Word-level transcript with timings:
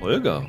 Holger. 0.00 0.46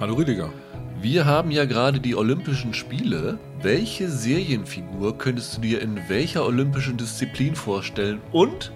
Hallo 0.00 0.14
Rüdiger. 0.14 0.50
Wir 1.00 1.24
haben 1.24 1.52
ja 1.52 1.66
gerade 1.66 2.00
die 2.00 2.16
Olympischen 2.16 2.74
Spiele. 2.74 3.38
Welche 3.62 4.08
Serienfigur 4.08 5.16
könntest 5.16 5.56
du 5.56 5.60
dir 5.60 5.80
in 5.80 6.00
welcher 6.08 6.44
olympischen 6.44 6.96
Disziplin 6.96 7.54
vorstellen? 7.54 8.20
Und 8.32 8.72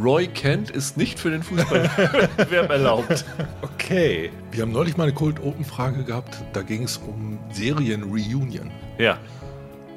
Roy 0.00 0.28
Kent 0.28 0.70
ist 0.70 0.96
nicht 0.96 1.18
für 1.18 1.30
den 1.30 1.42
Fußballwettbewerb 1.42 2.70
erlaubt. 2.70 3.24
Okay. 3.62 4.30
Wir 4.52 4.62
haben 4.62 4.70
neulich 4.70 4.96
mal 4.96 5.04
eine 5.04 5.14
Cold 5.14 5.42
Open 5.42 5.64
Frage 5.64 6.04
gehabt. 6.04 6.36
Da 6.52 6.62
ging 6.62 6.84
es 6.84 6.98
um 6.98 7.38
Serien-Reunion. 7.50 8.70
Ja. 8.98 9.18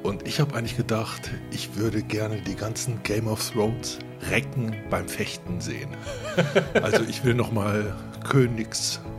Und 0.02 0.26
ich 0.26 0.40
habe 0.40 0.56
eigentlich 0.56 0.76
gedacht, 0.76 1.30
ich 1.52 1.76
würde 1.76 2.02
gerne 2.02 2.40
die 2.40 2.56
ganzen 2.56 3.00
Game 3.04 3.28
of 3.28 3.50
Thrones 3.50 4.00
Recken 4.30 4.74
beim 4.90 5.08
Fechten 5.08 5.60
sehen. 5.60 5.90
Also 6.82 7.04
ich 7.08 7.24
will 7.24 7.34
noch 7.34 7.52
mal 7.52 7.94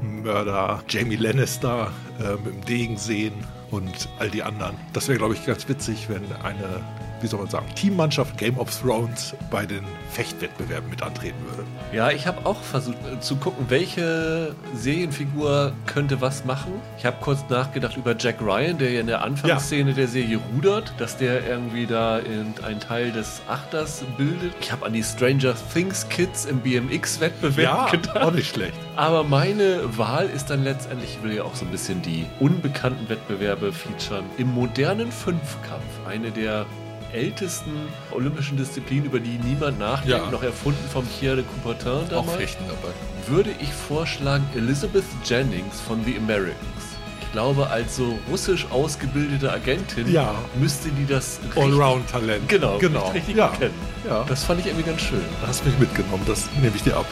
Königsmörder 0.01 0.83
Jamie 0.87 1.15
Lannister 1.15 1.91
äh, 2.19 2.33
mit 2.43 2.53
dem 2.53 2.65
Degen 2.65 2.97
sehen 2.97 3.33
und 3.69 4.09
all 4.19 4.29
die 4.29 4.43
anderen. 4.43 4.75
Das 4.93 5.07
wäre, 5.07 5.17
glaube 5.17 5.33
ich, 5.33 5.45
ganz 5.45 5.67
witzig, 5.69 6.09
wenn 6.09 6.23
eine 6.43 6.83
wie 7.21 7.27
soll 7.27 7.39
man 7.39 7.49
sagen, 7.49 7.65
Teammannschaft 7.75 8.37
Game 8.37 8.57
of 8.57 8.69
Thrones 8.79 9.35
bei 9.49 9.65
den 9.65 9.83
Fechtwettbewerben 10.11 10.89
mit 10.89 11.01
antreten 11.01 11.37
würde. 11.45 11.63
Ja, 11.93 12.11
ich 12.11 12.27
habe 12.27 12.45
auch 12.45 12.61
versucht 12.61 12.97
äh, 13.11 13.19
zu 13.19 13.35
gucken, 13.35 13.65
welche 13.69 14.55
Serienfigur 14.75 15.73
könnte 15.85 16.21
was 16.21 16.45
machen. 16.45 16.73
Ich 16.97 17.05
habe 17.05 17.17
kurz 17.21 17.43
nachgedacht 17.49 17.97
über 17.97 18.15
Jack 18.17 18.41
Ryan, 18.41 18.77
der 18.77 18.91
ja 18.91 19.01
in 19.01 19.07
der 19.07 19.23
Anfangsszene 19.23 19.91
ja. 19.91 19.95
der 19.95 20.07
Serie 20.07 20.39
rudert, 20.53 20.93
dass 20.97 21.17
der 21.17 21.47
irgendwie 21.47 21.85
da 21.85 22.15
einen 22.17 22.79
Teil 22.79 23.11
des 23.11 23.41
Achters 23.47 24.03
bildet. 24.17 24.53
Ich 24.61 24.71
habe 24.71 24.85
an 24.85 24.93
die 24.93 25.03
Stranger 25.03 25.53
Things 25.73 26.07
Kids 26.09 26.45
im 26.45 26.59
BMX-Wettbewerb 26.59 27.57
ja, 27.57 27.89
gedacht. 27.89 28.17
Auch 28.17 28.31
nicht 28.31 28.53
schlecht. 28.53 28.73
Aber 28.95 29.23
meine 29.23 29.97
Wahl 29.97 30.29
ist 30.29 30.49
dann 30.49 30.63
letztendlich, 30.63 31.17
ich 31.17 31.23
will 31.23 31.35
ja 31.35 31.43
auch 31.43 31.55
so 31.55 31.65
ein 31.65 31.71
bisschen 31.71 32.01
die 32.01 32.25
unbekannten 32.39 33.09
Wettbewerbe 33.09 33.71
featuren, 33.71 34.25
im 34.37 34.53
modernen 34.53 35.11
Fünfkampf. 35.11 35.81
Eine 36.07 36.31
der 36.31 36.65
ältesten 37.13 37.71
olympischen 38.11 38.57
Disziplinen, 38.57 39.05
über 39.05 39.19
die 39.19 39.37
niemand 39.43 39.79
nachdenkt, 39.79 40.25
ja. 40.25 40.31
noch 40.31 40.43
erfunden 40.43 40.83
vom 40.91 41.05
Pierre 41.05 41.37
de 41.37 41.45
Coubertin 41.45 42.09
damals. 42.09 42.29
Auch 42.29 42.35
Fechten 42.37 42.63
dabei. 42.67 42.93
Würde 43.27 43.51
ich 43.59 43.71
vorschlagen 43.73 44.45
Elizabeth 44.55 45.03
Jennings 45.25 45.79
von 45.81 46.03
The 46.05 46.17
Americans. 46.17 46.57
Ich 47.21 47.31
glaube, 47.31 47.67
als 47.67 47.95
so 47.95 48.19
russisch 48.29 48.67
ausgebildete 48.71 49.51
Agentin 49.51 50.11
ja. 50.11 50.35
müsste 50.59 50.89
die 50.89 51.05
das 51.05 51.39
Allround-Talent 51.55 52.49
genau, 52.49 52.77
genau. 52.77 53.09
richtig 53.09 53.37
ja. 53.37 53.47
kennen. 53.49 53.73
Ja. 54.05 54.25
Das 54.27 54.43
fand 54.43 54.59
ich 54.59 54.65
irgendwie 54.65 54.89
ganz 54.89 55.01
schön. 55.01 55.23
Da 55.41 55.47
hast 55.47 55.65
mich 55.65 55.77
mitgenommen, 55.79 56.23
das 56.27 56.49
nehme 56.61 56.75
ich 56.75 56.83
dir 56.83 56.97
ab. 56.97 57.05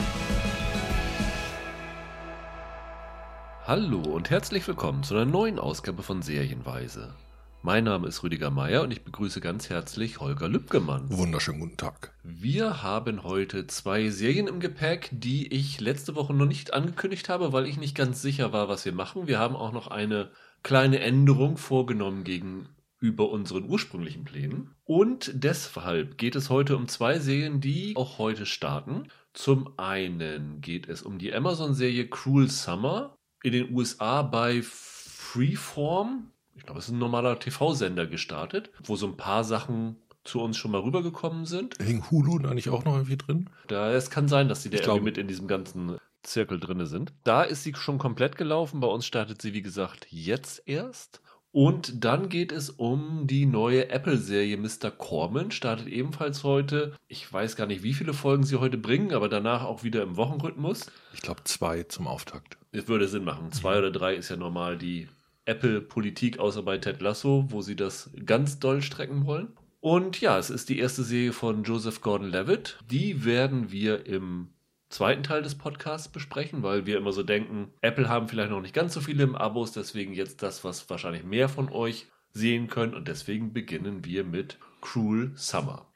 Hallo 3.65 4.01
und 4.01 4.29
herzlich 4.29 4.67
willkommen 4.67 5.03
zu 5.03 5.13
einer 5.13 5.25
neuen 5.25 5.59
Ausgabe 5.59 6.03
von 6.03 6.21
Serienweise. 6.21 7.13
Mein 7.61 7.83
Name 7.83 8.07
ist 8.07 8.23
Rüdiger 8.23 8.51
Meier 8.51 8.83
und 8.83 8.91
ich 8.91 9.03
begrüße 9.03 9.41
ganz 9.41 9.69
herzlich 9.69 10.21
Holger 10.21 10.47
Lübgemann. 10.47 11.09
Wunderschönen 11.09 11.59
guten 11.59 11.75
Tag. 11.75 12.13
Wir 12.23 12.83
haben 12.83 13.23
heute 13.23 13.67
zwei 13.67 14.09
Serien 14.09 14.47
im 14.47 14.61
Gepäck, 14.61 15.09
die 15.11 15.53
ich 15.53 15.81
letzte 15.81 16.15
Woche 16.15 16.33
noch 16.33 16.45
nicht 16.45 16.73
angekündigt 16.73 17.27
habe, 17.27 17.51
weil 17.51 17.67
ich 17.67 17.77
nicht 17.77 17.95
ganz 17.95 18.21
sicher 18.21 18.53
war, 18.53 18.69
was 18.69 18.85
wir 18.85 18.93
machen. 18.93 19.27
Wir 19.27 19.39
haben 19.39 19.57
auch 19.57 19.73
noch 19.73 19.87
eine 19.87 20.31
kleine 20.63 21.01
Änderung 21.01 21.57
vorgenommen 21.57 22.23
gegenüber 22.23 23.29
unseren 23.29 23.69
ursprünglichen 23.69 24.23
Plänen. 24.23 24.73
Und 24.85 25.29
deshalb 25.33 26.17
geht 26.17 26.37
es 26.37 26.49
heute 26.49 26.77
um 26.77 26.87
zwei 26.87 27.19
Serien, 27.19 27.59
die 27.59 27.93
auch 27.97 28.19
heute 28.19 28.45
starten. 28.45 29.09
Zum 29.33 29.77
einen 29.77 30.61
geht 30.61 30.87
es 30.87 31.01
um 31.01 31.19
die 31.19 31.33
Amazon-Serie 31.33 32.07
Cruel 32.07 32.49
Summer 32.49 33.17
in 33.43 33.51
den 33.51 33.75
USA 33.75 34.21
bei 34.21 34.61
Freeform 34.61 36.31
ich 36.59 36.65
glaube, 36.65 36.79
es 36.79 36.87
ist 36.87 36.91
ein 36.91 36.99
normaler 36.99 37.39
TV-Sender 37.39 38.05
gestartet, 38.05 38.69
wo 38.83 38.97
so 38.97 39.07
ein 39.07 39.15
paar 39.15 39.45
Sachen 39.45 39.95
zu 40.25 40.41
uns 40.41 40.57
schon 40.57 40.71
mal 40.71 40.81
rübergekommen 40.81 41.45
sind. 41.45 41.75
Hing 41.81 42.03
Hulu 42.11 42.37
da 42.39 42.53
nicht 42.53 42.69
auch 42.69 42.83
noch 42.83 42.95
irgendwie 42.95 43.17
drin? 43.17 43.49
Da, 43.67 43.91
es 43.93 44.09
kann 44.09 44.27
sein, 44.27 44.49
dass 44.49 44.63
die 44.63 44.69
da 44.69 44.77
irgendwie 44.77 45.01
mit 45.01 45.17
in 45.17 45.29
diesem 45.29 45.47
ganzen 45.47 45.97
Zirkel 46.21 46.59
drin 46.59 46.85
sind. 46.85 47.13
Da 47.23 47.43
ist 47.43 47.63
sie 47.63 47.73
schon 47.75 47.97
komplett 47.97 48.35
gelaufen. 48.35 48.81
Bei 48.81 48.87
uns 48.87 49.05
startet 49.05 49.41
sie, 49.41 49.53
wie 49.53 49.61
gesagt, 49.61 50.07
jetzt 50.09 50.61
erst. 50.65 51.21
Und 51.51 52.03
dann 52.03 52.27
geht 52.27 52.51
es 52.51 52.69
um 52.69 53.25
die 53.25 53.45
neue 53.45 53.89
Apple-Serie 53.89 54.57
Mr. 54.57 54.91
Corman, 54.91 55.51
startet 55.51 55.87
ebenfalls 55.87 56.43
heute. 56.43 56.93
Ich 57.07 57.31
weiß 57.31 57.55
gar 57.55 57.67
nicht, 57.67 57.83
wie 57.83 57.93
viele 57.93 58.13
Folgen 58.13 58.43
sie 58.43 58.57
heute 58.57 58.77
bringen, 58.77 59.13
aber 59.13 59.29
danach 59.29 59.63
auch 59.63 59.83
wieder 59.83 60.03
im 60.03 60.17
Wochenrhythmus. 60.17 60.91
Ich 61.13 61.21
glaube 61.21 61.45
zwei 61.45 61.83
zum 61.83 62.05
Auftakt. 62.05 62.57
Es 62.73 62.89
würde 62.89 63.07
Sinn 63.07 63.23
machen. 63.23 63.53
Zwei 63.53 63.79
oder 63.79 63.91
drei 63.91 64.15
ist 64.15 64.29
ja 64.29 64.35
normal 64.35 64.77
die 64.77 65.07
Apple-Politik, 65.49 66.39
außer 66.39 66.61
bei 66.61 66.77
Ted 66.77 67.01
Lasso, 67.01 67.45
wo 67.49 67.61
sie 67.61 67.75
das 67.75 68.11
ganz 68.25 68.59
doll 68.59 68.81
strecken 68.81 69.25
wollen. 69.25 69.49
Und 69.81 70.21
ja, 70.21 70.37
es 70.37 70.49
ist 70.49 70.69
die 70.69 70.79
erste 70.79 71.03
Serie 71.03 71.33
von 71.33 71.63
Joseph 71.63 72.01
Gordon-Levitt. 72.01 72.77
Die 72.89 73.25
werden 73.25 73.71
wir 73.71 74.05
im 74.05 74.49
zweiten 74.89 75.23
Teil 75.23 75.41
des 75.41 75.55
Podcasts 75.55 76.07
besprechen, 76.07 76.63
weil 76.63 76.85
wir 76.85 76.97
immer 76.97 77.13
so 77.13 77.23
denken, 77.23 77.69
Apple 77.81 78.09
haben 78.09 78.27
vielleicht 78.27 78.51
noch 78.51 78.61
nicht 78.61 78.75
ganz 78.75 78.93
so 78.93 79.01
viele 79.01 79.23
im 79.23 79.35
Abos, 79.35 79.71
deswegen 79.71 80.13
jetzt 80.13 80.43
das, 80.43 80.63
was 80.63 80.89
wahrscheinlich 80.89 81.23
mehr 81.23 81.49
von 81.49 81.69
euch 81.69 82.07
sehen 82.31 82.67
können. 82.67 82.93
Und 82.93 83.07
deswegen 83.07 83.53
beginnen 83.53 84.05
wir 84.05 84.23
mit 84.23 84.59
Cruel 84.81 85.31
Summer. 85.35 85.87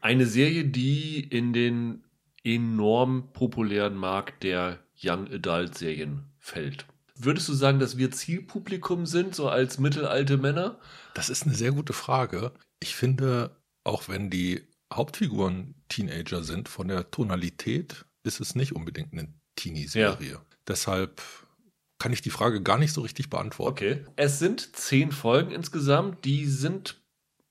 Eine 0.00 0.26
Serie, 0.26 0.64
die 0.64 1.20
in 1.20 1.52
den 1.52 2.04
enorm 2.42 3.28
populären 3.32 3.96
Markt 3.96 4.42
der 4.42 4.78
Young 5.02 5.26
Adult 5.32 5.76
Serien 5.76 6.24
fällt. 6.38 6.86
Würdest 7.18 7.48
du 7.48 7.54
sagen, 7.54 7.78
dass 7.78 7.96
wir 7.96 8.10
Zielpublikum 8.10 9.06
sind, 9.06 9.34
so 9.34 9.48
als 9.48 9.78
mittelalte 9.78 10.36
Männer? 10.36 10.78
Das 11.14 11.30
ist 11.30 11.44
eine 11.44 11.54
sehr 11.54 11.72
gute 11.72 11.92
Frage. 11.92 12.52
Ich 12.80 12.94
finde, 12.94 13.56
auch 13.84 14.08
wenn 14.08 14.30
die 14.30 14.62
Hauptfiguren 14.92 15.74
Teenager 15.88 16.44
sind, 16.44 16.68
von 16.68 16.88
der 16.88 17.10
Tonalität 17.10 18.04
ist 18.22 18.40
es 18.40 18.54
nicht 18.54 18.74
unbedingt 18.74 19.12
eine 19.12 19.32
Teenie-Serie. 19.56 20.32
Ja. 20.32 20.42
Deshalb 20.68 21.22
kann 21.98 22.12
ich 22.12 22.20
die 22.20 22.30
Frage 22.30 22.62
gar 22.62 22.78
nicht 22.78 22.92
so 22.92 23.00
richtig 23.00 23.30
beantworten. 23.30 23.72
Okay. 23.72 24.04
Es 24.16 24.38
sind 24.38 24.76
zehn 24.76 25.12
Folgen 25.12 25.52
insgesamt. 25.52 26.24
Die 26.24 26.46
sind, 26.46 27.00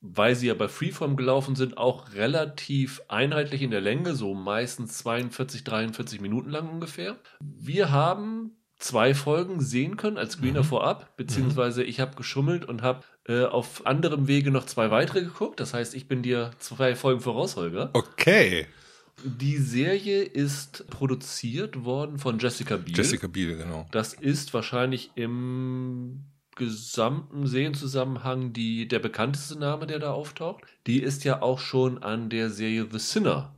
weil 0.00 0.36
sie 0.36 0.46
ja 0.46 0.54
bei 0.54 0.68
Freeform 0.68 1.16
gelaufen 1.16 1.56
sind, 1.56 1.76
auch 1.76 2.12
relativ 2.12 3.02
einheitlich 3.08 3.62
in 3.62 3.72
der 3.72 3.80
Länge, 3.80 4.14
so 4.14 4.34
meistens 4.34 4.98
42, 4.98 5.64
43 5.64 6.20
Minuten 6.20 6.50
lang 6.50 6.68
ungefähr. 6.68 7.18
Wir 7.40 7.90
haben 7.90 8.52
zwei 8.78 9.14
Folgen 9.14 9.60
sehen 9.60 9.96
können 9.96 10.18
als 10.18 10.34
Screener 10.34 10.62
mhm. 10.62 10.66
vorab, 10.66 11.16
beziehungsweise 11.16 11.82
ich 11.82 12.00
habe 12.00 12.16
geschummelt 12.16 12.64
und 12.64 12.82
habe 12.82 13.04
äh, 13.26 13.44
auf 13.44 13.86
anderem 13.86 14.28
Wege 14.28 14.50
noch 14.50 14.66
zwei 14.66 14.90
weitere 14.90 15.22
geguckt. 15.22 15.60
Das 15.60 15.74
heißt, 15.74 15.94
ich 15.94 16.08
bin 16.08 16.22
dir 16.22 16.50
zwei 16.58 16.94
Folgen 16.94 17.20
voraus, 17.20 17.56
Holger. 17.56 17.90
Okay. 17.92 18.66
Die 19.24 19.56
Serie 19.56 20.22
ist 20.22 20.88
produziert 20.90 21.84
worden 21.84 22.18
von 22.18 22.38
Jessica 22.38 22.76
Biel. 22.76 22.96
Jessica 22.96 23.26
Biel, 23.26 23.56
genau. 23.56 23.86
Das 23.90 24.12
ist 24.12 24.52
wahrscheinlich 24.52 25.10
im 25.14 26.24
gesamten 26.54 27.46
Serienzusammenhang 27.46 28.52
die, 28.52 28.88
der 28.88 28.98
bekannteste 28.98 29.58
Name, 29.58 29.86
der 29.86 29.98
da 29.98 30.12
auftaucht. 30.12 30.64
Die 30.86 31.02
ist 31.02 31.24
ja 31.24 31.42
auch 31.42 31.58
schon 31.58 32.02
an 32.02 32.28
der 32.28 32.50
Serie 32.50 32.86
The 32.90 32.98
Sinner 32.98 33.54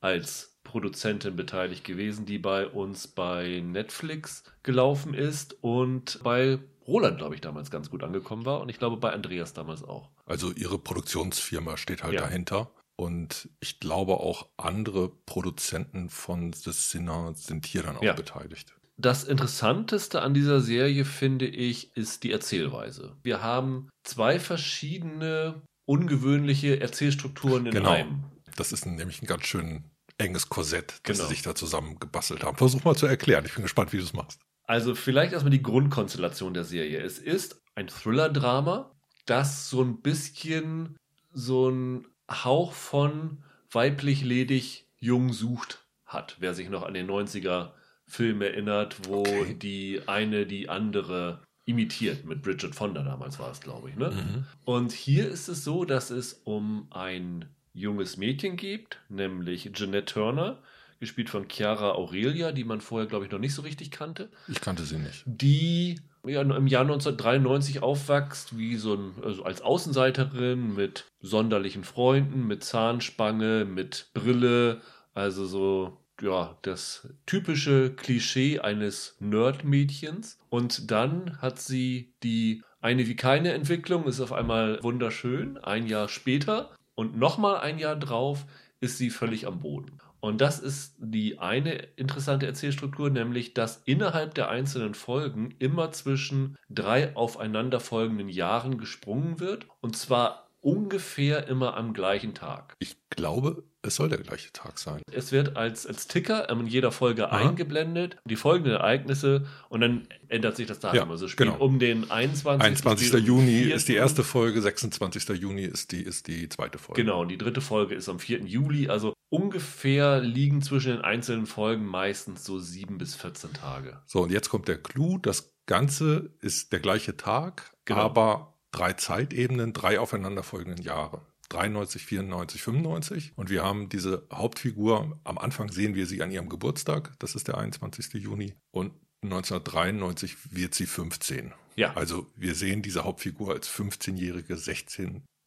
als 0.00 0.51
Produzentin 0.72 1.36
beteiligt 1.36 1.84
gewesen, 1.84 2.24
die 2.24 2.38
bei 2.38 2.66
uns 2.66 3.06
bei 3.06 3.62
Netflix 3.62 4.42
gelaufen 4.62 5.12
ist 5.12 5.54
und 5.60 6.18
bei 6.22 6.60
Roland, 6.86 7.18
glaube 7.18 7.34
ich, 7.34 7.42
damals 7.42 7.70
ganz 7.70 7.90
gut 7.90 8.02
angekommen 8.02 8.46
war 8.46 8.62
und 8.62 8.70
ich 8.70 8.78
glaube 8.78 8.96
bei 8.96 9.12
Andreas 9.12 9.52
damals 9.52 9.84
auch. 9.84 10.08
Also 10.24 10.50
ihre 10.50 10.78
Produktionsfirma 10.78 11.76
steht 11.76 12.02
halt 12.02 12.14
ja. 12.14 12.22
dahinter. 12.22 12.70
Und 12.96 13.50
ich 13.60 13.80
glaube 13.80 14.14
auch 14.14 14.48
andere 14.56 15.10
Produzenten 15.26 16.08
von 16.08 16.54
The 16.54 16.72
Sinner 16.72 17.34
sind 17.34 17.66
hier 17.66 17.82
dann 17.82 17.96
auch 17.96 18.02
ja. 18.02 18.14
beteiligt. 18.14 18.74
Das 18.96 19.24
Interessanteste 19.24 20.22
an 20.22 20.32
dieser 20.32 20.60
Serie, 20.60 21.04
finde 21.04 21.46
ich, 21.46 21.96
ist 21.96 22.22
die 22.22 22.32
Erzählweise. 22.32 23.16
Wir 23.22 23.42
haben 23.42 23.90
zwei 24.04 24.38
verschiedene 24.38 25.62
ungewöhnliche 25.84 26.80
Erzählstrukturen 26.80 27.66
in 27.66 27.72
genau. 27.72 27.90
einem. 27.90 28.24
Das 28.56 28.72
ist 28.72 28.86
nämlich 28.86 29.22
ein 29.22 29.26
ganz 29.26 29.44
schön 29.44 29.84
enges 30.22 30.48
Korsett, 30.48 31.00
das 31.02 31.18
genau. 31.18 31.28
sie 31.28 31.34
sich 31.34 31.42
da 31.42 31.54
zusammen 31.54 31.98
gebastelt 31.98 32.44
haben. 32.44 32.56
Versuch 32.56 32.84
mal 32.84 32.96
zu 32.96 33.06
erklären. 33.06 33.44
Ich 33.44 33.54
bin 33.54 33.62
gespannt, 33.62 33.92
wie 33.92 33.98
du 33.98 34.04
es 34.04 34.12
machst. 34.12 34.40
Also 34.64 34.94
vielleicht 34.94 35.32
erstmal 35.32 35.50
die 35.50 35.62
Grundkonstellation 35.62 36.54
der 36.54 36.64
Serie. 36.64 37.00
Es 37.00 37.18
ist 37.18 37.60
ein 37.74 37.88
Thriller-Drama, 37.88 38.94
das 39.26 39.68
so 39.68 39.82
ein 39.82 40.00
bisschen 40.00 40.96
so 41.32 41.68
ein 41.68 42.06
Hauch 42.30 42.72
von 42.72 43.42
weiblich 43.70 44.22
ledig 44.22 44.88
jung 44.98 45.32
sucht 45.32 45.86
hat. 46.06 46.36
Wer 46.38 46.54
sich 46.54 46.68
noch 46.68 46.84
an 46.84 46.94
den 46.94 47.10
90er 47.10 47.72
Film 48.06 48.42
erinnert, 48.42 49.08
wo 49.08 49.20
okay. 49.20 49.54
die 49.54 50.02
eine 50.06 50.46
die 50.46 50.68
andere 50.68 51.42
imitiert. 51.64 52.24
Mit 52.24 52.42
Bridget 52.42 52.74
Fonda 52.74 53.02
damals 53.02 53.38
war 53.38 53.50
es, 53.50 53.60
glaube 53.60 53.90
ich. 53.90 53.96
Ne? 53.96 54.10
Mhm. 54.10 54.44
Und 54.64 54.92
hier 54.92 55.28
ist 55.28 55.48
es 55.48 55.64
so, 55.64 55.84
dass 55.84 56.10
es 56.10 56.34
um 56.44 56.86
ein 56.90 57.46
junges 57.74 58.16
Mädchen 58.16 58.56
gibt, 58.56 59.00
nämlich 59.08 59.70
Jeanette 59.72 60.12
Turner, 60.12 60.62
gespielt 61.00 61.30
von 61.30 61.48
Chiara 61.48 61.92
Aurelia, 61.92 62.52
die 62.52 62.64
man 62.64 62.80
vorher, 62.80 63.08
glaube 63.08 63.24
ich, 63.24 63.32
noch 63.32 63.40
nicht 63.40 63.54
so 63.54 63.62
richtig 63.62 63.90
kannte. 63.90 64.30
Ich 64.46 64.60
kannte 64.60 64.84
sie 64.84 64.98
nicht. 64.98 65.24
Die 65.26 66.00
ja, 66.24 66.42
im 66.42 66.66
Jahr 66.68 66.82
1993 66.82 67.82
aufwächst, 67.82 68.56
wie 68.56 68.76
so 68.76 68.94
ein, 68.94 69.14
also 69.24 69.42
als 69.42 69.62
Außenseiterin 69.62 70.74
mit 70.74 71.06
sonderlichen 71.20 71.82
Freunden, 71.82 72.46
mit 72.46 72.62
Zahnspange, 72.62 73.64
mit 73.64 74.10
Brille, 74.14 74.80
also 75.14 75.44
so 75.46 75.98
ja, 76.20 76.56
das 76.62 77.08
typische 77.26 77.92
Klischee 77.92 78.60
eines 78.60 79.16
Nerd-Mädchens. 79.18 80.38
Und 80.50 80.90
dann 80.92 81.42
hat 81.42 81.58
sie 81.58 82.14
die 82.22 82.62
eine 82.80 83.06
wie 83.08 83.16
keine 83.16 83.52
Entwicklung, 83.52 84.04
ist 84.04 84.20
auf 84.20 84.32
einmal 84.32 84.82
wunderschön. 84.82 85.58
Ein 85.58 85.86
Jahr 85.86 86.08
später 86.08 86.70
und 86.94 87.16
nochmal 87.16 87.58
ein 87.60 87.78
Jahr 87.78 87.96
drauf 87.96 88.46
ist 88.80 88.98
sie 88.98 89.10
völlig 89.10 89.46
am 89.46 89.60
Boden. 89.60 89.98
Und 90.20 90.40
das 90.40 90.60
ist 90.60 90.94
die 90.98 91.40
eine 91.40 91.72
interessante 91.96 92.46
Erzählstruktur, 92.46 93.10
nämlich 93.10 93.54
dass 93.54 93.82
innerhalb 93.84 94.34
der 94.34 94.50
einzelnen 94.50 94.94
Folgen 94.94 95.54
immer 95.58 95.90
zwischen 95.90 96.56
drei 96.70 97.16
aufeinanderfolgenden 97.16 98.28
Jahren 98.28 98.78
gesprungen 98.78 99.40
wird. 99.40 99.66
Und 99.80 99.96
zwar 99.96 100.41
ungefähr 100.62 101.48
immer 101.48 101.76
am 101.76 101.92
gleichen 101.92 102.34
Tag. 102.34 102.74
Ich 102.78 102.96
glaube, 103.10 103.64
es 103.82 103.96
soll 103.96 104.08
der 104.08 104.18
gleiche 104.18 104.52
Tag 104.52 104.78
sein. 104.78 105.02
Es 105.10 105.32
wird 105.32 105.56
als, 105.56 105.86
als 105.86 106.06
Ticker 106.06 106.48
in 106.48 106.66
jeder 106.66 106.92
Folge 106.92 107.30
Aha. 107.30 107.48
eingeblendet, 107.48 108.16
die 108.24 108.36
folgenden 108.36 108.74
Ereignisse 108.74 109.46
und 109.68 109.80
dann 109.80 110.06
ändert 110.28 110.56
sich 110.56 110.68
das 110.68 110.78
Datum. 110.78 110.96
Ja, 110.96 111.10
also 111.10 111.26
spielt 111.26 111.50
genau. 111.50 111.62
um 111.62 111.78
den 111.80 112.10
21. 112.10 112.64
21. 112.64 113.12
Juni 113.24 113.62
ist 113.62 113.88
die 113.88 113.96
erste 113.96 114.22
Folge, 114.22 114.62
26. 114.62 115.28
Juni 115.30 115.64
ist 115.64 115.90
die, 115.90 116.02
ist 116.02 116.28
die 116.28 116.48
zweite 116.48 116.78
Folge. 116.78 117.02
Genau, 117.02 117.20
und 117.22 117.28
die 117.28 117.38
dritte 117.38 117.60
Folge 117.60 117.96
ist 117.96 118.08
am 118.08 118.20
4. 118.20 118.44
Juli. 118.44 118.88
Also 118.88 119.14
ungefähr 119.30 120.20
liegen 120.20 120.62
zwischen 120.62 120.92
den 120.92 121.00
einzelnen 121.00 121.46
Folgen 121.46 121.84
meistens 121.84 122.44
so 122.44 122.60
sieben 122.60 122.98
bis 122.98 123.16
14 123.16 123.52
Tage. 123.52 124.00
So, 124.06 124.22
und 124.22 124.30
jetzt 124.30 124.48
kommt 124.48 124.68
der 124.68 124.78
Clou. 124.78 125.18
Das 125.18 125.56
Ganze 125.66 126.30
ist 126.40 126.72
der 126.72 126.80
gleiche 126.80 127.16
Tag, 127.16 127.72
genau. 127.84 128.00
aber 128.00 128.51
drei 128.72 128.94
Zeitebenen, 128.94 129.72
drei 129.72 130.00
aufeinanderfolgenden 130.00 130.82
Jahre. 130.82 131.26
93, 131.50 132.04
94, 132.06 132.62
95. 132.62 133.32
Und 133.36 133.50
wir 133.50 133.62
haben 133.62 133.88
diese 133.88 134.26
Hauptfigur, 134.32 135.20
am 135.24 135.38
Anfang 135.38 135.70
sehen 135.70 135.94
wir 135.94 136.06
sie 136.06 136.22
an 136.22 136.30
ihrem 136.30 136.48
Geburtstag, 136.48 137.14
das 137.18 137.34
ist 137.34 137.48
der 137.48 137.58
21. 137.58 138.14
Juni. 138.14 138.54
Und 138.70 138.92
1993 139.22 140.36
wird 140.50 140.74
sie 140.74 140.86
15. 140.86 141.52
Ja. 141.76 141.94
Also 141.94 142.26
wir 142.36 142.54
sehen 142.54 142.82
diese 142.82 143.04
Hauptfigur 143.04 143.52
als 143.52 143.70
15-jährige, 143.70 144.56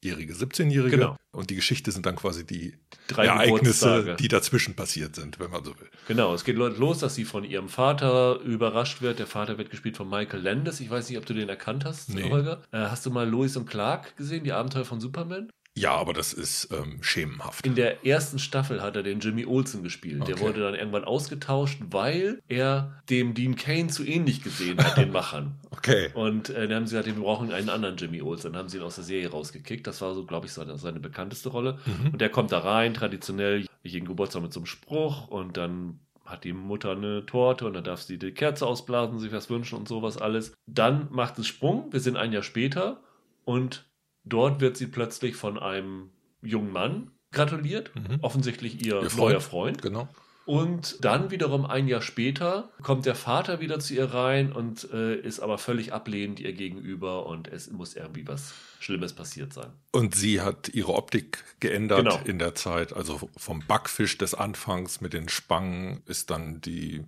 16-jährige, 0.05 0.33
17-jährige. 0.33 0.97
Genau. 0.97 1.17
Und 1.31 1.49
die 1.49 1.55
Geschichte 1.55 1.91
sind 1.91 2.05
dann 2.05 2.15
quasi 2.15 2.45
die 2.45 2.77
Drei 3.07 3.25
Ereignisse, 3.25 4.15
die 4.19 4.27
dazwischen 4.27 4.75
passiert 4.75 5.15
sind, 5.15 5.39
wenn 5.39 5.51
man 5.51 5.63
so 5.63 5.71
will. 5.79 5.89
Genau, 6.07 6.33
es 6.33 6.43
geht 6.43 6.55
los, 6.55 6.99
dass 6.99 7.15
sie 7.15 7.25
von 7.25 7.43
ihrem 7.43 7.69
Vater 7.69 8.39
überrascht 8.41 9.01
wird. 9.01 9.19
Der 9.19 9.27
Vater 9.27 9.57
wird 9.57 9.69
gespielt 9.69 9.97
von 9.97 10.09
Michael 10.09 10.41
Landis. 10.41 10.79
Ich 10.79 10.89
weiß 10.89 11.09
nicht, 11.09 11.17
ob 11.17 11.25
du 11.25 11.33
den 11.33 11.49
erkannt 11.49 11.85
hast, 11.85 12.13
nee. 12.13 12.29
Holger. 12.29 12.61
Äh, 12.71 12.77
hast 12.77 13.05
du 13.05 13.11
mal 13.11 13.27
Lois 13.27 13.57
und 13.57 13.67
Clark 13.69 14.15
gesehen, 14.15 14.43
die 14.43 14.53
Abenteuer 14.53 14.85
von 14.85 15.01
Superman? 15.01 15.49
Ja, 15.77 15.91
aber 15.91 16.13
das 16.13 16.31
ist 16.31 16.69
ähm, 16.71 17.03
schemenhaft. 17.03 17.65
In 17.65 17.75
der 17.75 18.05
ersten 18.05 18.39
Staffel 18.39 18.81
hat 18.81 18.95
er 18.95 19.03
den 19.03 19.19
Jimmy 19.19 19.45
Olsen 19.45 19.83
gespielt. 19.83 20.21
Okay. 20.21 20.31
Der 20.31 20.39
wurde 20.39 20.61
dann 20.61 20.73
irgendwann 20.73 21.03
ausgetauscht, 21.03 21.79
weil 21.89 22.41
er 22.47 23.01
dem 23.09 23.33
Dean 23.33 23.55
Kane 23.55 23.87
zu 23.87 24.05
ähnlich 24.05 24.41
gesehen 24.41 24.81
hat, 24.81 24.97
den 24.97 25.11
Machern. 25.13 25.55
Okay. 25.71 26.11
Und 26.13 26.49
äh, 26.49 26.67
dann 26.67 26.77
haben 26.77 26.87
sie 26.87 26.95
gesagt, 26.95 27.13
wir 27.13 27.21
brauchen 27.21 27.51
einen 27.51 27.69
anderen 27.69 27.97
Jimmy 27.97 28.21
Olsen. 28.21 28.53
Dann 28.53 28.61
haben 28.61 28.69
sie 28.69 28.77
ihn 28.77 28.83
aus 28.83 28.95
der 28.95 29.03
Serie 29.03 29.29
rausgekickt. 29.29 29.85
Das 29.85 29.99
war 30.01 30.15
so, 30.15 30.25
glaube 30.25 30.45
ich, 30.45 30.53
seine, 30.53 30.77
seine 30.77 31.01
bekannteste 31.01 31.49
Rolle. 31.49 31.77
Mhm. 31.85 32.11
Und 32.13 32.21
der 32.21 32.29
kommt 32.29 32.53
da 32.53 32.59
rein, 32.59 32.93
traditionell 32.93 33.65
jeden 33.83 34.07
Geburtstag 34.07 34.41
mit 34.41 34.53
so 34.53 34.61
einem 34.61 34.67
Spruch 34.67 35.27
und 35.27 35.57
dann 35.57 35.99
hat 36.25 36.43
die 36.43 36.53
Mutter 36.53 36.91
eine 36.91 37.25
Torte 37.25 37.65
und 37.67 37.73
dann 37.73 37.83
darf 37.83 38.01
sie 38.01 38.17
die 38.17 38.31
Kerze 38.31 38.65
ausblasen, 38.65 39.19
sich 39.19 39.31
was 39.31 39.49
wünschen 39.49 39.77
und 39.77 39.87
sowas 39.87 40.17
alles. 40.17 40.53
Dann 40.65 41.07
macht 41.11 41.37
es 41.37 41.47
Sprung. 41.47 41.91
Wir 41.91 41.99
sind 41.99 42.17
ein 42.17 42.31
Jahr 42.31 42.43
später 42.43 43.01
und 43.43 43.85
Dort 44.25 44.59
wird 44.59 44.75
sie 44.75 44.87
plötzlich 44.87 45.35
von 45.35 45.57
einem 45.57 46.09
jungen 46.41 46.71
Mann 46.71 47.11
gratuliert, 47.31 47.91
mhm. 47.95 48.19
offensichtlich 48.21 48.85
ihr, 48.85 49.01
ihr 49.01 49.09
Freund, 49.09 49.17
neuer 49.17 49.41
Freund. 49.41 49.81
Genau. 49.81 50.09
Und 50.45 51.03
dann 51.03 51.31
wiederum 51.31 51.65
ein 51.65 51.87
Jahr 51.87 52.03
später 52.03 52.69
kommt 52.83 53.07
der 53.07 53.15
Vater 53.15 53.59
wieder 53.61 53.79
zu 53.79 53.95
ihr 53.95 54.13
rein 54.13 54.51
und 54.51 54.87
äh, 54.93 55.15
ist 55.15 55.39
aber 55.39 55.57
völlig 55.57 55.91
ablehnend 55.91 56.39
ihr 56.39 56.53
gegenüber 56.53 57.25
und 57.25 57.47
es 57.47 57.71
muss 57.71 57.95
irgendwie 57.95 58.27
was 58.27 58.53
Schlimmes 58.79 59.13
passiert 59.13 59.53
sein. 59.53 59.71
Und 59.91 60.13
sie 60.13 60.41
hat 60.41 60.69
ihre 60.69 60.93
Optik 60.93 61.43
geändert 61.59 62.03
genau. 62.03 62.19
in 62.25 62.37
der 62.37 62.53
Zeit. 62.53 62.93
Also 62.93 63.29
vom 63.35 63.63
Backfisch 63.65 64.19
des 64.19 64.35
Anfangs 64.35 65.01
mit 65.01 65.13
den 65.13 65.29
Spangen 65.29 66.03
ist 66.05 66.29
dann 66.29 66.61
die 66.61 67.03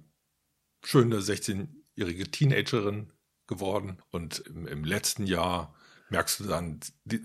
schöne 0.84 1.19
16-jährige 1.19 2.31
Teenagerin 2.31 3.12
geworden. 3.46 4.00
Und 4.10 4.40
im, 4.48 4.66
im 4.66 4.84
letzten 4.84 5.28
Jahr 5.28 5.75
merkst 6.09 6.39
du 6.39 6.44
dann, 6.45 6.80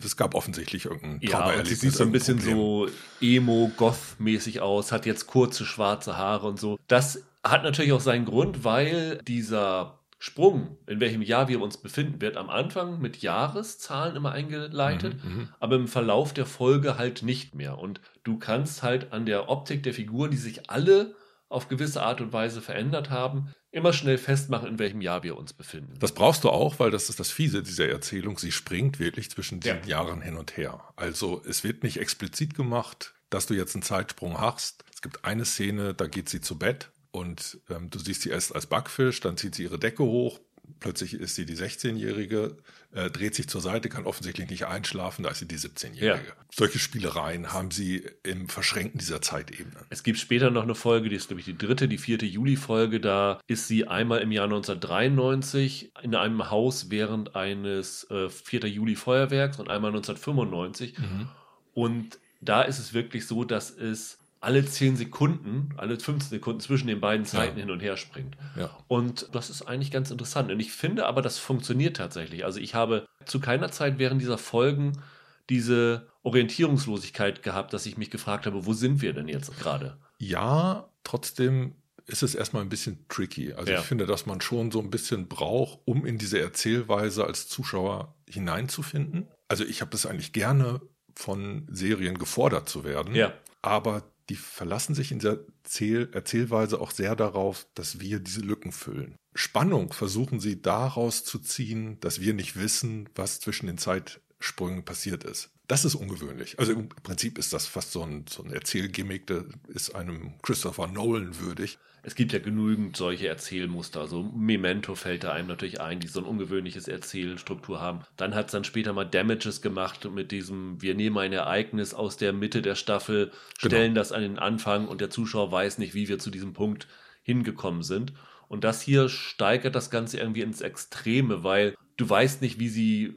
es 0.04 0.16
gab 0.16 0.34
offensichtlich 0.34 0.86
irgendein 0.86 1.20
Ja, 1.20 1.52
und 1.52 1.66
sie 1.66 1.74
sieht 1.74 1.94
so 1.94 2.04
ein 2.04 2.12
bisschen 2.12 2.38
Problem. 2.38 2.56
so 2.56 2.88
emo-goth-mäßig 3.20 4.60
aus, 4.60 4.92
hat 4.92 5.06
jetzt 5.06 5.26
kurze 5.26 5.64
schwarze 5.64 6.16
Haare 6.16 6.46
und 6.48 6.58
so. 6.58 6.78
Das 6.88 7.22
hat 7.44 7.62
natürlich 7.62 7.92
auch 7.92 8.00
seinen 8.00 8.24
Grund, 8.24 8.64
weil 8.64 9.18
dieser 9.26 10.00
Sprung, 10.18 10.78
in 10.86 11.00
welchem 11.00 11.20
Jahr 11.22 11.48
wir 11.48 11.60
uns 11.60 11.78
befinden, 11.78 12.20
wird 12.20 12.36
am 12.36 12.48
Anfang 12.48 13.00
mit 13.00 13.22
Jahreszahlen 13.22 14.14
immer 14.14 14.30
eingeleitet, 14.30 15.16
mhm, 15.24 15.30
mhm, 15.30 15.48
aber 15.58 15.74
im 15.76 15.88
Verlauf 15.88 16.32
der 16.32 16.46
Folge 16.46 16.96
halt 16.96 17.22
nicht 17.22 17.56
mehr. 17.56 17.78
Und 17.78 18.00
du 18.22 18.38
kannst 18.38 18.84
halt 18.84 19.12
an 19.12 19.26
der 19.26 19.48
Optik 19.48 19.82
der 19.82 19.94
Figuren, 19.94 20.30
die 20.30 20.36
sich 20.36 20.70
alle 20.70 21.16
auf 21.48 21.68
gewisse 21.68 22.02
Art 22.02 22.20
und 22.20 22.32
Weise 22.32 22.62
verändert 22.62 23.10
haben, 23.10 23.52
immer 23.72 23.92
schnell 23.92 24.18
festmachen, 24.18 24.68
in 24.68 24.78
welchem 24.78 25.00
Jahr 25.00 25.22
wir 25.22 25.36
uns 25.36 25.52
befinden. 25.54 25.94
Das 25.98 26.12
brauchst 26.12 26.44
du 26.44 26.50
auch, 26.50 26.78
weil 26.78 26.90
das 26.90 27.08
ist 27.08 27.18
das 27.18 27.30
Fiese 27.30 27.62
dieser 27.62 27.88
Erzählung. 27.88 28.38
Sie 28.38 28.52
springt 28.52 29.00
wirklich 29.00 29.30
zwischen 29.30 29.60
den 29.60 29.78
ja. 29.82 29.98
Jahren 29.98 30.20
hin 30.20 30.36
und 30.36 30.56
her. 30.56 30.84
Also 30.94 31.42
es 31.48 31.64
wird 31.64 31.82
nicht 31.82 31.98
explizit 31.98 32.54
gemacht, 32.54 33.14
dass 33.30 33.46
du 33.46 33.54
jetzt 33.54 33.74
einen 33.74 33.82
Zeitsprung 33.82 34.38
hast. 34.38 34.84
Es 34.92 35.00
gibt 35.00 35.24
eine 35.24 35.46
Szene, 35.46 35.94
da 35.94 36.06
geht 36.06 36.28
sie 36.28 36.42
zu 36.42 36.58
Bett 36.58 36.90
und 37.10 37.58
ähm, 37.70 37.88
du 37.88 37.98
siehst 37.98 38.22
sie 38.22 38.30
erst 38.30 38.54
als 38.54 38.66
Backfisch, 38.66 39.20
dann 39.20 39.38
zieht 39.38 39.54
sie 39.54 39.64
ihre 39.64 39.78
Decke 39.78 40.04
hoch, 40.04 40.38
plötzlich 40.78 41.14
ist 41.14 41.34
sie 41.34 41.46
die 41.46 41.56
16-Jährige, 41.56 42.58
äh, 42.94 43.10
dreht 43.10 43.34
sich 43.34 43.48
zur 43.48 43.60
Seite, 43.60 43.88
kann 43.88 44.04
offensichtlich 44.04 44.50
nicht 44.50 44.66
einschlafen, 44.66 45.22
da 45.22 45.30
ist 45.30 45.38
sie 45.38 45.48
die 45.48 45.56
17-Jährige. 45.56 46.26
Ja. 46.28 46.34
Solche 46.54 46.78
Spielereien 46.78 47.52
haben 47.52 47.70
sie 47.70 48.04
im 48.22 48.48
Verschränken 48.48 48.98
dieser 48.98 49.22
Zeitebene. 49.22 49.76
Es 49.90 50.02
gibt 50.02 50.18
später 50.18 50.50
noch 50.50 50.62
eine 50.62 50.74
Folge, 50.74 51.08
die 51.08 51.16
ist, 51.16 51.28
glaube 51.28 51.40
ich, 51.40 51.46
die 51.46 51.56
dritte, 51.56 51.88
die 51.88 51.98
vierte 51.98 52.26
Juli-Folge. 52.26 53.00
Da 53.00 53.40
ist 53.46 53.66
sie 53.66 53.88
einmal 53.88 54.20
im 54.20 54.30
Jahr 54.30 54.44
1993 54.44 55.92
in 56.02 56.14
einem 56.14 56.50
Haus 56.50 56.90
während 56.90 57.34
eines 57.34 58.08
äh, 58.10 58.28
4. 58.28 58.68
Juli-Feuerwerks 58.68 59.58
und 59.58 59.70
einmal 59.70 59.90
1995. 59.90 60.98
Mhm. 60.98 61.28
Und 61.74 62.18
da 62.40 62.62
ist 62.62 62.78
es 62.78 62.92
wirklich 62.92 63.26
so, 63.26 63.44
dass 63.44 63.70
es 63.70 64.18
alle 64.42 64.64
10 64.64 64.96
Sekunden, 64.96 65.72
alle 65.76 65.98
15 65.98 66.30
Sekunden 66.30 66.60
zwischen 66.60 66.88
den 66.88 67.00
beiden 67.00 67.24
Zeiten 67.24 67.56
ja. 67.56 67.64
hin 67.64 67.70
und 67.70 67.80
her 67.80 67.96
springt. 67.96 68.36
Ja. 68.56 68.76
Und 68.88 69.28
das 69.32 69.50
ist 69.50 69.62
eigentlich 69.62 69.92
ganz 69.92 70.10
interessant. 70.10 70.50
Und 70.50 70.58
ich 70.58 70.72
finde 70.72 71.06
aber, 71.06 71.22
das 71.22 71.38
funktioniert 71.38 71.96
tatsächlich. 71.96 72.44
Also 72.44 72.58
ich 72.58 72.74
habe 72.74 73.06
zu 73.24 73.38
keiner 73.38 73.70
Zeit 73.70 73.98
während 73.98 74.20
dieser 74.20 74.38
Folgen 74.38 75.00
diese 75.48 76.08
Orientierungslosigkeit 76.24 77.44
gehabt, 77.44 77.72
dass 77.72 77.86
ich 77.86 77.96
mich 77.96 78.10
gefragt 78.10 78.46
habe, 78.46 78.66
wo 78.66 78.72
sind 78.72 79.00
wir 79.00 79.12
denn 79.12 79.28
jetzt 79.28 79.56
gerade? 79.58 79.96
Ja, 80.18 80.88
trotzdem 81.04 81.76
ist 82.06 82.24
es 82.24 82.34
erstmal 82.34 82.62
ein 82.62 82.68
bisschen 82.68 83.06
tricky. 83.08 83.52
Also 83.52 83.70
ja. 83.70 83.78
ich 83.78 83.84
finde, 83.84 84.06
dass 84.06 84.26
man 84.26 84.40
schon 84.40 84.72
so 84.72 84.80
ein 84.80 84.90
bisschen 84.90 85.28
braucht, 85.28 85.78
um 85.84 86.04
in 86.04 86.18
diese 86.18 86.40
Erzählweise 86.40 87.24
als 87.24 87.48
Zuschauer 87.48 88.16
hineinzufinden. 88.28 89.28
Also 89.46 89.64
ich 89.64 89.82
habe 89.82 89.94
es 89.94 90.04
eigentlich 90.04 90.32
gerne 90.32 90.80
von 91.14 91.68
Serien 91.70 92.18
gefordert 92.18 92.68
zu 92.68 92.82
werden. 92.82 93.14
Ja. 93.14 93.32
Aber 93.60 94.02
die 94.32 94.36
verlassen 94.36 94.94
sich 94.94 95.12
in 95.12 95.18
der 95.18 95.40
Erzähl 95.62 96.08
Erzählweise 96.14 96.80
auch 96.80 96.90
sehr 96.90 97.14
darauf, 97.14 97.66
dass 97.74 98.00
wir 98.00 98.18
diese 98.18 98.40
Lücken 98.40 98.72
füllen. 98.72 99.16
Spannung 99.34 99.92
versuchen 99.92 100.40
sie 100.40 100.62
daraus 100.62 101.22
zu 101.22 101.38
ziehen, 101.38 102.00
dass 102.00 102.22
wir 102.22 102.32
nicht 102.32 102.58
wissen, 102.58 103.10
was 103.14 103.40
zwischen 103.40 103.66
den 103.66 103.76
Zeitsprüngen 103.76 104.86
passiert 104.86 105.24
ist. 105.24 105.50
Das 105.68 105.84
ist 105.84 105.96
ungewöhnlich. 105.96 106.58
Also 106.58 106.72
im 106.72 106.88
Prinzip 106.88 107.36
ist 107.36 107.52
das 107.52 107.66
fast 107.66 107.92
so 107.92 108.02
ein, 108.02 108.24
so 108.26 108.42
ein 108.42 108.54
Erzählgimmick, 108.54 109.26
der 109.26 109.44
ist 109.68 109.94
einem 109.94 110.40
Christopher 110.40 110.86
Nolan 110.86 111.38
würdig 111.38 111.78
es 112.04 112.16
gibt 112.16 112.32
ja 112.32 112.40
genügend 112.40 112.96
solche 112.96 113.28
Erzählmuster. 113.28 114.00
Also 114.00 114.24
Memento 114.24 114.96
fällt 114.96 115.22
da 115.22 115.32
einem 115.32 115.46
natürlich 115.46 115.80
ein, 115.80 116.00
die 116.00 116.08
so 116.08 116.20
ein 116.20 116.26
ungewöhnliches 116.26 116.88
Erzählstruktur 116.88 117.80
haben. 117.80 118.00
Dann 118.16 118.34
hat 118.34 118.46
es 118.46 118.52
dann 118.52 118.64
später 118.64 118.92
mal 118.92 119.04
Damages 119.04 119.62
gemacht 119.62 120.10
mit 120.10 120.32
diesem, 120.32 120.82
wir 120.82 120.94
nehmen 120.94 121.18
ein 121.18 121.32
Ereignis 121.32 121.94
aus 121.94 122.16
der 122.16 122.32
Mitte 122.32 122.60
der 122.60 122.74
Staffel, 122.74 123.30
stellen 123.56 123.94
genau. 123.94 124.00
das 124.00 124.10
an 124.10 124.22
den 124.22 124.38
Anfang 124.38 124.88
und 124.88 125.00
der 125.00 125.10
Zuschauer 125.10 125.52
weiß 125.52 125.78
nicht, 125.78 125.94
wie 125.94 126.08
wir 126.08 126.18
zu 126.18 126.30
diesem 126.30 126.52
Punkt 126.52 126.88
hingekommen 127.22 127.82
sind. 127.82 128.12
Und 128.48 128.64
das 128.64 128.82
hier 128.82 129.08
steigert 129.08 129.76
das 129.76 129.88
Ganze 129.88 130.18
irgendwie 130.18 130.42
ins 130.42 130.60
Extreme, 130.60 131.44
weil 131.44 131.76
du 131.96 132.10
weißt 132.10 132.42
nicht, 132.42 132.58
wie 132.58 132.68
sie 132.68 133.14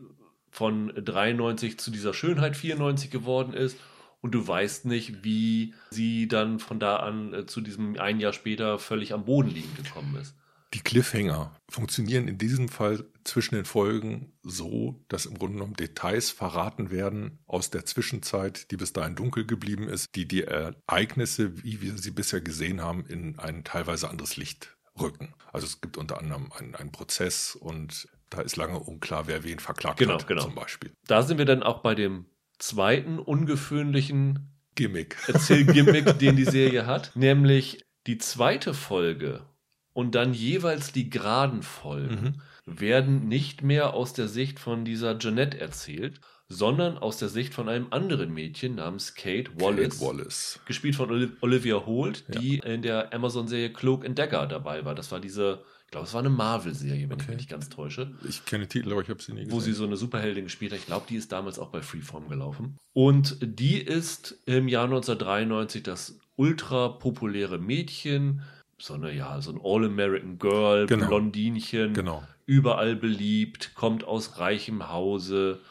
von 0.51 0.94
93 0.96 1.80
zu 1.80 1.89
dieser 1.89 2.13
Schönheit 2.13 2.56
94 2.56 3.10
geworden 3.10 3.54
ist 3.54 3.77
und 4.25 4.32
du 4.32 4.48
weißt 4.48 4.86
nicht, 4.86 5.24
wie 5.24 5.75
sie 5.91 6.27
dann 6.27 6.58
von 6.58 6.79
da 6.79 6.96
an 6.96 7.32
äh, 7.32 7.46
zu 7.46 7.62
diesem 7.62 8.00
ein 8.00 8.20
Jahr 8.20 8.34
später 8.34 8.79
völlig 8.79 9.13
am 9.13 9.24
Boden 9.24 9.51
liegen 9.51 9.70
gekommen 9.75 10.17
ist. 10.20 10.34
Die 10.74 10.79
Cliffhanger 10.79 11.55
funktionieren 11.70 12.27
in 12.27 12.39
diesem 12.39 12.67
Fall 12.67 13.05
zwischen 13.24 13.53
den 13.53 13.65
Folgen 13.65 14.34
so, 14.41 15.00
dass 15.10 15.27
im 15.27 15.38
Grunde 15.38 15.58
genommen 15.58 15.75
Details 15.75 16.32
verraten 16.32 16.89
werden 16.89 17.38
aus 17.46 17.70
der 17.70 17.86
Zwischenzeit, 17.86 18.72
die 18.72 18.77
bis 18.77 18.94
dahin 18.94 19.15
dunkel 19.15 19.46
geblieben 19.46 19.88
ist, 19.88 20.08
die 20.15 20.27
die 20.27 20.44
Ereignisse, 20.44 21.63
wie 21.63 21.82
wir 21.82 21.96
sie 22.00 22.10
bisher 22.10 22.41
gesehen 22.41 22.82
haben, 22.82 23.05
in 23.05 23.38
ein 23.38 23.63
teilweise 23.63 24.10
anderes 24.10 24.38
Licht 24.38 24.75
rücken. 25.00 25.36
Also 25.53 25.67
es 25.67 25.82
gibt 25.82 25.98
unter 25.98 26.17
anderem 26.17 26.51
einen, 26.51 26.74
einen 26.74 26.91
Prozess 26.91 27.55
und 27.55 28.08
da 28.32 28.41
ist 28.41 28.55
lange 28.55 28.79
unklar, 28.79 29.27
wer 29.27 29.44
wen 29.44 29.60
verklagt 29.60 30.00
Genau, 30.00 30.15
hat, 30.15 30.27
genau. 30.27 30.41
zum 30.41 30.55
Beispiel. 30.55 30.91
Da 31.05 31.22
sind 31.22 31.38
wir 31.38 31.46
dann 31.46 31.62
auch 31.62 31.84
bei 31.84 31.94
dem 31.94 32.25
zweiten 32.59 33.19
ungewöhnlichen 33.19 34.51
Gimmick. 34.75 35.17
Erzählgimmick, 35.27 36.19
den 36.19 36.35
die 36.35 36.45
Serie 36.45 36.85
hat, 36.85 37.15
nämlich 37.15 37.83
die 38.07 38.17
zweite 38.17 38.74
Folge 38.74 39.45
und 39.93 40.15
dann 40.15 40.33
jeweils 40.33 40.91
die 40.91 41.09
geraden 41.09 41.63
Folgen 41.63 42.35
Mhm. 42.65 42.79
werden 42.79 43.27
nicht 43.27 43.62
mehr 43.63 43.93
aus 43.93 44.13
der 44.13 44.27
Sicht 44.27 44.59
von 44.59 44.85
dieser 44.85 45.17
Jeanette 45.19 45.59
erzählt, 45.59 46.19
sondern 46.47 46.97
aus 46.97 47.17
der 47.17 47.29
Sicht 47.29 47.53
von 47.53 47.69
einem 47.69 47.88
anderen 47.91 48.31
Mädchen 48.33 48.75
namens 48.75 49.15
Kate 49.15 49.51
Wallace. 49.59 49.97
Kate 50.00 50.01
Wallace. 50.01 50.59
Gespielt 50.65 50.95
von 50.95 51.09
Oli- 51.09 51.31
Olivia 51.41 51.85
Holt, 51.85 52.24
Ja. 52.31 52.39
die 52.39 52.57
in 52.59 52.81
der 52.81 53.13
Amazon-Serie 53.13 53.71
Cloak 53.74 54.05
and 54.05 54.17
Dagger 54.19 54.45
dabei 54.45 54.83
war. 54.85 54.93
Das 54.95 55.12
war 55.12 55.19
diese, 55.19 55.63
ich 55.86 55.92
glaube, 55.92 56.08
es 56.08 56.13
war 56.13 56.20
eine 56.20 56.30
Marvel-Serie, 56.30 57.10
wenn 57.10 57.18
ich 57.18 57.24
Okay. 57.24 57.32
mich 57.32 57.38
nicht 57.42 57.50
ganz 57.50 57.70
täusche 57.70 58.12
Ich 58.27 58.44
kenne 58.46 58.65
den 58.65 58.70
Titel, 58.70 58.92
aber 58.92 59.01
ich 59.01 59.10
habe 59.10 59.22
sie 59.22 59.32
nie 59.34 59.42
gesehen. 59.46 59.56
wo 59.56 59.60
sie 59.62 59.72
so 59.74 59.86
eine 59.86 59.96
Superheldin 59.98 60.44
gespielt 60.46 60.72
hat. 60.74 60.80
Ich 60.80 60.86
glaube, 60.88 61.06
die 61.08 61.15
ist 61.15 61.32
damals 61.32 61.60
auch 61.60 61.70
bei 61.70 61.82
Freeform 61.82 62.27
gelaufen. 62.27 62.77
Und 62.94 63.38
die 63.42 63.77
ist 63.80 64.38
im 64.46 64.68
Jahr 64.68 64.86
1993 64.86 65.84
das 65.84 66.20
ultra 66.36 66.89
populäre 66.89 67.60
Mädchen, 67.60 68.42
so 68.77 68.94
eine, 68.96 69.13
ja, 69.13 69.39
so 69.42 69.51
ein 69.51 69.60
All-American 69.63 70.38
Girl, 70.38 70.86
Genau. 70.88 71.08
Blondinchen, 71.08 71.94
Genau. 71.94 72.24
überall 72.46 72.96
beliebt, 72.96 73.74
kommt 73.75 74.04
aus 74.04 74.38
reichem 74.39 74.89
Hause 74.89 75.62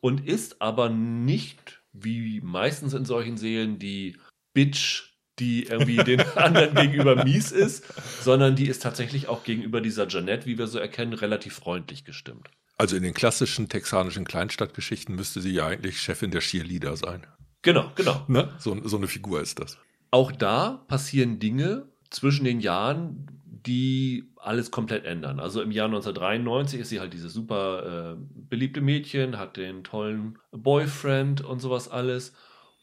und 0.00 0.26
ist 0.26 0.60
aber 0.60 0.88
nicht, 0.88 1.80
wie 1.92 2.40
meistens 2.40 2.94
in 2.94 3.04
solchen 3.04 3.36
Serien, 3.36 3.78
die 3.78 4.16
Bitch, 4.54 5.07
die 5.38 5.64
irgendwie 5.64 5.96
den 5.96 6.20
anderen 6.36 6.74
gegenüber 6.74 7.24
mies 7.24 7.52
ist, 7.52 7.84
sondern 8.22 8.56
die 8.56 8.68
ist 8.68 8.82
tatsächlich 8.82 9.28
auch 9.28 9.44
gegenüber 9.44 9.80
dieser 9.80 10.08
Jeanette, 10.08 10.46
wie 10.46 10.58
wir 10.58 10.66
so 10.66 10.78
erkennen, 10.78 11.12
relativ 11.12 11.54
freundlich 11.54 12.04
gestimmt. 12.04 12.48
Also 12.76 12.96
in 12.96 13.02
den 13.02 13.14
klassischen 13.14 13.68
texanischen 13.68 14.24
Kleinstadtgeschichten 14.24 15.14
müsste 15.14 15.40
sie 15.40 15.52
ja 15.52 15.66
eigentlich 15.66 16.00
Chefin 16.00 16.30
der 16.30 16.40
Cheerleader 16.40 16.96
sein. 16.96 17.26
Genau, 17.62 17.90
genau. 17.96 18.24
Ne? 18.28 18.54
So, 18.58 18.76
so 18.86 18.96
eine 18.96 19.08
Figur 19.08 19.40
ist 19.40 19.58
das. 19.58 19.78
Auch 20.10 20.30
da 20.30 20.84
passieren 20.86 21.40
Dinge 21.40 21.88
zwischen 22.10 22.44
den 22.44 22.60
Jahren, 22.60 23.26
die 23.44 24.30
alles 24.36 24.70
komplett 24.70 25.04
ändern. 25.04 25.40
Also 25.40 25.60
im 25.60 25.72
Jahr 25.72 25.86
1993 25.86 26.80
ist 26.80 26.88
sie 26.88 27.00
halt 27.00 27.12
dieses 27.12 27.32
super 27.32 28.14
äh, 28.14 28.16
beliebte 28.48 28.80
Mädchen, 28.80 29.38
hat 29.38 29.56
den 29.56 29.84
tollen 29.84 30.38
Boyfriend 30.52 31.44
und 31.44 31.60
sowas 31.60 31.88
alles. 31.88 32.32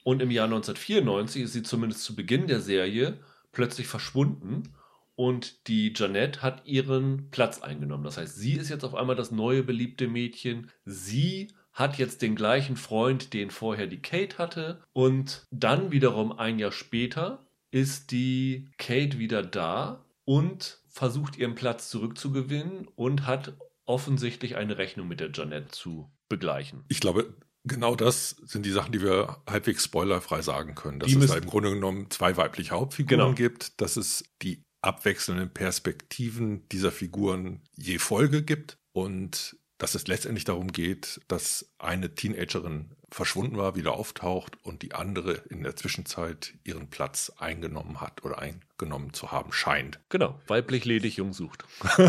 Und 0.06 0.22
im 0.22 0.30
Jahr 0.30 0.46
1994 0.46 1.42
ist 1.42 1.54
sie 1.54 1.64
zumindest 1.64 2.04
zu 2.04 2.16
Beginn 2.16 2.46
der 2.46 2.62
Serie 2.62 3.18
plötzlich 3.52 3.88
verschwunden 3.88 4.76
und 5.16 5.68
die 5.68 5.94
Jeanette 5.94 6.44
hat 6.44 6.62
ihren 6.66 7.32
Platz 7.32 7.62
eingenommen. 7.62 8.04
Das 8.04 8.18
heißt, 8.18 8.36
sie 8.36 8.54
ist 8.54 8.70
jetzt 8.70 8.84
auf 8.84 8.94
einmal 8.94 9.16
das 9.16 9.32
neue 9.32 9.64
beliebte 9.64 10.08
Mädchen. 10.08 10.70
Sie 10.86 11.48
hat 11.74 11.98
jetzt 11.98 12.22
den 12.22 12.36
gleichen 12.36 12.76
Freund, 12.76 13.34
den 13.34 13.50
vorher 13.50 13.88
die 13.88 14.02
Kate 14.02 14.38
hatte. 14.38 14.84
Und 14.94 15.48
dann 15.50 15.92
wiederum 15.92 16.38
ein 16.38 16.60
Jahr 16.60 16.72
später 16.72 17.44
ist 17.72 18.12
die 18.12 18.70
Kate 18.78 19.18
wieder 19.18 19.42
da 19.42 20.06
und 20.24 20.82
versucht 20.88 21.36
ihren 21.36 21.56
Platz 21.56 21.90
zurückzugewinnen 21.90 22.88
und 22.96 23.26
hat 23.26 23.54
offensichtlich 23.86 24.56
eine 24.56 24.78
Rechnung 24.78 25.08
mit 25.08 25.20
der 25.20 25.32
Jeanette 25.32 25.70
zu 25.70 26.12
begleichen. 26.30 26.84
Ich 26.90 27.00
glaube, 27.00 27.34
genau 27.66 27.96
das 27.96 28.30
sind 28.46 28.66
die 28.66 28.72
Sachen, 28.72 28.92
die 28.92 29.02
wir 29.02 29.38
halbwegs 29.50 29.84
spoilerfrei 29.84 30.42
sagen 30.42 30.76
können. 30.76 31.00
Dass 31.00 31.10
Die 31.10 31.18
es 31.18 31.28
da 31.28 31.38
im 31.38 31.46
Grunde 31.46 31.74
genommen 31.74 32.10
zwei 32.10 32.38
weibliche 32.38 32.72
Hauptfiguren 32.72 33.20
Genau. 33.20 33.34
gibt, 33.34 33.80
dass 33.82 33.98
es 33.98 34.24
die 34.42 34.64
abwechselnden 34.82 35.50
Perspektiven 35.52 36.68
dieser 36.70 36.92
Figuren 36.92 37.62
je 37.76 37.98
Folge 37.98 38.44
gibt 38.44 38.78
und 38.94 39.58
dass 39.78 39.96
es 39.96 40.08
letztendlich 40.08 40.46
darum 40.46 40.72
geht, 40.72 41.20
dass 41.28 41.68
eine 41.80 42.16
Teenagerin 42.16 42.92
verschwunden 43.12 43.58
war, 43.58 43.76
wieder 43.76 43.94
auftaucht 43.94 44.58
und 44.64 44.82
die 44.82 44.94
andere 44.94 45.34
in 45.50 45.64
der 45.64 45.76
Zwischenzeit 45.76 46.54
ihren 46.64 46.90
Platz 46.90 47.32
eingenommen 47.38 48.02
hat 48.02 48.24
oder 48.26 48.40
eingenommen 48.40 49.14
zu 49.14 49.32
haben 49.32 49.52
scheint. 49.54 50.00
Genau, 50.10 50.40
weiblich 50.48 50.86
ledig 50.86 51.18
jung 51.18 51.34
sucht. 51.34 51.66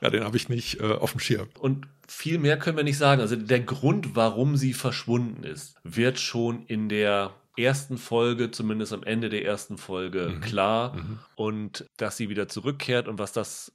Ja, 0.00 0.10
den 0.10 0.24
habe 0.24 0.36
ich 0.36 0.48
nicht 0.48 0.80
äh, 0.80 0.92
auf 0.92 1.12
dem 1.12 1.20
Schirm. 1.20 1.48
Und 1.58 1.86
viel 2.08 2.38
mehr 2.38 2.58
können 2.58 2.76
wir 2.76 2.84
nicht 2.84 2.98
sagen. 2.98 3.20
Also 3.20 3.36
der 3.36 3.60
Grund, 3.60 4.16
warum 4.16 4.56
sie 4.56 4.72
verschwunden 4.72 5.44
ist, 5.44 5.76
wird 5.84 6.18
schon 6.18 6.66
in 6.66 6.88
der 6.88 7.34
ersten 7.56 7.98
Folge, 7.98 8.50
zumindest 8.50 8.92
am 8.92 9.02
Ende 9.04 9.28
der 9.28 9.44
ersten 9.44 9.78
Folge, 9.78 10.28
Mhm. 10.36 10.40
klar. 10.40 10.94
Mhm. 10.96 11.18
Und 11.36 11.86
dass 11.98 12.16
sie 12.16 12.28
wieder 12.28 12.48
zurückkehrt 12.48 13.06
und 13.08 13.18
was 13.18 13.32
das 13.32 13.72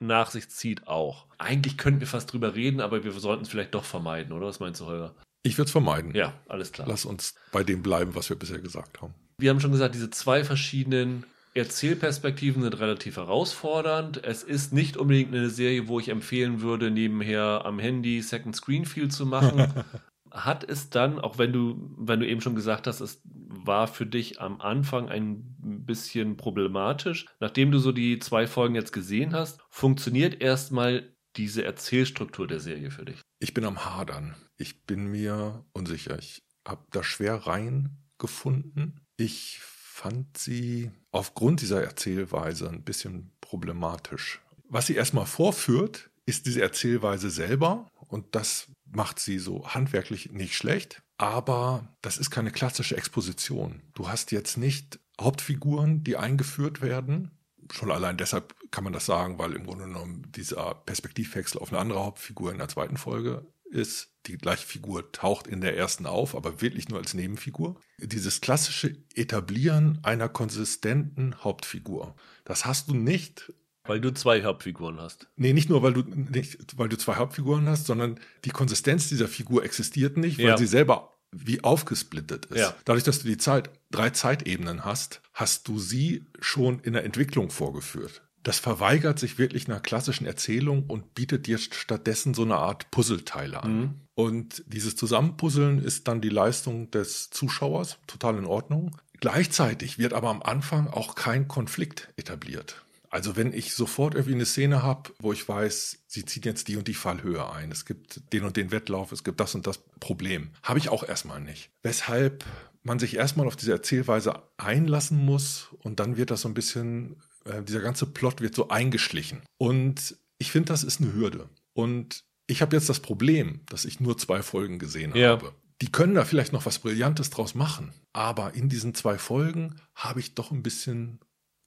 nach 0.00 0.30
sich 0.30 0.48
zieht 0.48 0.86
auch. 0.86 1.26
Eigentlich 1.38 1.78
könnten 1.78 2.00
wir 2.00 2.06
fast 2.06 2.32
drüber 2.32 2.54
reden, 2.54 2.80
aber 2.80 3.04
wir 3.04 3.12
sollten 3.12 3.44
es 3.44 3.48
vielleicht 3.48 3.74
doch 3.74 3.84
vermeiden, 3.84 4.32
oder? 4.32 4.46
Was 4.46 4.60
meinst 4.60 4.80
du, 4.80 4.86
Holger? 4.86 5.14
Ich 5.42 5.58
würde 5.58 5.66
es 5.66 5.72
vermeiden. 5.72 6.14
Ja, 6.14 6.34
alles 6.48 6.72
klar. 6.72 6.88
Lass 6.88 7.04
uns 7.04 7.34
bei 7.52 7.62
dem 7.62 7.82
bleiben, 7.82 8.14
was 8.14 8.28
wir 8.28 8.36
bisher 8.36 8.58
gesagt 8.58 9.00
haben. 9.00 9.14
Wir 9.38 9.50
haben 9.50 9.60
schon 9.60 9.72
gesagt, 9.72 9.94
diese 9.94 10.10
zwei 10.10 10.44
verschiedenen 10.44 11.24
Erzählperspektiven 11.54 12.62
sind 12.62 12.78
relativ 12.80 13.16
herausfordernd. 13.16 14.22
Es 14.24 14.42
ist 14.42 14.72
nicht 14.72 14.96
unbedingt 14.96 15.34
eine 15.34 15.50
Serie, 15.50 15.88
wo 15.88 16.00
ich 16.00 16.08
empfehlen 16.08 16.60
würde, 16.60 16.90
nebenher 16.90 17.62
am 17.64 17.78
Handy 17.78 18.20
Second 18.22 18.56
Screen 18.56 18.84
viel 18.84 19.10
zu 19.10 19.24
machen. 19.24 19.72
Hat 20.44 20.68
es 20.68 20.90
dann, 20.90 21.18
auch 21.18 21.38
wenn 21.38 21.52
du, 21.52 21.94
wenn 21.96 22.20
du 22.20 22.28
eben 22.28 22.40
schon 22.40 22.54
gesagt 22.54 22.86
hast, 22.86 23.00
es 23.00 23.22
war 23.24 23.88
für 23.88 24.06
dich 24.06 24.40
am 24.40 24.60
Anfang 24.60 25.08
ein 25.08 25.56
bisschen 25.58 26.36
problematisch. 26.36 27.26
Nachdem 27.40 27.70
du 27.70 27.78
so 27.78 27.90
die 27.90 28.18
zwei 28.18 28.46
Folgen 28.46 28.74
jetzt 28.74 28.92
gesehen 28.92 29.34
hast, 29.34 29.60
funktioniert 29.70 30.42
erstmal 30.42 31.14
diese 31.36 31.64
Erzählstruktur 31.64 32.46
der 32.46 32.60
Serie 32.60 32.90
für 32.90 33.04
dich. 33.04 33.20
Ich 33.38 33.54
bin 33.54 33.64
am 33.64 33.84
Hadern. 33.84 34.34
Ich 34.56 34.84
bin 34.84 35.06
mir 35.06 35.64
unsicher. 35.72 36.18
Ich 36.18 36.42
habe 36.66 36.84
da 36.90 37.02
schwer 37.02 37.46
reingefunden. 37.46 39.00
Ich 39.16 39.58
fand 39.60 40.36
sie 40.36 40.90
aufgrund 41.12 41.62
dieser 41.62 41.82
Erzählweise 41.82 42.68
ein 42.68 42.84
bisschen 42.84 43.32
problematisch. 43.40 44.42
Was 44.68 44.86
sie 44.86 44.94
erstmal 44.94 45.26
vorführt, 45.26 46.10
ist 46.26 46.46
diese 46.46 46.60
Erzählweise 46.60 47.30
selber 47.30 47.88
und 48.08 48.34
das 48.34 48.68
macht 48.96 49.20
sie 49.20 49.38
so 49.38 49.68
handwerklich 49.68 50.32
nicht 50.32 50.56
schlecht, 50.56 51.02
aber 51.18 51.94
das 52.00 52.16
ist 52.18 52.30
keine 52.30 52.50
klassische 52.50 52.96
Exposition. 52.96 53.82
Du 53.94 54.08
hast 54.08 54.32
jetzt 54.32 54.56
nicht 54.56 54.98
Hauptfiguren, 55.20 56.02
die 56.02 56.16
eingeführt 56.16 56.80
werden. 56.80 57.30
Schon 57.70 57.90
allein 57.90 58.16
deshalb 58.16 58.54
kann 58.70 58.84
man 58.84 58.92
das 58.92 59.06
sagen, 59.06 59.38
weil 59.38 59.52
im 59.52 59.66
Grunde 59.66 59.84
genommen 59.84 60.32
dieser 60.34 60.74
Perspektivwechsel 60.74 61.60
auf 61.60 61.70
eine 61.70 61.80
andere 61.80 62.04
Hauptfigur 62.04 62.50
in 62.50 62.58
der 62.58 62.68
zweiten 62.68 62.96
Folge 62.96 63.46
ist. 63.70 64.12
Die 64.26 64.38
gleiche 64.38 64.66
Figur 64.66 65.12
taucht 65.12 65.46
in 65.46 65.60
der 65.60 65.76
ersten 65.76 66.06
auf, 66.06 66.34
aber 66.34 66.60
wirklich 66.62 66.88
nur 66.88 66.98
als 66.98 67.14
Nebenfigur. 67.14 67.78
Dieses 67.98 68.40
klassische 68.40 68.96
Etablieren 69.14 70.00
einer 70.02 70.28
konsistenten 70.28 71.44
Hauptfigur, 71.44 72.16
das 72.44 72.64
hast 72.64 72.88
du 72.88 72.94
nicht 72.94 73.52
Weil 73.86 74.00
du 74.00 74.12
zwei 74.12 74.42
Hauptfiguren 74.44 75.00
hast. 75.00 75.28
Nee, 75.36 75.52
nicht 75.52 75.68
nur, 75.68 75.82
weil 75.82 75.92
du 75.92 76.02
nicht, 76.02 76.58
weil 76.76 76.88
du 76.88 76.96
zwei 76.96 77.16
Hauptfiguren 77.16 77.68
hast, 77.68 77.86
sondern 77.86 78.18
die 78.44 78.50
Konsistenz 78.50 79.08
dieser 79.08 79.28
Figur 79.28 79.64
existiert 79.64 80.16
nicht, 80.16 80.38
weil 80.38 80.46
Ja. 80.46 80.58
sie 80.58 80.66
selber 80.66 81.12
wie 81.32 81.62
aufgesplittet 81.64 82.46
ist. 82.46 82.58
Ja. 82.58 82.74
Dadurch, 82.84 83.04
dass 83.04 83.20
du 83.20 83.28
die 83.28 83.36
Zeit, 83.36 83.70
drei 83.90 84.10
Zeitebenen 84.10 84.84
hast, 84.84 85.20
hast 85.34 85.68
du 85.68 85.78
sie 85.78 86.24
schon 86.40 86.80
in 86.80 86.92
der 86.94 87.04
Entwicklung 87.04 87.50
vorgeführt. 87.50 88.22
Das 88.42 88.60
verweigert 88.60 89.18
sich 89.18 89.38
wirklich 89.38 89.66
einer 89.68 89.80
klassischen 89.80 90.24
Erzählung 90.24 90.84
und 90.86 91.14
bietet 91.14 91.48
dir 91.48 91.58
stattdessen 91.58 92.32
so 92.32 92.42
eine 92.42 92.54
Art 92.56 92.90
Puzzleteile 92.92 93.60
an. 93.62 93.78
Mhm. 93.80 93.94
Und 94.14 94.62
dieses 94.68 94.94
Zusammenpuzzeln 94.94 95.82
ist 95.82 96.06
dann 96.06 96.20
die 96.20 96.28
Leistung 96.28 96.90
des 96.92 97.28
Zuschauers, 97.30 97.98
total 98.06 98.38
in 98.38 98.44
Ordnung. 98.46 98.96
Gleichzeitig 99.20 99.98
wird 99.98 100.12
aber 100.12 100.30
am 100.30 100.42
Anfang 100.42 100.86
auch 100.88 101.16
kein 101.16 101.48
Konflikt 101.48 102.08
etabliert. 102.16 102.84
Also 103.10 103.36
wenn 103.36 103.52
ich 103.52 103.74
sofort 103.74 104.14
irgendwie 104.14 104.34
eine 104.34 104.46
Szene 104.46 104.82
habe, 104.82 105.12
wo 105.18 105.32
ich 105.32 105.48
weiß, 105.48 105.98
sie 106.06 106.24
zieht 106.24 106.44
jetzt 106.44 106.68
die 106.68 106.76
und 106.76 106.88
die 106.88 106.94
Fallhöhe 106.94 107.50
ein, 107.50 107.70
es 107.70 107.84
gibt 107.84 108.20
den 108.32 108.44
und 108.44 108.56
den 108.56 108.70
Wettlauf, 108.70 109.12
es 109.12 109.24
gibt 109.24 109.40
das 109.40 109.54
und 109.54 109.66
das 109.66 109.78
Problem, 110.00 110.50
habe 110.62 110.78
ich 110.78 110.88
auch 110.88 111.02
erstmal 111.06 111.40
nicht. 111.40 111.70
Weshalb 111.82 112.44
man 112.82 112.98
sich 112.98 113.16
erstmal 113.16 113.46
auf 113.46 113.56
diese 113.56 113.72
Erzählweise 113.72 114.42
einlassen 114.58 115.18
muss 115.24 115.68
und 115.82 115.98
dann 116.00 116.16
wird 116.16 116.30
das 116.30 116.42
so 116.42 116.48
ein 116.48 116.54
bisschen, 116.54 117.16
äh, 117.44 117.62
dieser 117.62 117.80
ganze 117.80 118.06
Plot 118.06 118.40
wird 118.40 118.54
so 118.54 118.68
eingeschlichen. 118.68 119.42
Und 119.58 120.16
ich 120.38 120.52
finde, 120.52 120.68
das 120.68 120.84
ist 120.84 121.00
eine 121.00 121.12
Hürde. 121.12 121.48
Und 121.72 122.24
ich 122.46 122.62
habe 122.62 122.76
jetzt 122.76 122.88
das 122.88 123.00
Problem, 123.00 123.60
dass 123.66 123.84
ich 123.84 123.98
nur 123.98 124.16
zwei 124.18 124.42
Folgen 124.42 124.78
gesehen 124.78 125.14
Ja. 125.16 125.30
habe. 125.30 125.52
die 125.82 125.92
können 125.92 126.14
da 126.14 126.24
vielleicht 126.24 126.52
noch 126.54 126.64
was 126.64 126.78
Brillantes 126.78 127.28
draus 127.28 127.54
machen. 127.54 127.92
Aber 128.14 128.54
in 128.54 128.68
diesen 128.70 128.94
zwei 128.94 129.18
Folgen 129.18 129.76
habe 129.94 130.20
ich 130.20 130.34
doch 130.34 130.50
ein 130.50 130.62
bisschen 130.62 131.18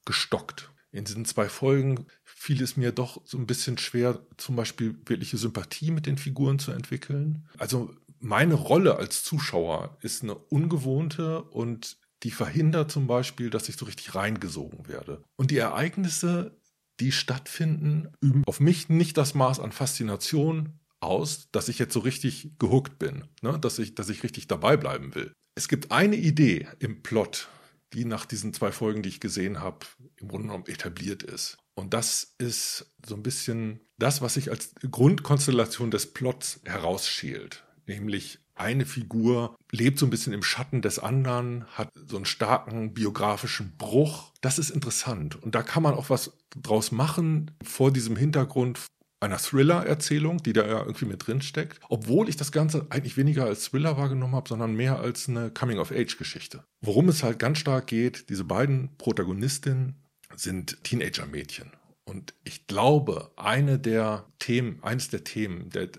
gestockt. 0.05 0.71
In 0.91 1.05
diesen 1.05 1.25
zwei 1.25 1.49
Folgen 1.49 2.05
fiel 2.23 2.63
es 2.63 2.75
mir 2.75 2.91
doch 2.91 3.21
so 3.25 3.37
ein 3.37 3.45
bisschen 3.45 3.77
schwer, 3.77 4.19
zum 4.37 4.55
Beispiel 4.55 4.95
wirkliche 5.05 5.37
Sympathie 5.37 5.91
mit 5.91 6.05
den 6.05 6.17
Figuren 6.17 6.57
zu 6.57 6.71
entwickeln. 6.71 7.47
Also 7.57 7.93
meine 8.19 8.55
Rolle 8.55 8.97
als 8.97 9.23
Zuschauer 9.23 9.97
ist 10.01 10.23
eine 10.23 10.35
ungewohnte 10.35 11.43
und 11.43 11.97
die 12.23 12.31
verhindert 12.31 12.91
zum 12.91 13.07
Beispiel, 13.07 13.49
dass 13.49 13.69
ich 13.69 13.77
so 13.77 13.85
richtig 13.85 14.15
reingesogen 14.15 14.87
werde. 14.87 15.23
Und 15.37 15.51
die 15.51 15.57
Ereignisse, 15.57 16.57
die 16.99 17.11
stattfinden, 17.11 18.09
üben 18.19 18.43
auf 18.45 18.59
mich 18.59 18.89
nicht 18.89 19.15
das 19.17 19.35
Maß 19.35 19.59
an 19.59 19.71
Faszination 19.71 20.79
aus, 20.99 21.49
dass 21.51 21.69
ich 21.69 21.79
jetzt 21.79 21.93
so 21.93 21.99
richtig 21.99 22.59
gehuckt 22.59 22.99
bin, 22.99 23.23
ne? 23.41 23.57
dass, 23.59 23.79
ich, 23.79 23.95
dass 23.95 24.09
ich 24.09 24.23
richtig 24.23 24.47
dabei 24.47 24.75
bleiben 24.75 25.15
will. 25.15 25.31
Es 25.55 25.69
gibt 25.69 25.91
eine 25.91 26.17
Idee 26.17 26.67
im 26.79 27.01
Plot, 27.01 27.47
die 27.93 28.05
nach 28.05 28.25
diesen 28.25 28.53
zwei 28.53 28.71
Folgen, 28.71 29.01
die 29.01 29.09
ich 29.09 29.19
gesehen 29.19 29.59
habe, 29.59 29.85
im 30.17 30.27
Grunde 30.27 30.47
genommen 30.47 30.67
etabliert 30.67 31.23
ist. 31.23 31.57
Und 31.75 31.93
das 31.93 32.35
ist 32.37 32.87
so 33.05 33.15
ein 33.15 33.23
bisschen 33.23 33.79
das, 33.97 34.21
was 34.21 34.33
sich 34.33 34.51
als 34.51 34.73
Grundkonstellation 34.89 35.91
des 35.91 36.13
Plots 36.13 36.59
herausschält. 36.65 37.63
Nämlich 37.87 38.39
eine 38.55 38.85
Figur 38.85 39.55
lebt 39.71 39.97
so 39.97 40.05
ein 40.05 40.09
bisschen 40.09 40.33
im 40.33 40.43
Schatten 40.43 40.81
des 40.81 40.99
anderen, 40.99 41.65
hat 41.67 41.89
so 41.95 42.17
einen 42.17 42.25
starken 42.25 42.93
biografischen 42.93 43.77
Bruch. 43.77 44.33
Das 44.41 44.59
ist 44.59 44.69
interessant. 44.69 45.41
Und 45.41 45.55
da 45.55 45.63
kann 45.63 45.81
man 45.81 45.93
auch 45.93 46.09
was 46.09 46.33
draus 46.61 46.91
machen 46.91 47.51
vor 47.63 47.91
diesem 47.91 48.17
Hintergrund 48.17 48.79
einer 49.19 49.37
Thriller-Erzählung, 49.37 50.41
die 50.43 50.53
da 50.53 50.65
ja 50.65 50.79
irgendwie 50.79 51.05
mit 51.05 51.25
drin 51.27 51.41
steckt, 51.41 51.79
obwohl 51.89 52.29
ich 52.29 52.37
das 52.37 52.51
Ganze 52.51 52.87
eigentlich 52.89 53.17
weniger 53.17 53.45
als 53.45 53.65
Thriller 53.65 53.97
wahrgenommen 53.97 54.35
habe, 54.35 54.49
sondern 54.49 54.75
mehr 54.75 54.99
als 54.99 55.27
eine 55.27 55.51
Coming-of-Age-Geschichte. 55.51 56.63
Worum 56.81 57.09
es 57.09 57.23
halt 57.23 57.39
ganz 57.39 57.59
stark 57.59 57.87
geht, 57.87 58.29
diese 58.29 58.45
beiden 58.45 58.95
Protagonistinnen 58.97 59.95
sind 60.35 60.83
Teenager-Mädchen. 60.83 61.71
Und 62.05 62.33
ich 62.43 62.65
glaube, 62.65 63.31
eine 63.35 63.77
der 63.77 64.25
Themen, 64.39 64.81
eines 64.83 65.09
der 65.09 65.23
Themen, 65.23 65.69
der 65.69 65.89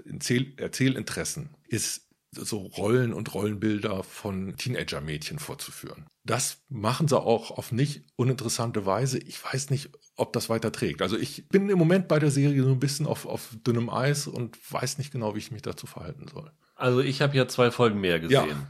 Erzählinteressen 0.56 1.50
ist 1.68 2.08
so 2.32 2.58
Rollen 2.58 3.12
und 3.12 3.34
Rollenbilder 3.34 4.02
von 4.02 4.56
Teenager-Mädchen 4.56 5.38
vorzuführen. 5.38 6.06
Das 6.24 6.58
machen 6.68 7.08
sie 7.08 7.20
auch 7.20 7.50
auf 7.50 7.72
nicht 7.72 8.04
uninteressante 8.16 8.86
Weise. 8.86 9.18
Ich 9.18 9.42
weiß 9.42 9.70
nicht, 9.70 9.90
ob 10.20 10.32
das 10.32 10.48
weiter 10.48 10.70
trägt. 10.70 11.02
Also 11.02 11.16
ich 11.16 11.48
bin 11.48 11.68
im 11.68 11.78
Moment 11.78 12.08
bei 12.08 12.18
der 12.18 12.30
Serie 12.30 12.62
so 12.62 12.70
ein 12.70 12.80
bisschen 12.80 13.06
auf, 13.06 13.26
auf 13.26 13.48
dünnem 13.66 13.90
Eis 13.90 14.26
und 14.26 14.56
weiß 14.70 14.98
nicht 14.98 15.12
genau, 15.12 15.34
wie 15.34 15.38
ich 15.38 15.50
mich 15.50 15.62
dazu 15.62 15.86
verhalten 15.86 16.26
soll. 16.28 16.50
Also 16.76 17.00
ich 17.00 17.22
habe 17.22 17.36
ja 17.36 17.48
zwei 17.48 17.70
Folgen 17.70 18.00
mehr 18.00 18.20
gesehen. 18.20 18.48
Ja. 18.48 18.66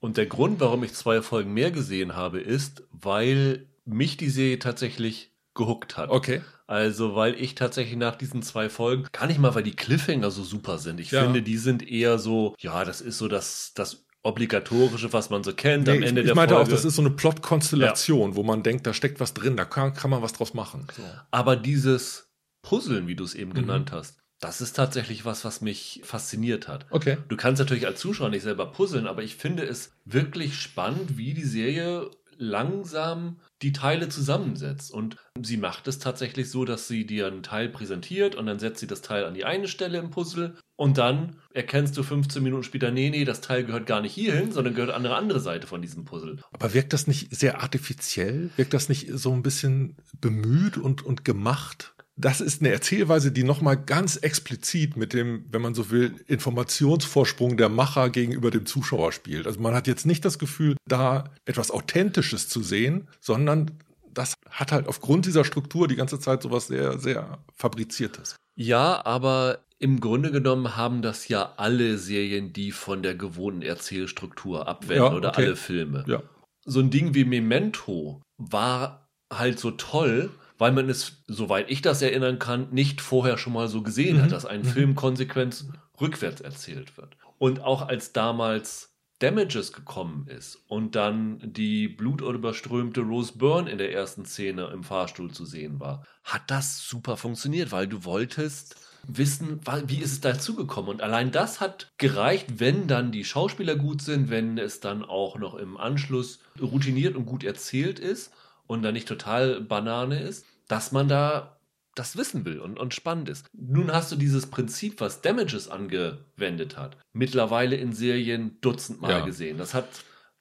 Und 0.00 0.16
der 0.16 0.26
Grund, 0.26 0.60
warum 0.60 0.82
ich 0.82 0.94
zwei 0.94 1.20
Folgen 1.20 1.52
mehr 1.52 1.70
gesehen 1.70 2.16
habe, 2.16 2.40
ist, 2.40 2.82
weil 2.90 3.66
mich 3.84 4.16
die 4.16 4.30
Serie 4.30 4.58
tatsächlich 4.58 5.32
gehuckt 5.54 5.96
hat. 5.96 6.10
Okay. 6.10 6.40
Also, 6.66 7.16
weil 7.16 7.34
ich 7.34 7.56
tatsächlich 7.56 7.98
nach 7.98 8.14
diesen 8.14 8.42
zwei 8.42 8.68
Folgen, 8.68 9.06
gar 9.12 9.26
nicht 9.26 9.40
mal, 9.40 9.54
weil 9.54 9.64
die 9.64 9.74
Cliffhanger 9.74 10.30
so 10.30 10.44
super 10.44 10.78
sind. 10.78 11.00
Ich 11.00 11.10
ja. 11.10 11.22
finde, 11.24 11.42
die 11.42 11.58
sind 11.58 11.86
eher 11.86 12.18
so, 12.18 12.54
ja, 12.58 12.84
das 12.84 13.00
ist 13.00 13.18
so 13.18 13.26
das, 13.26 13.72
das 13.74 14.06
obligatorische, 14.22 15.12
was 15.12 15.30
man 15.30 15.42
so 15.42 15.52
kennt 15.54 15.86
nee, 15.86 15.92
am 15.92 16.02
Ende 16.02 16.20
ich, 16.20 16.26
der 16.26 16.32
ich 16.32 16.34
meinte 16.34 16.54
Folge. 16.54 16.68
auch, 16.68 16.72
das 16.72 16.84
ist 16.84 16.96
so 16.96 17.02
eine 17.02 17.10
Plot-Konstellation, 17.10 18.30
ja. 18.30 18.36
wo 18.36 18.42
man 18.42 18.62
denkt, 18.62 18.86
da 18.86 18.92
steckt 18.92 19.20
was 19.20 19.34
drin, 19.34 19.56
da 19.56 19.64
kann, 19.64 19.94
kann 19.94 20.10
man 20.10 20.22
was 20.22 20.32
draus 20.32 20.54
machen. 20.54 20.86
So. 20.94 21.02
Aber 21.30 21.56
dieses 21.56 22.28
Puzzeln, 22.62 23.06
wie 23.06 23.16
du 23.16 23.24
es 23.24 23.34
eben 23.34 23.50
mhm. 23.50 23.54
genannt 23.54 23.92
hast, 23.92 24.18
das 24.40 24.60
ist 24.60 24.74
tatsächlich 24.74 25.24
was, 25.24 25.44
was 25.44 25.60
mich 25.60 26.00
fasziniert 26.02 26.66
hat. 26.66 26.86
Okay. 26.90 27.18
Du 27.28 27.36
kannst 27.36 27.60
natürlich 27.60 27.86
als 27.86 28.00
Zuschauer 28.00 28.30
nicht 28.30 28.42
selber 28.42 28.66
puzzeln, 28.66 29.06
aber 29.06 29.22
ich 29.22 29.36
finde 29.36 29.64
es 29.64 29.92
wirklich 30.04 30.58
spannend, 30.58 31.18
wie 31.18 31.34
die 31.34 31.44
Serie 31.44 32.10
langsam 32.38 33.40
die 33.62 33.72
Teile 33.72 34.08
zusammensetzt. 34.08 34.90
Und 34.90 35.16
sie 35.40 35.56
macht 35.56 35.86
es 35.88 35.98
tatsächlich 35.98 36.50
so, 36.50 36.64
dass 36.64 36.88
sie 36.88 37.06
dir 37.06 37.26
einen 37.26 37.42
Teil 37.42 37.68
präsentiert 37.68 38.34
und 38.34 38.46
dann 38.46 38.58
setzt 38.58 38.80
sie 38.80 38.86
das 38.86 39.02
Teil 39.02 39.24
an 39.24 39.34
die 39.34 39.44
eine 39.44 39.68
Stelle 39.68 39.98
im 39.98 40.10
Puzzle 40.10 40.56
und 40.76 40.96
dann 40.96 41.36
erkennst 41.52 41.96
du 41.96 42.02
15 42.02 42.42
Minuten 42.42 42.62
später, 42.62 42.90
nee, 42.90 43.10
nee, 43.10 43.24
das 43.24 43.42
Teil 43.42 43.64
gehört 43.64 43.86
gar 43.86 44.00
nicht 44.00 44.14
hierhin, 44.14 44.50
sondern 44.50 44.74
gehört 44.74 44.94
an 44.94 45.04
eine 45.04 45.14
andere 45.14 45.40
Seite 45.40 45.66
von 45.66 45.82
diesem 45.82 46.06
Puzzle. 46.06 46.38
Aber 46.52 46.72
wirkt 46.72 46.92
das 46.94 47.06
nicht 47.06 47.36
sehr 47.36 47.60
artifiziell? 47.60 48.50
Wirkt 48.56 48.72
das 48.72 48.88
nicht 48.88 49.08
so 49.12 49.32
ein 49.32 49.42
bisschen 49.42 49.96
bemüht 50.20 50.78
und, 50.78 51.02
und 51.02 51.24
gemacht? 51.24 51.94
Das 52.16 52.40
ist 52.40 52.60
eine 52.60 52.70
Erzählweise, 52.70 53.32
die 53.32 53.44
nochmal 53.44 53.76
ganz 53.76 54.16
explizit 54.16 54.96
mit 54.96 55.12
dem, 55.12 55.46
wenn 55.50 55.62
man 55.62 55.74
so 55.74 55.90
will, 55.90 56.14
Informationsvorsprung 56.26 57.56
der 57.56 57.68
Macher 57.68 58.10
gegenüber 58.10 58.50
dem 58.50 58.66
Zuschauer 58.66 59.12
spielt. 59.12 59.46
Also 59.46 59.60
man 59.60 59.74
hat 59.74 59.86
jetzt 59.86 60.06
nicht 60.06 60.24
das 60.24 60.38
Gefühl, 60.38 60.76
da 60.86 61.24
etwas 61.44 61.70
Authentisches 61.70 62.48
zu 62.48 62.62
sehen, 62.62 63.08
sondern 63.20 63.70
das 64.12 64.34
hat 64.50 64.72
halt 64.72 64.86
aufgrund 64.86 65.26
dieser 65.26 65.44
Struktur 65.44 65.88
die 65.88 65.96
ganze 65.96 66.18
Zeit 66.18 66.42
sowas 66.42 66.66
sehr, 66.66 66.98
sehr 66.98 67.38
Fabriziertes. 67.54 68.36
Ja, 68.56 69.04
aber 69.06 69.60
im 69.78 70.00
Grunde 70.00 70.30
genommen 70.30 70.76
haben 70.76 71.00
das 71.00 71.28
ja 71.28 71.54
alle 71.56 71.96
Serien, 71.96 72.52
die 72.52 72.72
von 72.72 73.02
der 73.02 73.14
gewohnten 73.14 73.62
Erzählstruktur 73.62 74.68
abwenden 74.68 75.04
ja, 75.04 75.12
oder 75.12 75.36
alle 75.36 75.56
Filme. 75.56 76.04
Ja. 76.06 76.22
So 76.66 76.80
ein 76.80 76.90
Ding 76.90 77.14
wie 77.14 77.24
Memento 77.24 78.20
war 78.36 79.08
halt 79.32 79.58
so 79.58 79.70
toll, 79.70 80.30
weil 80.60 80.72
man 80.72 80.90
es, 80.90 81.22
soweit 81.26 81.70
ich 81.70 81.80
das 81.80 82.02
erinnern 82.02 82.38
kann, 82.38 82.68
nicht 82.70 83.00
vorher 83.00 83.38
schon 83.38 83.54
mal 83.54 83.66
so 83.66 83.82
gesehen 83.82 84.18
mhm. 84.18 84.22
hat, 84.22 84.32
dass 84.32 84.44
ein 84.44 84.60
mhm. 84.60 84.66
Film 84.66 84.94
konsequent 84.94 85.64
rückwärts 85.98 86.42
erzählt 86.42 86.98
wird. 86.98 87.16
Und 87.38 87.62
auch 87.62 87.88
als 87.88 88.12
damals 88.12 88.94
Damages 89.20 89.72
gekommen 89.72 90.26
ist 90.28 90.58
und 90.68 90.96
dann 90.96 91.40
die 91.42 91.88
blutüberströmte 91.88 93.00
Rose 93.00 93.38
Byrne 93.38 93.70
in 93.70 93.78
der 93.78 93.92
ersten 93.92 94.26
Szene 94.26 94.66
im 94.66 94.84
Fahrstuhl 94.84 95.30
zu 95.30 95.46
sehen 95.46 95.80
war, 95.80 96.04
hat 96.24 96.42
das 96.48 96.86
super 96.86 97.16
funktioniert, 97.16 97.72
weil 97.72 97.86
du 97.86 98.04
wolltest 98.04 98.76
wissen, 99.08 99.60
wie 99.86 99.98
ist 99.98 100.12
es 100.12 100.20
dazu 100.20 100.54
gekommen. 100.54 100.88
Und 100.88 101.00
allein 101.00 101.32
das 101.32 101.60
hat 101.60 101.90
gereicht, 101.96 102.60
wenn 102.60 102.86
dann 102.86 103.12
die 103.12 103.24
Schauspieler 103.24 103.76
gut 103.76 104.02
sind, 104.02 104.28
wenn 104.28 104.58
es 104.58 104.80
dann 104.80 105.02
auch 105.04 105.38
noch 105.38 105.54
im 105.54 105.78
Anschluss 105.78 106.40
routiniert 106.60 107.16
und 107.16 107.24
gut 107.24 107.44
erzählt 107.44 107.98
ist 107.98 108.30
und 108.66 108.82
dann 108.82 108.94
nicht 108.94 109.08
total 109.08 109.60
Banane 109.60 110.20
ist, 110.20 110.46
dass 110.70 110.92
man 110.92 111.08
da 111.08 111.56
das 111.96 112.16
wissen 112.16 112.44
will 112.44 112.60
und, 112.60 112.78
und 112.78 112.94
spannend 112.94 113.28
ist. 113.28 113.46
Nun 113.52 113.92
hast 113.92 114.12
du 114.12 114.16
dieses 114.16 114.46
Prinzip, 114.46 115.00
was 115.00 115.22
Damages 115.22 115.68
angewendet 115.68 116.76
hat, 116.76 116.96
mittlerweile 117.12 117.76
in 117.76 117.92
Serien 117.92 118.58
dutzendmal 118.60 119.10
ja. 119.10 119.24
gesehen. 119.24 119.58
Das 119.58 119.74
hat 119.74 119.88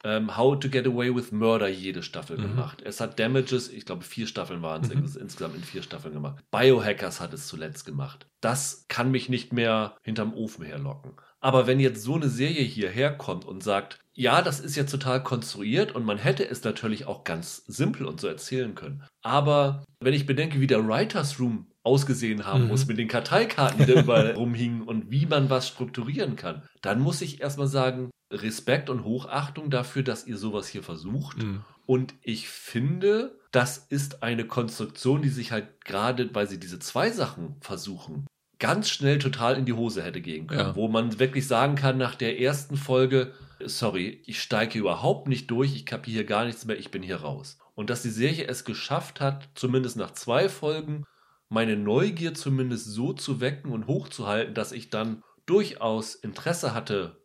ähm, 0.03 0.37
How 0.37 0.57
to 0.59 0.69
Get 0.69 0.87
Away 0.87 1.13
with 1.13 1.31
Murder 1.31 1.67
jede 1.67 2.03
Staffel 2.03 2.37
mhm. 2.37 2.43
gemacht. 2.43 2.81
Es 2.83 3.01
hat 3.01 3.19
Damages, 3.19 3.69
ich 3.69 3.85
glaube 3.85 4.03
vier 4.03 4.27
Staffeln 4.27 4.61
waren 4.61 4.83
es 4.83 4.93
mhm. 4.93 5.03
insgesamt 5.19 5.55
in 5.55 5.63
vier 5.63 5.81
Staffeln 5.81 6.13
gemacht. 6.13 6.43
Biohackers 6.51 7.19
hat 7.19 7.33
es 7.33 7.47
zuletzt 7.47 7.85
gemacht. 7.85 8.27
Das 8.39 8.85
kann 8.87 9.11
mich 9.11 9.27
nicht 9.27 9.51
mehr 9.51 9.97
hinterm 10.03 10.33
Ofen 10.33 10.63
herlocken. 10.63 11.13
Aber 11.41 11.67
wenn 11.67 11.79
jetzt 11.79 12.03
so 12.03 12.15
eine 12.15 12.29
Serie 12.29 12.63
hierher 12.63 13.11
kommt 13.15 13.45
und 13.45 13.63
sagt, 13.63 13.99
ja, 14.13 14.41
das 14.41 14.59
ist 14.59 14.75
jetzt 14.75 14.91
total 14.91 15.23
konstruiert 15.23 15.95
und 15.95 16.05
man 16.05 16.17
hätte 16.17 16.47
es 16.47 16.63
natürlich 16.63 17.05
auch 17.05 17.23
ganz 17.23 17.63
simpel 17.67 18.05
und 18.05 18.19
so 18.19 18.27
erzählen 18.27 18.75
können. 18.75 19.03
Aber 19.21 19.85
wenn 20.01 20.13
ich 20.13 20.25
bedenke, 20.25 20.59
wie 20.59 20.67
der 20.67 20.85
Writers 20.85 21.39
Room 21.39 21.67
ausgesehen 21.83 22.45
haben 22.45 22.63
mhm. 22.63 22.67
muss, 22.67 22.87
mit 22.87 22.97
den 22.97 23.07
Karteikarten, 23.07 23.79
die 23.79 23.93
da 23.93 24.01
überall 24.01 24.31
rumhingen 24.35 24.81
und 24.81 25.09
wie 25.09 25.25
man 25.25 25.49
was 25.49 25.69
strukturieren 25.69 26.35
kann, 26.35 26.63
dann 26.81 26.99
muss 26.99 27.21
ich 27.21 27.41
erstmal 27.41 27.67
sagen, 27.67 28.09
Respekt 28.31 28.89
und 28.89 29.05
Hochachtung 29.05 29.69
dafür, 29.69 30.03
dass 30.03 30.27
ihr 30.27 30.37
sowas 30.37 30.67
hier 30.67 30.83
versucht. 30.83 31.41
Mhm. 31.41 31.63
Und 31.85 32.13
ich 32.21 32.49
finde, 32.49 33.39
das 33.51 33.77
ist 33.77 34.21
eine 34.21 34.45
Konstruktion, 34.45 35.21
die 35.21 35.29
sich 35.29 35.51
halt 35.51 35.83
gerade, 35.83 36.35
weil 36.35 36.47
sie 36.47 36.59
diese 36.59 36.77
zwei 36.79 37.09
Sachen 37.09 37.55
versuchen, 37.61 38.27
ganz 38.59 38.89
schnell 38.89 39.17
total 39.17 39.57
in 39.57 39.65
die 39.65 39.73
Hose 39.73 40.03
hätte 40.03 40.21
gehen 40.21 40.47
können. 40.47 40.59
Ja. 40.59 40.75
Wo 40.75 40.87
man 40.87 41.19
wirklich 41.19 41.47
sagen 41.47 41.75
kann, 41.75 41.97
nach 41.97 42.15
der 42.15 42.39
ersten 42.39 42.77
Folge, 42.77 43.33
sorry, 43.63 44.21
ich 44.25 44.41
steige 44.41 44.77
überhaupt 44.77 45.27
nicht 45.27 45.49
durch, 45.49 45.75
ich 45.75 45.85
kapiere 45.85 46.17
hier 46.17 46.25
gar 46.25 46.45
nichts 46.45 46.65
mehr, 46.65 46.77
ich 46.77 46.91
bin 46.91 47.01
hier 47.01 47.17
raus. 47.17 47.57
Und 47.75 47.89
dass 47.89 48.01
die 48.01 48.09
Serie 48.09 48.47
es 48.47 48.65
geschafft 48.65 49.21
hat, 49.21 49.49
zumindest 49.55 49.95
nach 49.95 50.11
zwei 50.11 50.49
Folgen, 50.49 51.05
meine 51.47 51.77
Neugier 51.77 52.33
zumindest 52.33 52.85
so 52.85 53.13
zu 53.13 53.41
wecken 53.41 53.71
und 53.71 53.87
hochzuhalten, 53.87 54.53
dass 54.53 54.71
ich 54.71 54.89
dann 54.89 55.23
durchaus 55.45 56.13
Interesse 56.13 56.73
hatte, 56.73 57.23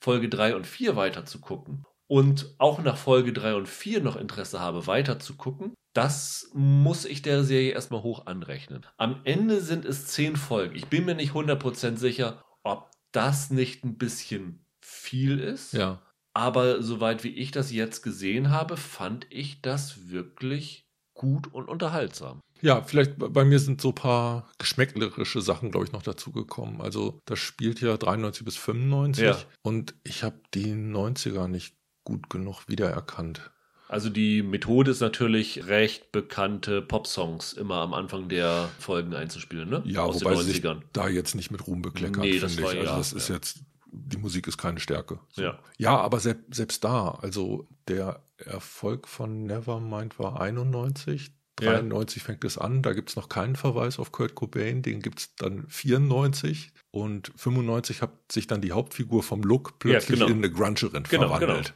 Folge 0.00 0.28
3 0.28 0.56
und 0.56 0.66
4 0.66 0.96
weiter 0.96 1.26
zu 1.26 1.40
gucken 1.40 1.84
und 2.06 2.54
auch 2.58 2.82
nach 2.82 2.96
Folge 2.96 3.32
3 3.32 3.54
und 3.54 3.68
4 3.68 4.00
noch 4.00 4.16
Interesse 4.16 4.60
habe, 4.60 4.86
weiter 4.86 5.18
zu 5.18 5.36
gucken, 5.36 5.74
das 5.92 6.50
muss 6.54 7.04
ich 7.04 7.22
der 7.22 7.44
Serie 7.44 7.72
erstmal 7.72 8.02
hoch 8.02 8.26
anrechnen. 8.26 8.86
Am 8.96 9.20
Ende 9.24 9.60
sind 9.60 9.84
es 9.84 10.06
10 10.06 10.36
Folgen. 10.36 10.76
Ich 10.76 10.86
bin 10.86 11.04
mir 11.04 11.14
nicht 11.14 11.32
100% 11.32 11.96
sicher, 11.96 12.44
ob 12.62 12.90
das 13.12 13.50
nicht 13.50 13.84
ein 13.84 13.98
bisschen 13.98 14.64
viel 14.80 15.38
ist. 15.38 15.72
Ja. 15.72 16.02
Aber 16.34 16.82
soweit 16.82 17.24
wie 17.24 17.34
ich 17.34 17.50
das 17.50 17.72
jetzt 17.72 18.02
gesehen 18.02 18.50
habe, 18.50 18.76
fand 18.76 19.26
ich 19.30 19.60
das 19.60 20.10
wirklich 20.10 20.88
gut 21.14 21.52
und 21.52 21.68
unterhaltsam. 21.68 22.40
Ja, 22.60 22.82
vielleicht 22.82 23.14
bei 23.18 23.44
mir 23.44 23.58
sind 23.58 23.80
so 23.80 23.88
ein 23.88 23.94
paar 23.94 24.48
geschmäcklerische 24.58 25.40
Sachen, 25.40 25.70
glaube 25.70 25.86
ich, 25.86 25.92
noch 25.92 26.02
dazugekommen. 26.02 26.80
Also 26.80 27.20
das 27.24 27.38
spielt 27.38 27.80
ja 27.80 27.96
93 27.96 28.44
bis 28.44 28.56
95 28.56 29.24
ja. 29.24 29.36
und 29.62 29.94
ich 30.04 30.22
habe 30.22 30.40
die 30.54 30.72
90er 30.72 31.48
nicht 31.48 31.76
gut 32.04 32.30
genug 32.30 32.68
wiedererkannt. 32.68 33.50
Also 33.88 34.10
die 34.10 34.42
Methode 34.42 34.90
ist 34.90 35.00
natürlich 35.00 35.66
recht 35.66 36.12
bekannte 36.12 36.82
Popsongs 36.82 37.54
immer 37.54 37.76
am 37.76 37.94
Anfang 37.94 38.28
der 38.28 38.68
Folgen 38.78 39.14
einzuspielen, 39.14 39.70
ne? 39.70 39.82
Ja, 39.86 40.02
Aus 40.02 40.20
wobei 40.20 40.34
den 40.34 40.42
90ern. 40.42 40.44
sich 40.44 40.62
da 40.92 41.08
jetzt 41.08 41.34
nicht 41.34 41.50
mit 41.50 41.66
Ruhm 41.66 41.80
bekleckert, 41.80 42.22
nee, 42.22 42.38
das 42.38 42.60
war, 42.62 42.72
ich. 42.72 42.80
Also 42.80 42.90
ja, 42.90 42.98
das 42.98 43.12
ist 43.14 43.28
jetzt, 43.28 43.60
die 43.90 44.18
Musik 44.18 44.46
ist 44.46 44.58
keine 44.58 44.78
Stärke. 44.78 45.18
So. 45.30 45.42
Ja. 45.42 45.58
ja, 45.78 45.96
aber 45.96 46.20
selbst, 46.20 46.54
selbst 46.54 46.84
da, 46.84 47.12
also 47.22 47.66
der 47.88 48.22
Erfolg 48.36 49.08
von 49.08 49.44
Nevermind 49.44 50.18
war 50.18 50.38
91, 50.38 51.30
93 51.60 52.22
ja. 52.22 52.26
fängt 52.26 52.44
es 52.44 52.58
an, 52.58 52.82
da 52.82 52.92
gibt 52.92 53.10
es 53.10 53.16
noch 53.16 53.28
keinen 53.28 53.56
Verweis 53.56 53.98
auf 53.98 54.12
Kurt 54.12 54.34
Cobain, 54.34 54.82
den 54.82 55.00
gibt 55.00 55.20
es 55.20 55.34
dann 55.36 55.66
94 55.68 56.72
und 56.90 57.32
95 57.36 58.02
hat 58.02 58.10
sich 58.32 58.46
dann 58.46 58.60
die 58.60 58.72
Hauptfigur 58.72 59.22
vom 59.22 59.42
Look 59.42 59.78
plötzlich 59.78 60.20
ja, 60.20 60.26
genau. 60.26 60.38
in 60.38 60.44
eine 60.44 60.52
Grungerin 60.52 61.04
genau, 61.04 61.28
verwandelt. 61.28 61.74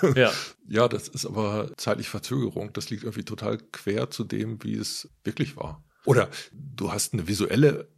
Genau. 0.00 0.14
ja. 0.18 0.32
ja, 0.68 0.88
das 0.88 1.08
ist 1.08 1.26
aber 1.26 1.70
zeitlich 1.76 2.08
Verzögerung. 2.08 2.72
Das 2.72 2.90
liegt 2.90 3.04
irgendwie 3.04 3.24
total 3.24 3.58
quer 3.72 4.10
zu 4.10 4.24
dem, 4.24 4.62
wie 4.64 4.74
es 4.74 5.08
wirklich 5.22 5.56
war. 5.56 5.84
Oder 6.04 6.28
du 6.52 6.92
hast 6.92 7.12
eine 7.12 7.28
visuelle 7.28 7.88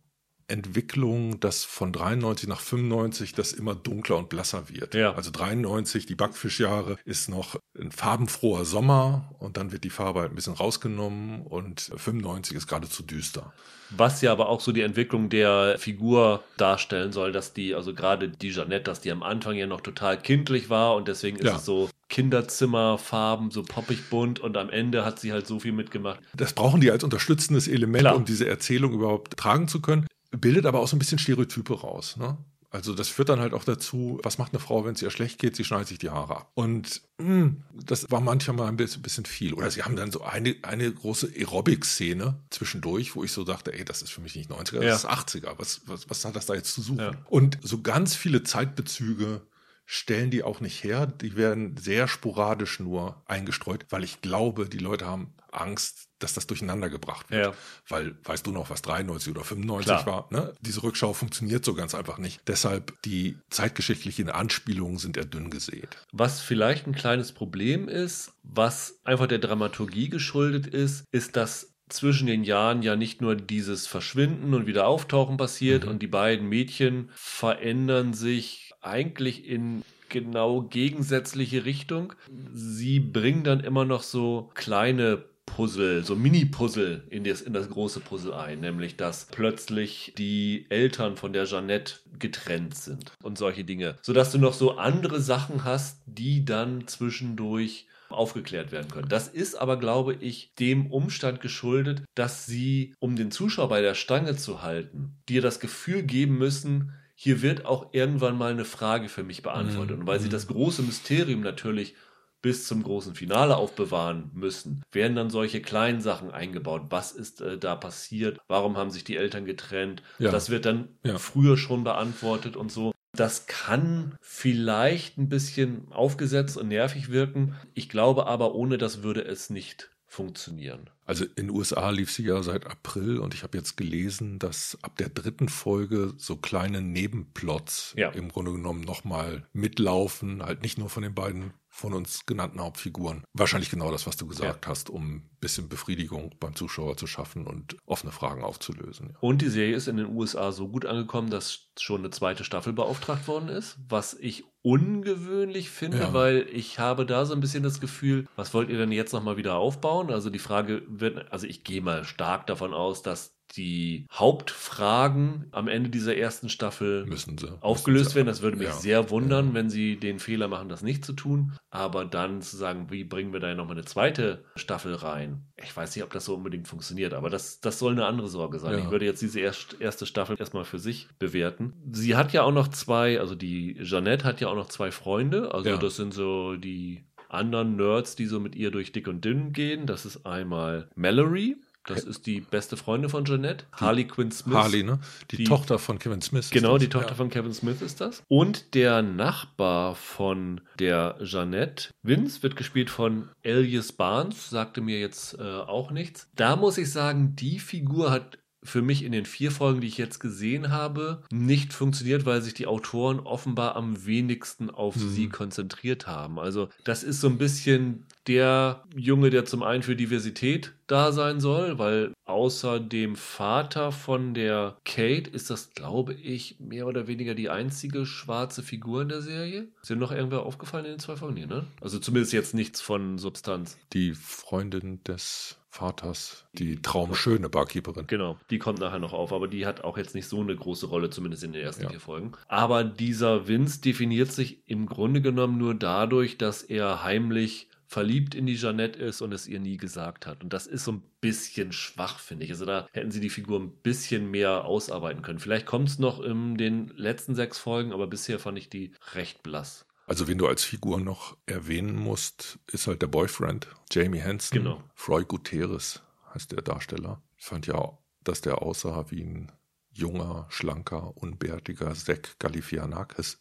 Entwicklung, 0.49 1.41
dass 1.41 1.65
von 1.65 1.93
93 1.93 2.49
nach 2.49 2.61
95 2.61 3.33
das 3.33 3.53
immer 3.53 3.75
dunkler 3.75 4.17
und 4.17 4.29
blasser 4.29 4.69
wird. 4.69 4.95
Ja. 4.95 5.15
Also 5.15 5.31
93, 5.31 6.07
die 6.07 6.15
Backfischjahre, 6.15 6.99
ist 7.05 7.29
noch 7.29 7.57
ein 7.79 7.91
farbenfroher 7.91 8.65
Sommer 8.65 9.35
und 9.39 9.57
dann 9.57 9.73
wird 9.73 9.85
die 9.85 9.91
Farbe 9.91 10.21
halt 10.21 10.33
ein 10.33 10.37
bisschen 10.37 10.55
rausgenommen 10.55 11.43
und 11.43 11.91
95 11.97 12.57
ist 12.57 12.69
geradezu 12.69 13.03
düster. 13.03 13.53
Was 13.91 14.21
ja 14.21 14.33
aber 14.33 14.49
auch 14.49 14.61
so 14.61 14.73
die 14.73 14.81
Entwicklung 14.83 15.29
der 15.29 15.79
Figur 15.79 16.43
darstellen 16.57 17.13
soll, 17.13 17.33
dass 17.33 17.53
die, 17.53 17.75
also 17.75 17.95
gerade 17.95 18.29
die 18.29 18.51
Jeannette, 18.51 18.85
dass 18.85 19.01
die 19.01 19.13
am 19.13 19.23
Anfang 19.23 19.55
ja 19.57 19.67
noch 19.67 19.81
total 19.81 20.19
kindlich 20.19 20.71
war 20.71 20.97
und 20.97 21.09
deswegen 21.09 21.39
ist 21.39 21.47
ja. 21.47 21.57
es 21.57 21.65
so 21.65 21.89
Kinderzimmerfarben, 22.09 23.51
so 23.51 23.63
poppig 23.63 24.11
bunt 24.11 24.39
und 24.39 24.57
am 24.57 24.71
Ende 24.71 25.05
hat 25.05 25.19
sie 25.19 25.33
halt 25.33 25.47
so 25.47 25.61
viel 25.61 25.73
mitgemacht. 25.73 26.21
Das 26.35 26.53
brauchen 26.53 26.81
die 26.81 26.91
als 26.91 27.05
unterstützendes 27.05 27.69
Element, 27.69 28.03
Klar. 28.03 28.17
um 28.17 28.25
diese 28.25 28.47
Erzählung 28.49 28.93
überhaupt 28.93 29.37
tragen 29.37 29.69
zu 29.69 29.81
können 29.81 30.07
bildet 30.31 30.67
aber 30.67 30.81
auch 30.81 30.89
so 30.89 30.97
ein 30.97 30.99
bisschen 30.99 31.19
Stereotype 31.19 31.81
raus. 31.81 32.17
Ne? 32.17 32.37
Also 32.71 32.95
das 32.95 33.09
führt 33.09 33.29
dann 33.29 33.41
halt 33.41 33.55
auch 33.55 33.65
dazu, 33.65 34.21
was 34.23 34.39
macht 34.39 34.53
eine 34.53 34.61
Frau, 34.61 34.85
wenn 34.85 34.95
es 34.95 35.03
ihr 35.03 35.11
schlecht 35.11 35.39
geht? 35.39 35.57
Sie 35.57 35.65
schneidet 35.65 35.89
sich 35.89 35.99
die 35.99 36.11
Haare 36.11 36.37
ab. 36.37 36.51
Und 36.55 37.01
mh, 37.19 37.27
hm, 37.27 37.63
das 37.73 38.11
war 38.11 38.21
manchmal 38.21 38.69
ein 38.69 38.77
bisschen, 38.77 39.03
bisschen, 39.03 39.25
viel. 39.25 39.55
Oder 39.55 39.71
sie 39.71 39.83
haben 39.83 39.97
dann 39.97 40.11
so 40.11 40.23
eine, 40.23 40.57
eine 40.63 40.93
große 40.93 41.33
Aerobic-Szene 41.35 42.39
zwischendurch, 42.51 43.17
wo 43.17 43.25
ich 43.25 43.33
so 43.33 43.45
dachte, 43.45 43.73
ey, 43.73 43.85
das 43.85 44.03
ist 44.03 44.11
für 44.11 44.21
mich 44.21 44.35
nicht 44.37 44.51
90er, 44.51 44.81
das 44.81 44.85
ja. 44.85 44.95
ist 44.95 45.07
80er. 45.07 45.55
Was, 45.57 45.83
was, 45.87 46.11
was 46.11 46.25
hat 46.25 46.37
das 46.37 46.47
da 46.47 46.55
jetzt 46.55 46.75
zu 46.75 46.83
suchen? 46.83 46.99
Ja. 46.99 47.13
Und 47.31 47.59
so 47.63 47.81
ganz 47.81 48.15
viele 48.15 48.43
Zeitbezüge 48.43 49.43
stellen 49.87 50.31
die 50.31 50.43
auch 50.43 50.61
nicht 50.61 50.85
her. 50.85 51.07
Die 51.07 51.37
werden 51.37 51.77
sehr 51.77 52.09
sporadisch 52.09 52.81
nur 52.81 53.23
eingestreut, 53.27 53.87
weil 53.91 54.05
ich 54.05 54.21
glaube, 54.21 54.69
die 54.69 54.79
Leute 54.79 55.07
haben 55.07 55.33
Angst, 55.53 56.09
dass 56.19 56.35
das 56.35 56.47
durcheinander 56.47 56.91
gebracht 56.91 57.31
wird. 57.31 57.47
Ja. 57.47 57.55
Weil, 57.89 58.17
weißt 58.25 58.47
du 58.47 58.53
noch, 58.53 58.69
was 58.69 58.83
93 58.83 59.31
oder 59.31 59.45
95 59.45 59.87
Klar. 59.87 60.07
war? 60.07 60.29
Ne? 60.31 60.53
Diese 60.61 60.83
Rückschau 60.83 61.13
funktioniert 61.13 61.65
so 61.65 61.75
ganz 61.75 61.95
einfach 61.95 62.19
nicht. 62.19 62.41
Deshalb 62.47 63.01
die 63.03 63.39
zeitgeschichtlichen 63.49 64.29
Anspielungen 64.29 64.99
sind 64.99 65.17
eher 65.17 65.25
dünn 65.25 65.51
gesät. 65.51 65.89
Was 66.13 66.41
vielleicht 66.41 66.87
ein 66.87 66.95
kleines 66.95 67.33
Problem 67.33 67.89
ist, 67.89 68.33
was 68.43 69.01
einfach 69.05 69.29
der 69.29 69.39
Dramaturgie 69.39 70.09
geschuldet 70.09 70.67
ist, 70.67 71.05
ist, 71.13 71.37
dass 71.37 71.73
zwischen 71.89 72.27
den 72.27 72.43
Jahren 72.43 72.83
ja 72.83 72.97
nicht 72.97 73.21
nur 73.21 73.37
dieses 73.37 73.87
Verschwinden 73.87 74.55
und 74.55 74.67
wieder 74.67 74.89
Auftauchen 74.89 75.37
passiert 75.37 75.85
mhm. 75.85 75.91
und 75.91 76.03
die 76.03 76.09
beiden 76.09 76.49
Mädchen 76.49 77.11
verändern 77.15 78.13
sich 78.13 78.66
eigentlich 78.87 79.49
in 79.49 79.83
genau 80.09 80.63
gegensätzliche 80.63 81.65
Richtung. 81.65 82.13
Sie 82.53 83.01
bringen 83.01 83.45
dann 83.45 83.61
immer 83.61 83.85
noch 83.85 84.03
so 84.03 84.51
kleine 84.55 85.25
Puzzle, 85.47 86.05
so 86.05 86.17
Mini-Puzzle 86.17 87.05
in 87.09 87.25
das, 87.25 87.41
in 87.41 87.53
das 87.53 87.71
große 87.71 88.01
Puzzle 88.01 88.35
ein, 88.35 88.61
nämlich 88.61 88.97
dass 88.97 89.27
plötzlich 89.27 90.13
die 90.19 90.67
Eltern 90.69 91.17
von 91.17 91.33
der 91.33 91.45
Jeannette 91.45 91.95
getrennt 92.19 92.75
sind 92.75 93.13
und 93.23 93.39
solche 93.39 93.65
Dinge, 93.65 93.97
sodass 94.03 94.33
du 94.33 94.39
noch 94.39 94.53
so 94.53 94.77
andere 94.77 95.21
Sachen 95.21 95.65
hast, 95.65 96.03
die 96.07 96.45
dann 96.45 96.87
zwischendurch 96.89 97.87
aufgeklärt 98.09 98.71
werden 98.71 98.91
können. 98.91 99.09
Das 99.09 99.29
ist 99.29 99.55
aber, 99.55 99.79
glaube 99.79 100.15
ich, 100.15 100.53
dem 100.59 100.91
Umstand 100.91 101.41
geschuldet, 101.41 102.03
dass 102.15 102.47
sie, 102.47 102.95
um 102.99 103.17
den 103.17 103.31
Zuschauer 103.31 103.69
bei 103.69 103.81
der 103.81 103.95
Stange 103.95 104.37
zu 104.37 104.63
halten, 104.63 105.17
dir 105.29 105.43
das 105.43 105.59
Gefühl 105.59 106.03
geben 106.03 106.39
müssen, 106.39 106.93
hier 107.19 107.41
wird 107.41 107.65
auch 107.65 107.93
irgendwann 107.93 108.37
mal 108.37 108.53
eine 108.53 108.67
Frage 108.67 109.09
für 109.09 109.25
mich 109.25 109.43
beantwortet. 109.43 109.97
Mhm. 109.97 110.03
Und 110.03 110.07
weil 110.07 110.21
sie 110.21 110.27
mhm. 110.27 110.33
das 110.33 110.47
große 110.47 110.83
Mysterium 110.83 111.41
natürlich 111.41 111.95
bis 112.43 112.69
zum 112.69 112.83
großen 112.83 113.15
Finale 113.15 113.57
aufbewahren 113.57 114.31
müssen, 114.35 114.83
werden 114.93 115.17
dann 115.17 115.31
solche 115.31 115.63
kleinen 115.63 116.03
Sachen 116.03 116.31
eingebaut. 116.31 116.83
Was 116.91 117.13
ist 117.13 117.41
äh, 117.41 117.57
da 117.59 117.75
passiert? 117.75 118.39
Warum 118.49 118.77
haben 118.77 118.91
sich 118.91 119.03
die 119.03 119.17
Eltern 119.17 119.47
getrennt? 119.47 120.03
Ja. 120.19 120.31
Das 120.31 120.51
wird 120.51 120.67
dann 120.67 120.91
ja. 121.05 121.17
früher 121.17 121.57
schon 121.57 121.85
beantwortet 121.85 122.55
und 122.55 122.71
so. 122.71 122.93
Das 123.17 123.47
kann 123.47 124.15
vielleicht 124.21 125.17
ein 125.17 125.31
bisschen 125.31 125.91
aufgesetzt 125.91 126.59
und 126.59 126.69
nervig 126.69 127.09
wirken. 127.09 127.57
Ich 127.73 127.89
glaube 127.89 128.27
aber, 128.27 128.55
ohne 128.55 128.77
das 128.77 129.03
würde 129.03 129.25
es 129.25 129.49
nicht 129.49 129.91
funktionieren. 130.05 130.91
Also 131.07 131.25
in 131.25 131.47
den 131.47 131.51
USA 131.51 131.91
lief 131.91 132.11
sie 132.11 132.25
ja 132.25 132.43
seit 132.43 132.67
April 132.67 133.19
und 133.19 133.33
ich 133.33 133.45
habe 133.45 133.57
jetzt 133.57 133.77
gelesen, 133.77 134.41
dass 134.41 134.77
ab 134.83 134.97
der 134.97 135.09
dritten 135.09 135.49
Folge 135.49 136.13
so 136.17 136.37
kleine 136.37 136.83
Nebenplots 136.83 137.95
ja. 137.97 138.11
im 138.11 138.29
Grunde 138.29 138.53
genommen 138.53 138.81
nochmal 138.81 139.47
mitlaufen, 139.53 140.43
halt 140.43 140.63
nicht 140.63 140.79
nur 140.79 140.91
von 140.91 141.05
den 141.05 141.15
beiden 141.15 141.53
von 141.77 141.93
uns 141.93 142.25
genannten 142.25 142.59
Hauptfiguren. 142.59 143.23
Wahrscheinlich 143.35 143.69
genau 143.69 143.91
das, 143.91 144.07
was 144.07 144.17
du 144.17 144.27
gesagt 144.27 144.65
ja. 144.65 144.71
hast, 144.71 144.89
um 144.89 145.17
ein 145.17 145.31
bisschen 145.41 145.69
Befriedigung 145.69 146.35
beim 146.41 146.57
Zuschauer 146.57 146.97
zu 146.97 147.07
schaffen 147.07 147.47
und 147.47 147.77
offene 147.85 148.13
Fragen 148.13 148.43
aufzulösen. 148.43 149.11
Ja. 149.11 149.17
Und 149.21 149.43
die 149.43 149.51
Serie 149.51 149.77
ist 149.77 149.87
in 149.87 149.99
den 149.99 150.07
USA 150.07 150.53
so 150.53 150.69
gut 150.69 150.87
angekommen, 150.87 151.29
dass 151.29 151.69
schon 151.79 152.01
eine 152.01 152.11
zweite 152.11 152.45
Staffel 152.45 152.73
beauftragt 152.73 153.29
worden 153.29 153.51
ist, 153.51 153.77
was 153.91 154.15
ich 154.15 154.45
ungewöhnlich 154.63 155.69
finde, 155.69 155.99
ja. 155.99 156.13
weil 156.15 156.49
ich 156.51 156.79
habe 156.79 157.05
da 157.05 157.27
so 157.27 157.35
ein 157.35 157.41
bisschen 157.41 157.63
das 157.63 157.79
Gefühl, 157.79 158.27
was 158.37 158.55
wollt 158.55 158.71
ihr 158.71 158.79
denn 158.79 158.91
jetzt 158.91 159.13
nochmal 159.13 159.37
wieder 159.37 159.57
aufbauen? 159.57 160.11
Also 160.11 160.31
die 160.31 160.39
Frage 160.39 160.83
wird, 160.89 161.31
also 161.31 161.47
ich 161.47 161.63
gehe 161.63 161.83
mal 161.83 162.05
stark 162.05 162.47
davon 162.47 162.73
aus, 162.73 163.03
dass 163.03 163.36
die 163.53 164.07
Hauptfragen 164.13 165.47
am 165.53 165.69
Ende 165.69 165.91
dieser 165.91 166.17
ersten 166.17 166.49
Staffel 166.49 167.07
müssen 167.07 167.39
sie, 167.39 167.49
aufgelöst 167.61 168.15
werden. 168.15 168.27
Das 168.27 168.43
würde 168.43 168.57
mich 168.57 168.69
ja, 168.69 168.75
sehr 168.75 169.11
wundern, 169.11 169.49
ja. 169.49 169.55
wenn 169.55 169.71
sie 169.71 169.97
den 169.97 170.19
Fehler 170.19 170.49
machen, 170.49 170.69
das 170.69 170.83
nicht 170.83 171.05
zu 171.05 171.13
tun. 171.13 171.53
Aber 171.71 172.05
dann 172.05 172.43
zu 172.43 172.57
sagen, 172.57 172.91
wie 172.91 173.05
bringen 173.05 173.33
wir 173.33 173.41
da 173.41 173.55
nochmal 173.55 173.77
eine 173.77 173.85
zweite 173.85 174.45
Staffel 174.57 174.95
rein? 174.95 175.45
Ich 175.63 175.77
weiß 175.77 175.95
nicht, 175.95 176.05
ob 176.05 176.13
das 176.13 176.25
so 176.25 176.35
unbedingt 176.35 176.69
funktioniert, 176.69 177.15
aber 177.15 177.31
das, 177.31 177.61
das 177.61 177.79
soll 177.79 177.93
eine 177.93 178.07
andere 178.07 178.29
Sorge 178.29 178.59
sein. 178.59 178.79
Ja. 178.79 178.85
Ich 178.85 178.91
würde 178.91 179.05
jetzt 179.05 179.23
diese 179.23 179.41
erste 179.41 180.07
Staffel 180.07 180.37
erstmal 180.39 180.65
für 180.65 180.79
sich 180.79 181.09
bewerten. 181.19 181.73
Sie 181.93 182.17
hat 182.17 182.33
ja 182.33 182.43
auch 182.43 182.53
noch 182.53 182.69
zwei, 182.69 183.21
also 183.21 183.35
die 183.35 183.77
Jeannette 183.81 184.25
hat 184.25 184.41
ja 184.41 184.49
auch 184.49 184.57
noch 184.57 184.69
zwei 184.69 184.91
Freunde. 184.91 185.55
Also 185.55 185.77
das 185.77 185.97
sind 185.97 186.13
so 186.13 186.57
die 186.57 187.05
anderen 187.29 187.77
Nerds, 187.77 188.17
die 188.17 188.27
so 188.27 188.41
mit 188.41 188.55
ihr 188.55 188.71
durch 188.71 188.93
dick 188.93 189.09
und 189.09 189.25
dünn 189.25 189.53
gehen. 189.53 189.87
Das 189.87 190.07
ist 190.07 190.27
einmal 190.27 190.89
Mallory. 190.95 191.57
Das 191.87 192.05
ist 192.05 192.27
die 192.27 192.41
beste 192.41 192.77
Freundin 192.77 193.11
von 193.11 193.25
Jeanette, 193.25 193.65
Harley 193.73 194.07
Quinn 194.07 194.31
Smith. 194.31 194.57
Harley, 194.57 194.83
ne? 194.83 194.99
Die, 195.31 195.37
die 195.37 195.45
Tochter 195.45 195.79
von 195.79 195.99
Kevin 195.99 196.21
Smith. 196.21 196.51
Genau, 196.51 196.79
die 196.79 196.89
Tochter 196.89 197.11
ja. 197.11 197.15
von 197.15 197.31
Kevin 197.31 197.53
Smith 197.53 197.81
ist 197.81 198.01
das. 198.01 198.23
Und 198.29 198.75
der 198.75 199.03
Nachbar 199.03 199.95
von 199.95 200.61
der 200.79 201.17
Jeanette, 201.23 201.91
Vince, 202.03 202.43
wird 202.43 202.57
gespielt 202.57 202.91
von 202.91 203.29
Elias 203.43 203.93
Barnes, 203.93 204.51
sagte 204.51 204.81
mir 204.81 204.99
jetzt 204.99 205.39
äh, 205.39 205.43
auch 205.43 205.91
nichts. 205.91 206.29
Da 206.35 206.57
muss 206.57 206.79
ich 206.79 206.91
sagen, 206.91 207.37
die 207.37 207.59
Figur 207.59 208.11
hat 208.11 208.39
für 208.67 208.83
mich 208.83 209.05
in 209.05 209.13
den 209.13 209.25
vier 209.25 209.51
Folgen, 209.51 209.81
die 209.81 209.87
ich 209.87 209.99
jetzt 209.99 210.19
gesehen 210.19 210.71
habe, 210.71 211.23
nicht 211.31 211.73
funktioniert, 211.73 212.27
weil 212.27 212.43
sich 212.43 212.55
die 212.55 212.67
Autoren 212.67 213.21
offenbar 213.21 213.77
am 213.77 214.07
wenigsten 214.07 214.71
auf 214.71 214.97
mhm. 214.97 215.09
sie 215.09 215.29
konzentriert 215.29 216.07
haben. 216.07 216.39
Also 216.39 216.69
das 216.85 217.03
ist 217.03 217.21
so 217.21 217.29
ein 217.29 217.39
bisschen 217.39 218.07
der 218.27 218.83
Junge, 218.97 219.31
der 219.31 219.45
zum 219.45 219.63
einen 219.63 219.83
für 219.83 219.97
Diversität 219.97 220.73
da 220.87 221.13
sein 221.13 221.41
soll, 221.41 221.79
weil 221.79 222.13
außer 222.25 222.81
dem 222.81 223.17
Vater 223.17 223.93
von 223.93 224.35
der 224.35 224.77
Kate 224.85 225.31
ist 225.31 225.51
das, 225.51 225.73
glaube 225.75 226.15
ich, 226.15 226.59
mehr 226.59 226.87
oder 226.87 227.07
weniger 227.07 227.35
die 227.35 227.51
einzige 227.51 228.07
schwarze 228.07 228.63
Figur 228.63 229.03
in 229.03 229.09
der 229.09 229.23
Serie. 229.23 229.69
Ist 229.81 229.91
dir 229.91 229.97
noch 229.97 230.13
irgendwer 230.13 230.43
aufgefallen 230.43 230.85
in 230.85 230.93
den 230.93 230.99
zwei 230.99 231.17
Folgen 231.17 231.37
hier, 231.37 231.47
ne? 231.47 231.67
Also 231.81 231.99
zumindest 231.99 232.33
jetzt 232.33 232.55
nichts 232.55 232.81
von 232.81 233.19
Substanz. 233.19 233.79
Die 233.93 234.15
Freundin 234.15 235.03
des 235.05 235.59
Vaters, 235.69 236.47
die 236.55 236.81
traumschöne 236.81 237.49
Barkeeperin. 237.49 238.07
Genau, 238.07 238.39
die 238.51 238.59
kommt 238.59 238.79
nachher 238.79 238.99
noch 238.99 239.13
auf, 239.13 239.33
aber 239.33 239.47
die 239.49 239.67
hat 239.67 239.85
auch 239.85 239.99
jetzt 239.99 240.15
nicht 240.15 240.29
so 240.29 240.41
eine 240.41 240.57
große 240.57 240.87
Rolle, 240.87 241.11
zumindest 241.11 241.45
in 241.45 241.53
den 241.53 241.63
ersten 241.63 241.85
ja. 241.85 241.91
vier 241.91 242.01
Folgen. 242.01 242.33
Aber 242.49 242.85
dieser 242.85 243.47
Vince 243.47 243.81
definiert 243.81 244.33
sich 244.33 244.63
im 244.67 244.87
Grunde 244.87 245.21
genommen 245.21 245.59
nur 245.59 245.75
dadurch, 245.75 246.39
dass 246.39 246.63
er 246.63 247.03
heimlich 247.03 247.69
verliebt 247.87 248.35
in 248.35 248.47
die 248.47 248.57
Jeannette 248.57 248.99
ist 248.99 249.21
und 249.23 249.33
es 249.33 249.47
ihr 249.47 249.61
nie 249.61 249.77
gesagt 249.77 250.27
hat. 250.27 250.43
Und 250.43 250.53
das 250.53 250.67
ist 250.67 250.85
so 250.85 250.93
ein 250.93 251.03
bisschen 251.21 251.73
schwach, 251.73 252.19
finde 252.19 252.45
ich. 252.45 252.51
Also 252.51 252.65
da 252.65 252.89
hätten 252.93 253.11
sie 253.11 253.21
die 253.21 253.31
Figur 253.31 253.61
ein 253.61 253.71
bisschen 253.71 254.31
mehr 254.31 254.65
ausarbeiten 254.65 255.23
können. 255.23 255.39
Vielleicht 255.39 255.67
kommt 255.67 255.89
es 255.89 255.99
noch 255.99 256.21
in 256.21 256.57
den 256.57 256.89
letzten 256.97 257.35
sechs 257.35 257.59
Folgen, 257.59 257.93
aber 257.93 258.07
bisher 258.07 258.39
fand 258.39 258.59
ich 258.59 258.69
die 258.69 258.93
recht 259.15 259.43
blass. 259.43 259.86
Also 260.07 260.29
wen 260.29 260.39
du 260.39 260.47
als 260.47 260.65
Figur 260.65 261.01
noch 261.01 261.37
erwähnen 261.47 261.97
musst, 261.97 262.59
ist 262.71 262.87
halt 262.87 263.03
der 263.03 263.09
Boyfriend, 263.09 263.67
Jamie 263.91 264.23
Hansen. 264.23 264.59
Genau. 264.59 264.83
Froy 264.95 265.25
Gutierrez 265.25 266.01
heißt 266.33 266.53
der 266.53 266.63
Darsteller. 266.63 267.23
Ich 267.37 267.45
fand 267.45 267.67
ja, 267.67 267.99
dass 268.23 268.41
der 268.41 268.63
aussah 268.63 269.11
wie 269.11 269.23
ein 269.23 269.53
junger, 269.91 270.47
schlanker, 270.51 271.17
unbärtiger 271.17 271.95
Zack 271.95 272.39
Galifianakis. 272.39 273.39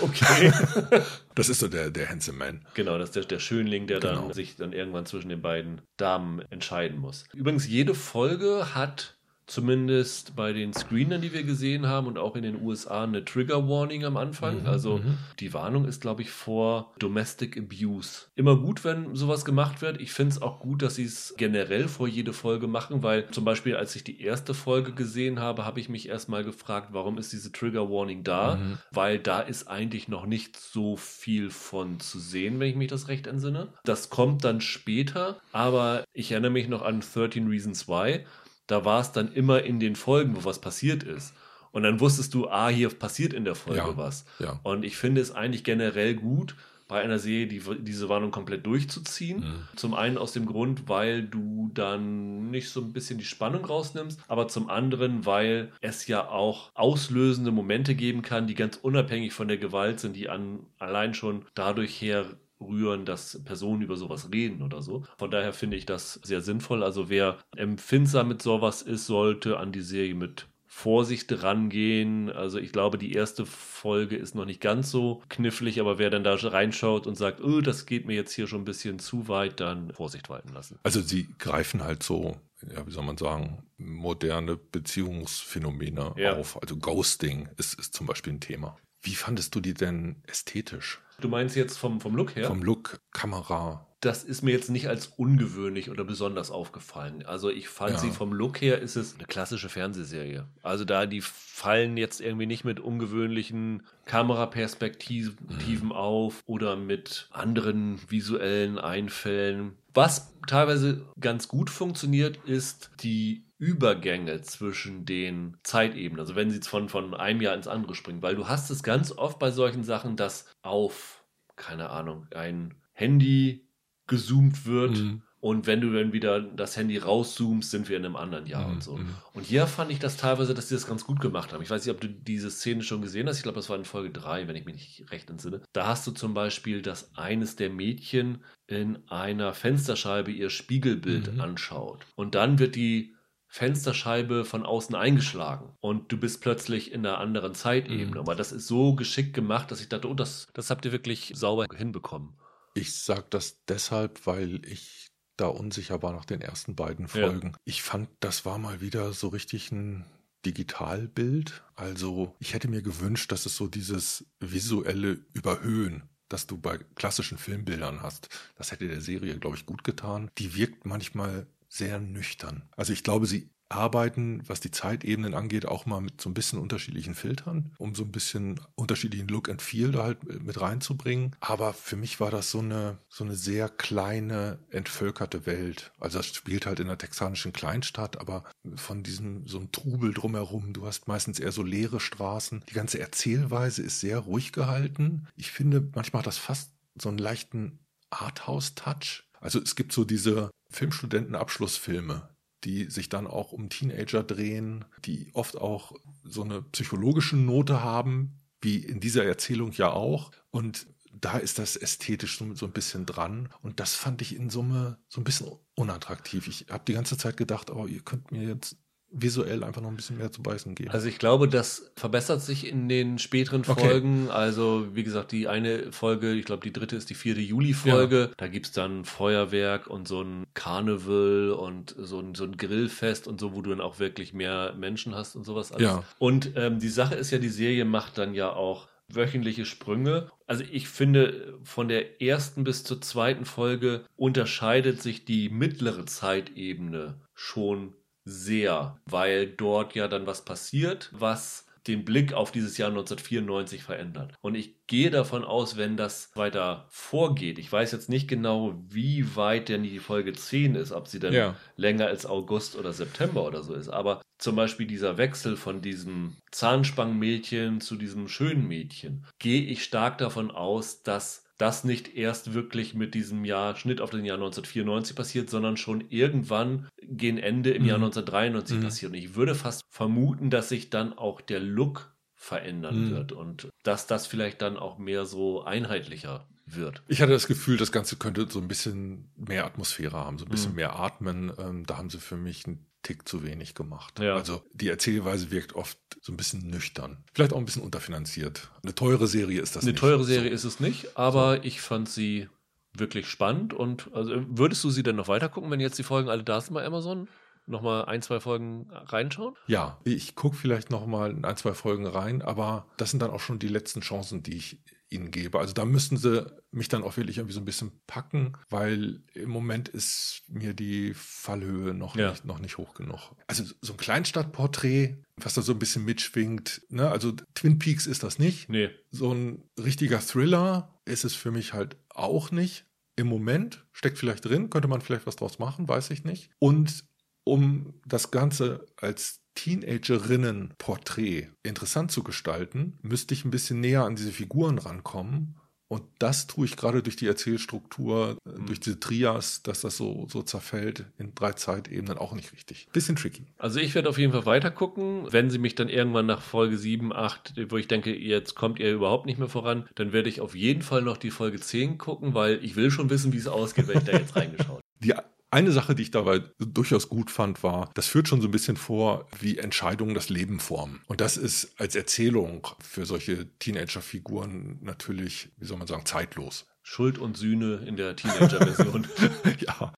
Okay. 0.00 0.52
das 1.34 1.48
ist 1.48 1.60
so 1.60 1.68
der, 1.68 1.90
der 1.90 2.08
Handsome 2.08 2.38
Man. 2.38 2.66
Genau, 2.74 2.98
das 2.98 3.10
ist 3.10 3.16
der, 3.16 3.24
der 3.24 3.38
Schönling, 3.38 3.86
der 3.86 4.00
genau. 4.00 4.22
dann 4.22 4.32
sich 4.32 4.56
dann 4.56 4.72
irgendwann 4.72 5.06
zwischen 5.06 5.28
den 5.28 5.42
beiden 5.42 5.82
Damen 5.98 6.40
entscheiden 6.50 6.98
muss. 6.98 7.24
Übrigens, 7.34 7.66
jede 7.66 7.94
Folge 7.94 8.74
hat 8.74 9.17
zumindest 9.48 10.36
bei 10.36 10.52
den 10.52 10.72
Screenern, 10.72 11.22
die 11.22 11.32
wir 11.32 11.42
gesehen 11.42 11.86
haben 11.86 12.06
und 12.06 12.18
auch 12.18 12.36
in 12.36 12.42
den 12.42 12.62
USA 12.62 13.04
eine 13.04 13.24
Trigger 13.24 13.68
Warning 13.68 14.04
am 14.04 14.16
Anfang. 14.16 14.60
Mhm, 14.60 14.66
also 14.66 14.98
mhm. 14.98 15.18
die 15.40 15.52
Warnung 15.54 15.86
ist, 15.86 16.00
glaube 16.00 16.22
ich, 16.22 16.30
vor 16.30 16.92
Domestic 16.98 17.56
Abuse. 17.56 18.26
Immer 18.36 18.56
gut, 18.56 18.84
wenn 18.84 19.16
sowas 19.16 19.44
gemacht 19.44 19.80
wird. 19.80 20.00
Ich 20.00 20.12
finde 20.12 20.34
es 20.34 20.42
auch 20.42 20.60
gut, 20.60 20.82
dass 20.82 20.96
sie 20.96 21.04
es 21.04 21.34
generell 21.36 21.88
vor 21.88 22.06
jede 22.06 22.32
Folge 22.32 22.68
machen, 22.68 23.02
weil 23.02 23.28
zum 23.30 23.44
Beispiel, 23.44 23.74
als 23.74 23.96
ich 23.96 24.04
die 24.04 24.20
erste 24.20 24.54
Folge 24.54 24.92
gesehen 24.92 25.40
habe, 25.40 25.64
habe 25.64 25.80
ich 25.80 25.88
mich 25.88 26.08
erstmal 26.08 26.44
gefragt, 26.44 26.88
warum 26.92 27.18
ist 27.18 27.32
diese 27.32 27.50
Trigger 27.50 27.90
Warning 27.90 28.24
da? 28.24 28.56
Mhm. 28.56 28.78
Weil 28.90 29.18
da 29.18 29.40
ist 29.40 29.66
eigentlich 29.66 30.08
noch 30.08 30.26
nicht 30.26 30.56
so 30.56 30.96
viel 30.96 31.50
von 31.50 32.00
zu 32.00 32.18
sehen, 32.18 32.60
wenn 32.60 32.68
ich 32.68 32.76
mich 32.76 32.88
das 32.88 33.08
recht 33.08 33.26
entsinne. 33.26 33.68
Das 33.84 34.10
kommt 34.10 34.44
dann 34.44 34.60
später, 34.60 35.40
aber 35.52 36.04
ich 36.12 36.32
erinnere 36.32 36.50
mich 36.50 36.68
noch 36.68 36.82
an 36.82 37.00
13 37.00 37.48
Reasons 37.48 37.88
Why 37.88 38.24
da 38.68 38.84
war 38.84 39.00
es 39.00 39.10
dann 39.10 39.32
immer 39.32 39.64
in 39.64 39.80
den 39.80 39.96
Folgen, 39.96 40.36
wo 40.36 40.44
was 40.44 40.60
passiert 40.60 41.02
ist. 41.02 41.34
Und 41.72 41.82
dann 41.82 42.00
wusstest 42.00 42.32
du, 42.34 42.48
ah, 42.48 42.68
hier 42.68 42.88
passiert 42.90 43.32
in 43.32 43.44
der 43.44 43.54
Folge 43.54 43.80
ja, 43.80 43.96
was. 43.96 44.24
Ja. 44.38 44.60
Und 44.62 44.84
ich 44.84 44.96
finde 44.96 45.20
es 45.20 45.32
eigentlich 45.32 45.64
generell 45.64 46.14
gut, 46.14 46.54
bei 46.88 47.02
einer 47.02 47.18
Serie 47.18 47.46
die, 47.46 47.62
diese 47.80 48.08
Warnung 48.08 48.30
komplett 48.30 48.64
durchzuziehen. 48.64 49.40
Mhm. 49.40 49.68
Zum 49.76 49.94
einen 49.94 50.16
aus 50.16 50.32
dem 50.32 50.46
Grund, 50.46 50.88
weil 50.88 51.22
du 51.22 51.70
dann 51.74 52.50
nicht 52.50 52.70
so 52.70 52.80
ein 52.80 52.94
bisschen 52.94 53.18
die 53.18 53.26
Spannung 53.26 53.64
rausnimmst, 53.66 54.18
aber 54.26 54.48
zum 54.48 54.70
anderen, 54.70 55.26
weil 55.26 55.70
es 55.82 56.06
ja 56.06 56.26
auch 56.26 56.70
auslösende 56.74 57.52
Momente 57.52 57.94
geben 57.94 58.22
kann, 58.22 58.46
die 58.46 58.54
ganz 58.54 58.76
unabhängig 58.76 59.34
von 59.34 59.48
der 59.48 59.58
Gewalt 59.58 60.00
sind, 60.00 60.16
die 60.16 60.30
an, 60.30 60.60
allein 60.78 61.12
schon 61.12 61.44
dadurch 61.54 62.00
her 62.00 62.24
rühren, 62.60 63.04
dass 63.04 63.42
Personen 63.44 63.82
über 63.82 63.96
sowas 63.96 64.30
reden 64.32 64.62
oder 64.62 64.82
so. 64.82 65.04
Von 65.16 65.30
daher 65.30 65.52
finde 65.52 65.76
ich 65.76 65.86
das 65.86 66.14
sehr 66.22 66.40
sinnvoll. 66.40 66.82
Also 66.82 67.08
wer 67.08 67.38
empfindsam 67.56 68.28
mit 68.28 68.42
sowas 68.42 68.82
ist, 68.82 69.06
sollte 69.06 69.58
an 69.58 69.72
die 69.72 69.82
Serie 69.82 70.14
mit 70.14 70.46
Vorsicht 70.78 71.42
rangehen. 71.42 72.30
Also 72.30 72.58
ich 72.58 72.72
glaube, 72.72 72.98
die 72.98 73.12
erste 73.12 73.46
Folge 73.46 74.16
ist 74.16 74.34
noch 74.34 74.44
nicht 74.44 74.60
ganz 74.60 74.90
so 74.90 75.22
knifflig, 75.28 75.80
aber 75.80 75.98
wer 75.98 76.10
dann 76.10 76.22
da 76.22 76.34
reinschaut 76.34 77.06
und 77.06 77.16
sagt, 77.16 77.42
oh, 77.42 77.60
das 77.60 77.86
geht 77.86 78.06
mir 78.06 78.14
jetzt 78.14 78.32
hier 78.32 78.46
schon 78.46 78.60
ein 78.60 78.66
bisschen 78.66 78.98
zu 78.98 79.28
weit, 79.28 79.60
dann 79.60 79.92
Vorsicht 79.92 80.28
walten 80.28 80.52
lassen. 80.52 80.78
Also 80.82 81.00
sie 81.00 81.26
greifen 81.38 81.82
halt 81.82 82.02
so, 82.02 82.36
ja, 82.70 82.86
wie 82.86 82.92
soll 82.92 83.04
man 83.04 83.16
sagen, 83.16 83.66
moderne 83.78 84.56
Beziehungsphänomene 84.56 86.14
ja. 86.16 86.36
auf. 86.36 86.60
Also 86.60 86.76
Ghosting 86.76 87.48
ist, 87.56 87.78
ist 87.78 87.94
zum 87.94 88.06
Beispiel 88.06 88.34
ein 88.34 88.40
Thema. 88.40 88.76
Wie 89.00 89.14
fandest 89.14 89.54
du 89.54 89.60
die 89.60 89.74
denn 89.74 90.22
ästhetisch? 90.26 91.00
Du 91.20 91.28
meinst 91.28 91.56
jetzt 91.56 91.76
vom, 91.76 92.00
vom 92.00 92.14
Look 92.14 92.36
her? 92.36 92.46
Vom 92.46 92.62
Look, 92.62 93.00
Kamera. 93.10 93.87
Das 94.00 94.22
ist 94.22 94.42
mir 94.42 94.52
jetzt 94.52 94.70
nicht 94.70 94.88
als 94.88 95.08
ungewöhnlich 95.16 95.90
oder 95.90 96.04
besonders 96.04 96.50
aufgefallen. 96.50 97.24
Also 97.26 97.50
ich 97.50 97.68
fand 97.68 97.94
ja. 97.94 97.98
sie 97.98 98.10
vom 98.10 98.32
Look 98.32 98.60
her 98.60 98.80
ist 98.80 98.96
es 98.96 99.16
eine 99.16 99.26
klassische 99.26 99.68
Fernsehserie. 99.68 100.46
Also 100.62 100.84
da 100.84 101.06
die 101.06 101.20
fallen 101.20 101.96
jetzt 101.96 102.20
irgendwie 102.20 102.46
nicht 102.46 102.64
mit 102.64 102.78
ungewöhnlichen 102.78 103.82
Kameraperspektiven 104.04 105.86
mhm. 105.86 105.92
auf 105.92 106.42
oder 106.46 106.76
mit 106.76 107.28
anderen 107.32 107.98
visuellen 108.08 108.78
Einfällen. 108.78 109.72
Was 109.94 110.32
teilweise 110.46 111.04
ganz 111.18 111.48
gut 111.48 111.68
funktioniert, 111.68 112.36
ist 112.44 112.92
die 113.00 113.44
Übergänge 113.58 114.40
zwischen 114.42 115.04
den 115.04 115.56
Zeitebenen. 115.64 116.20
Also 116.20 116.36
wenn 116.36 116.50
sie 116.50 116.56
jetzt 116.56 116.68
von, 116.68 116.88
von 116.88 117.14
einem 117.14 117.40
Jahr 117.40 117.54
ins 117.54 117.66
andere 117.66 117.96
springen. 117.96 118.22
Weil 118.22 118.36
du 118.36 118.48
hast 118.48 118.70
es 118.70 118.84
ganz 118.84 119.10
oft 119.10 119.40
bei 119.40 119.50
solchen 119.50 119.82
Sachen, 119.82 120.16
dass 120.16 120.46
auf, 120.62 121.24
keine 121.56 121.90
Ahnung, 121.90 122.28
ein 122.34 122.74
Handy 122.92 123.67
gezoomt 124.08 124.66
wird. 124.66 124.98
Mhm. 124.98 125.22
Und 125.40 125.68
wenn 125.68 125.80
du 125.80 125.92
dann 125.92 126.12
wieder 126.12 126.40
das 126.40 126.76
Handy 126.76 126.98
rauszoomst, 126.98 127.70
sind 127.70 127.88
wir 127.88 127.96
in 127.96 128.04
einem 128.04 128.16
anderen 128.16 128.46
Jahr 128.46 128.66
mhm. 128.66 128.74
und 128.74 128.82
so. 128.82 128.96
Mhm. 128.96 129.14
Und 129.34 129.44
hier 129.44 129.68
fand 129.68 129.92
ich 129.92 130.00
das 130.00 130.16
teilweise, 130.16 130.52
dass 130.52 130.68
sie 130.68 130.74
das 130.74 130.88
ganz 130.88 131.04
gut 131.04 131.20
gemacht 131.20 131.52
haben. 131.52 131.62
Ich 131.62 131.70
weiß 131.70 131.86
nicht, 131.86 131.94
ob 131.94 132.00
du 132.00 132.08
diese 132.08 132.50
Szene 132.50 132.82
schon 132.82 133.02
gesehen 133.02 133.28
hast. 133.28 133.36
Ich 133.36 133.44
glaube, 133.44 133.56
das 133.56 133.70
war 133.70 133.76
in 133.76 133.84
Folge 133.84 134.10
3, 134.10 134.48
wenn 134.48 134.56
ich 134.56 134.64
mich 134.64 134.74
nicht 134.74 135.10
recht 135.12 135.30
entsinne. 135.30 135.62
Da 135.72 135.86
hast 135.86 136.04
du 136.08 136.10
zum 136.10 136.34
Beispiel, 136.34 136.82
dass 136.82 137.16
eines 137.16 137.54
der 137.54 137.70
Mädchen 137.70 138.42
in 138.66 139.08
einer 139.08 139.54
Fensterscheibe 139.54 140.32
ihr 140.32 140.50
Spiegelbild 140.50 141.34
mhm. 141.34 141.40
anschaut. 141.40 142.04
Und 142.16 142.34
dann 142.34 142.58
wird 142.58 142.74
die 142.74 143.14
Fensterscheibe 143.46 144.44
von 144.44 144.66
außen 144.66 144.94
eingeschlagen 144.94 145.72
und 145.80 146.12
du 146.12 146.18
bist 146.18 146.42
plötzlich 146.42 146.92
in 146.92 147.06
einer 147.06 147.18
anderen 147.18 147.54
Zeitebene. 147.54 148.10
Mhm. 148.10 148.18
Aber 148.18 148.34
das 148.34 148.52
ist 148.52 148.66
so 148.66 148.94
geschickt 148.94 149.34
gemacht, 149.34 149.70
dass 149.70 149.80
ich 149.80 149.88
dachte, 149.88 150.08
oh, 150.08 150.14
das, 150.14 150.48
das 150.52 150.68
habt 150.68 150.84
ihr 150.84 150.92
wirklich 150.92 151.32
sauber 151.34 151.66
hinbekommen. 151.74 152.36
Ich 152.78 152.94
sage 152.94 153.26
das 153.30 153.64
deshalb, 153.66 154.26
weil 154.26 154.64
ich 154.66 155.08
da 155.36 155.46
unsicher 155.46 156.02
war 156.02 156.12
nach 156.12 156.24
den 156.24 156.40
ersten 156.40 156.74
beiden 156.74 157.08
Folgen. 157.08 157.52
Ja. 157.52 157.58
Ich 157.64 157.82
fand, 157.82 158.08
das 158.20 158.44
war 158.44 158.58
mal 158.58 158.80
wieder 158.80 159.12
so 159.12 159.28
richtig 159.28 159.70
ein 159.70 160.04
Digitalbild. 160.44 161.62
Also 161.74 162.34
ich 162.38 162.54
hätte 162.54 162.68
mir 162.68 162.82
gewünscht, 162.82 163.30
dass 163.32 163.46
es 163.46 163.56
so 163.56 163.68
dieses 163.68 164.26
visuelle 164.40 165.12
Überhöhen 165.32 166.08
das 166.28 166.46
du 166.46 166.58
bei 166.58 166.78
klassischen 166.94 167.38
Filmbildern 167.38 168.02
hast. 168.02 168.28
Das 168.56 168.70
hätte 168.70 168.88
der 168.88 169.00
Serie, 169.00 169.38
glaube 169.38 169.56
ich, 169.56 169.66
gut 169.66 169.82
getan. 169.84 170.30
Die 170.38 170.54
wirkt 170.54 170.84
manchmal 170.84 171.46
sehr 171.68 172.00
nüchtern. 172.00 172.68
Also 172.76 172.92
ich 172.92 173.02
glaube, 173.02 173.26
sie 173.26 173.50
arbeiten, 173.70 174.42
was 174.46 174.60
die 174.60 174.70
Zeitebenen 174.70 175.34
angeht, 175.34 175.66
auch 175.66 175.86
mal 175.86 176.00
mit 176.00 176.20
so 176.20 176.30
ein 176.30 176.34
bisschen 176.34 176.58
unterschiedlichen 176.58 177.14
Filtern, 177.14 177.74
um 177.78 177.94
so 177.94 178.02
ein 178.02 178.12
bisschen 178.12 178.60
unterschiedlichen 178.74 179.28
Look 179.28 179.48
and 179.48 179.60
Feel 179.60 179.92
da 179.92 180.04
halt 180.04 180.42
mit 180.42 180.60
reinzubringen. 180.60 181.36
Aber 181.40 181.74
für 181.74 181.96
mich 181.96 182.20
war 182.20 182.30
das 182.30 182.50
so 182.50 182.60
eine, 182.60 182.98
so 183.08 183.24
eine 183.24 183.36
sehr 183.36 183.68
kleine, 183.68 184.58
entvölkerte 184.70 185.46
Welt. 185.46 185.92
Also 186.00 186.18
das 186.18 186.26
spielt 186.26 186.66
halt 186.66 186.80
in 186.80 186.86
einer 186.86 186.98
texanischen 186.98 187.52
Kleinstadt, 187.52 188.18
aber 188.18 188.44
von 188.76 189.02
diesem, 189.02 189.46
so 189.46 189.58
einem 189.58 189.72
Trubel 189.72 190.14
drumherum. 190.14 190.72
Du 190.72 190.86
hast 190.86 191.08
meistens 191.08 191.38
eher 191.38 191.52
so 191.52 191.62
leere 191.62 192.00
Straßen. 192.00 192.64
Die 192.68 192.74
ganze 192.74 192.98
Erzählweise 193.00 193.82
ist 193.82 194.00
sehr 194.00 194.18
ruhig 194.18 194.52
gehalten. 194.52 195.26
Ich 195.36 195.50
finde, 195.50 195.86
manchmal 195.94 196.20
hat 196.20 196.26
das 196.26 196.38
fast 196.38 196.72
so 197.00 197.08
einen 197.10 197.18
leichten 197.18 197.80
Arthouse-Touch. 198.10 199.24
Also 199.40 199.60
es 199.60 199.76
gibt 199.76 199.92
so 199.92 200.04
diese 200.04 200.50
Filmstudentenabschlussfilme, 200.70 202.28
die 202.64 202.90
sich 202.90 203.08
dann 203.08 203.26
auch 203.26 203.52
um 203.52 203.68
Teenager 203.68 204.22
drehen, 204.22 204.84
die 205.04 205.30
oft 205.34 205.56
auch 205.56 205.92
so 206.24 206.42
eine 206.42 206.62
psychologische 206.62 207.36
Note 207.36 207.82
haben, 207.82 208.40
wie 208.60 208.78
in 208.78 209.00
dieser 209.00 209.24
Erzählung 209.24 209.72
ja 209.72 209.90
auch. 209.90 210.32
Und 210.50 210.86
da 211.12 211.38
ist 211.38 211.58
das 211.58 211.76
ästhetisch 211.76 212.38
so, 212.38 212.44
ein 212.44 212.72
bisschen 212.72 213.06
dran. 213.06 213.48
Und 213.62 213.80
das 213.80 213.94
fand 213.94 214.22
ich 214.22 214.34
in 214.34 214.50
Summe 214.50 214.98
so 215.08 215.20
ein 215.20 215.24
bisschen 215.24 215.52
unattraktiv. 215.74 216.48
Ich 216.48 216.66
habe 216.70 216.84
die 216.86 216.92
ganze 216.92 217.16
Zeit 217.16 217.36
gedacht, 217.36 217.70
oh, 217.70 217.86
ihr 217.86 218.02
könnt 218.02 218.30
mir 218.32 218.42
jetzt 218.42 218.76
visuell 219.10 219.64
einfach 219.64 219.80
noch 219.80 219.88
ein 219.88 219.96
bisschen 219.96 220.18
mehr 220.18 220.30
zu 220.30 220.42
beißen 220.42 220.74
geben. 220.74 220.90
Also 220.90 221.08
ich 221.08 221.18
glaube, 221.18 221.48
das 221.48 221.90
verbessert 221.96 222.42
sich 222.42 222.66
in 222.66 222.88
den 222.88 223.18
späteren 223.18 223.64
Folgen. 223.64 224.26
Okay. 224.26 224.36
Also 224.36 224.88
wie 224.92 225.02
gesagt, 225.02 225.32
die 225.32 225.48
eine 225.48 225.92
Folge, 225.92 226.32
ich 226.32 226.44
glaube 226.44 226.62
die 226.62 226.72
dritte 226.72 226.96
ist 226.96 227.08
die 227.08 227.14
vierte 227.14 227.40
Juli-Folge. 227.40 228.20
Ja. 228.20 228.34
Da 228.36 228.48
gibt's 228.48 228.72
dann 228.72 229.04
Feuerwerk 229.04 229.86
und 229.86 230.06
so 230.06 230.22
ein 230.22 230.46
Karneval 230.54 231.52
und 231.52 231.94
so 231.98 232.20
ein, 232.20 232.34
so 232.34 232.44
ein 232.44 232.56
Grillfest 232.56 233.26
und 233.26 233.40
so, 233.40 233.54
wo 233.54 233.62
du 233.62 233.70
dann 233.70 233.80
auch 233.80 233.98
wirklich 233.98 234.34
mehr 234.34 234.74
Menschen 234.78 235.14
hast 235.14 235.36
und 235.36 235.44
sowas 235.44 235.72
alles. 235.72 235.82
Ja. 235.82 236.04
Und 236.18 236.52
ähm, 236.56 236.78
die 236.78 236.88
Sache 236.88 237.14
ist 237.14 237.30
ja, 237.30 237.38
die 237.38 237.48
Serie 237.48 237.84
macht 237.84 238.18
dann 238.18 238.34
ja 238.34 238.52
auch 238.52 238.88
wöchentliche 239.08 239.64
Sprünge. 239.64 240.30
Also 240.46 240.64
ich 240.70 240.88
finde, 240.88 241.58
von 241.62 241.88
der 241.88 242.20
ersten 242.20 242.64
bis 242.64 242.84
zur 242.84 243.00
zweiten 243.00 243.46
Folge 243.46 244.04
unterscheidet 244.16 245.00
sich 245.02 245.24
die 245.24 245.48
mittlere 245.48 246.04
Zeitebene 246.04 247.20
schon 247.34 247.94
sehr, 248.28 248.98
weil 249.06 249.46
dort 249.46 249.94
ja 249.94 250.08
dann 250.08 250.26
was 250.26 250.44
passiert, 250.44 251.10
was 251.12 251.66
den 251.86 252.04
Blick 252.04 252.34
auf 252.34 252.52
dieses 252.52 252.76
Jahr 252.76 252.90
1994 252.90 253.82
verändert. 253.82 254.34
Und 254.42 254.54
ich 254.54 254.86
gehe 254.86 255.10
davon 255.10 255.42
aus, 255.42 255.76
wenn 255.78 255.96
das 255.96 256.30
weiter 256.34 256.86
vorgeht, 256.90 257.58
ich 257.58 257.72
weiß 257.72 257.92
jetzt 257.92 258.10
nicht 258.10 258.28
genau, 258.28 258.74
wie 258.88 259.36
weit 259.36 259.70
denn 259.70 259.82
die 259.82 259.98
Folge 259.98 260.34
10 260.34 260.74
ist, 260.74 260.92
ob 260.92 261.08
sie 261.08 261.18
dann 261.18 261.32
ja. 261.32 261.56
länger 261.76 262.06
als 262.06 262.26
August 262.26 262.76
oder 262.76 262.92
September 262.92 263.44
oder 263.46 263.62
so 263.62 263.74
ist, 263.74 263.88
aber 263.88 264.20
zum 264.36 264.54
Beispiel 264.54 264.86
dieser 264.86 265.16
Wechsel 265.16 265.56
von 265.56 265.80
diesem 265.80 266.36
Zahnspangenmädchen 266.52 267.80
zu 267.80 267.96
diesem 267.96 268.28
schönen 268.28 268.68
Mädchen, 268.68 269.26
gehe 269.38 269.62
ich 269.62 269.82
stark 269.82 270.18
davon 270.18 270.50
aus, 270.50 271.02
dass 271.02 271.47
das 271.58 271.84
nicht 271.84 272.16
erst 272.16 272.54
wirklich 272.54 272.94
mit 272.94 273.14
diesem 273.14 273.44
Jahr 273.44 273.76
Schnitt 273.76 274.00
auf 274.00 274.10
den 274.10 274.24
Jahr 274.24 274.36
1994 274.36 275.14
passiert, 275.14 275.50
sondern 275.50 275.76
schon 275.76 276.04
irgendwann 276.08 276.88
gegen 277.02 277.38
Ende 277.38 277.70
im 277.70 277.82
mhm. 277.82 277.88
Jahr 277.88 277.96
1993 277.96 278.76
mhm. 278.78 278.82
passiert. 278.82 279.12
Und 279.12 279.18
ich 279.18 279.34
würde 279.34 279.54
fast 279.54 279.82
vermuten, 279.90 280.50
dass 280.50 280.68
sich 280.68 280.88
dann 280.88 281.12
auch 281.12 281.40
der 281.40 281.60
Look 281.60 282.14
verändern 282.34 283.06
mhm. 283.06 283.10
wird 283.10 283.32
und 283.32 283.68
dass 283.82 284.06
das 284.06 284.28
vielleicht 284.28 284.62
dann 284.62 284.76
auch 284.76 284.98
mehr 284.98 285.26
so 285.26 285.64
einheitlicher 285.64 286.46
wird. 286.66 287.02
Ich 287.08 287.20
hatte 287.20 287.32
das 287.32 287.48
Gefühl, 287.48 287.76
das 287.76 287.90
Ganze 287.90 288.16
könnte 288.16 288.46
so 288.48 288.60
ein 288.60 288.68
bisschen 288.68 289.32
mehr 289.36 289.64
Atmosphäre 289.64 290.16
haben, 290.16 290.38
so 290.38 290.44
ein 290.44 290.50
bisschen 290.50 290.70
mhm. 290.70 290.76
mehr 290.76 290.96
atmen. 290.96 291.52
Ähm, 291.58 291.84
da 291.86 291.96
haben 291.96 292.10
sie 292.10 292.18
für 292.18 292.36
mich 292.36 292.66
einen 292.66 292.86
Tick 293.08 293.26
zu 293.26 293.42
wenig 293.42 293.74
gemacht. 293.74 294.20
Ja. 294.20 294.34
Also 294.34 294.62
die 294.74 294.88
Erzählweise 294.88 295.50
wirkt 295.50 295.72
oft 295.72 295.98
so 296.20 296.30
ein 296.30 296.36
bisschen 296.36 296.68
nüchtern. 296.68 297.24
Vielleicht 297.32 297.54
auch 297.54 297.58
ein 297.58 297.64
bisschen 297.64 297.80
unterfinanziert. 297.80 298.70
Eine 298.82 298.94
teure 298.94 299.26
Serie 299.26 299.62
ist 299.62 299.76
das 299.76 299.84
Eine 299.84 299.92
nicht. 299.92 300.02
Eine 300.02 300.12
teure 300.12 300.24
Serie 300.24 300.50
so. 300.50 300.54
ist 300.54 300.64
es 300.64 300.78
nicht, 300.78 301.16
aber 301.16 301.56
so. 301.56 301.62
ich 301.62 301.80
fand 301.80 302.10
sie 302.10 302.50
wirklich 302.92 303.26
spannend 303.26 303.72
und 303.72 304.10
also 304.12 304.34
würdest 304.46 304.84
du 304.84 304.90
sie 304.90 305.02
denn 305.02 305.16
noch 305.16 305.28
weiter 305.28 305.48
gucken, 305.48 305.70
wenn 305.70 305.80
jetzt 305.80 305.98
die 305.98 306.02
Folgen 306.02 306.28
alle 306.28 306.44
da 306.44 306.60
sind 306.60 306.74
bei 306.74 306.84
Amazon? 306.84 307.28
noch 307.66 307.82
mal 307.82 308.06
ein, 308.06 308.22
zwei 308.22 308.40
Folgen 308.40 308.88
reinschauen? 308.90 309.54
Ja, 309.66 309.98
ich 310.02 310.34
gucke 310.34 310.56
vielleicht 310.56 310.90
noch 310.90 311.06
mal 311.06 311.30
in 311.30 311.44
ein, 311.44 311.56
zwei 311.58 311.74
Folgen 311.74 312.06
rein, 312.06 312.40
aber 312.40 312.86
das 312.96 313.10
sind 313.10 313.20
dann 313.20 313.30
auch 313.30 313.40
schon 313.40 313.58
die 313.58 313.68
letzten 313.68 314.00
Chancen, 314.00 314.42
die 314.42 314.56
ich 314.56 314.78
ihnen 315.10 315.30
gebe. 315.30 315.58
Also 315.58 315.72
da 315.72 315.84
müssten 315.84 316.16
sie 316.16 316.46
mich 316.70 316.88
dann 316.88 317.02
auch 317.02 317.16
wirklich 317.16 317.38
irgendwie 317.38 317.54
so 317.54 317.60
ein 317.60 317.64
bisschen 317.64 317.92
packen, 318.06 318.52
weil 318.68 319.22
im 319.34 319.50
Moment 319.50 319.88
ist 319.88 320.42
mir 320.48 320.74
die 320.74 321.14
Fallhöhe 321.14 321.94
noch, 321.94 322.16
ja. 322.16 322.30
nicht, 322.30 322.44
noch 322.44 322.58
nicht 322.58 322.78
hoch 322.78 322.94
genug. 322.94 323.32
Also 323.46 323.64
so 323.80 323.94
ein 323.94 323.96
Kleinstadtporträt, 323.96 325.16
was 325.36 325.54
da 325.54 325.62
so 325.62 325.72
ein 325.72 325.78
bisschen 325.78 326.04
mitschwingt, 326.04 326.82
ne? 326.90 327.10
also 327.10 327.32
Twin 327.54 327.78
Peaks 327.78 328.06
ist 328.06 328.22
das 328.22 328.38
nicht. 328.38 328.68
Nee. 328.68 328.90
So 329.10 329.32
ein 329.32 329.62
richtiger 329.78 330.20
Thriller 330.20 331.00
ist 331.04 331.24
es 331.24 331.34
für 331.34 331.50
mich 331.50 331.72
halt 331.72 331.96
auch 332.10 332.50
nicht. 332.50 332.84
Im 333.16 333.26
Moment 333.26 333.84
steckt 333.92 334.18
vielleicht 334.18 334.44
drin, 334.44 334.70
könnte 334.70 334.86
man 334.86 335.00
vielleicht 335.00 335.26
was 335.26 335.34
draus 335.34 335.58
machen, 335.58 335.88
weiß 335.88 336.10
ich 336.10 336.22
nicht. 336.22 336.50
Und 336.60 337.04
um 337.48 337.94
das 338.06 338.30
Ganze 338.30 338.86
als 338.96 339.40
Teenagerinnen-Porträt 339.54 341.48
interessant 341.64 342.12
zu 342.12 342.22
gestalten, 342.22 342.98
müsste 343.02 343.34
ich 343.34 343.44
ein 343.44 343.50
bisschen 343.50 343.80
näher 343.80 344.04
an 344.04 344.14
diese 344.14 344.30
Figuren 344.30 344.78
rankommen. 344.78 345.56
Und 345.90 346.02
das 346.18 346.46
tue 346.46 346.66
ich 346.66 346.76
gerade 346.76 347.02
durch 347.02 347.16
die 347.16 347.26
Erzählstruktur, 347.26 348.36
mhm. 348.44 348.66
durch 348.66 348.78
diese 348.78 349.00
Trias, 349.00 349.62
dass 349.62 349.80
das 349.80 349.96
so, 349.96 350.26
so 350.28 350.42
zerfällt 350.42 351.06
in 351.16 351.34
drei 351.34 351.52
Zeitebenen 351.52 352.18
auch 352.18 352.34
nicht 352.34 352.52
richtig. 352.52 352.88
Bisschen 352.92 353.16
tricky. 353.16 353.46
Also 353.56 353.80
ich 353.80 353.94
werde 353.94 354.10
auf 354.10 354.18
jeden 354.18 354.32
Fall 354.32 354.44
weiter 354.44 354.70
gucken. 354.70 355.26
Wenn 355.30 355.48
sie 355.48 355.58
mich 355.58 355.74
dann 355.74 355.88
irgendwann 355.88 356.26
nach 356.26 356.42
Folge 356.42 356.76
7, 356.76 357.12
8, 357.14 357.54
wo 357.70 357.78
ich 357.78 357.88
denke, 357.88 358.14
jetzt 358.14 358.54
kommt 358.54 358.78
ihr 358.78 358.92
überhaupt 358.92 359.24
nicht 359.24 359.38
mehr 359.38 359.48
voran, 359.48 359.88
dann 359.94 360.12
werde 360.12 360.28
ich 360.28 360.42
auf 360.42 360.54
jeden 360.54 360.82
Fall 360.82 361.00
noch 361.00 361.16
die 361.16 361.30
Folge 361.30 361.58
10 361.58 361.96
gucken, 361.96 362.34
weil 362.34 362.62
ich 362.62 362.76
will 362.76 362.90
schon 362.90 363.08
wissen, 363.08 363.32
wie 363.32 363.38
es 363.38 363.48
ausgeht, 363.48 363.88
wenn 363.88 363.98
ich 363.98 364.04
da 364.04 364.12
jetzt 364.12 364.36
reingeschaut. 364.36 364.80
Die 365.00 365.14
eine 365.50 365.72
Sache, 365.72 365.94
die 365.94 366.02
ich 366.02 366.10
dabei 366.10 366.40
durchaus 366.58 367.08
gut 367.08 367.30
fand, 367.30 367.62
war, 367.62 367.90
das 367.94 368.06
führt 368.06 368.28
schon 368.28 368.40
so 368.40 368.48
ein 368.48 368.52
bisschen 368.52 368.76
vor, 368.76 369.28
wie 369.40 369.58
Entscheidungen 369.58 370.14
das 370.14 370.28
Leben 370.28 370.60
formen. 370.60 371.00
Und 371.06 371.20
das 371.20 371.36
ist 371.36 371.80
als 371.80 371.96
Erzählung 371.96 372.66
für 372.80 373.06
solche 373.06 373.46
Teenager-Figuren 373.58 374.78
natürlich, 374.82 375.50
wie 375.56 375.64
soll 375.64 375.78
man 375.78 375.86
sagen, 375.86 376.06
zeitlos. 376.06 376.66
Schuld 376.82 377.18
und 377.18 377.36
Sühne 377.36 377.84
in 377.86 377.96
der 377.96 378.16
Teenager-Version. 378.16 379.06
ja. 379.60 379.92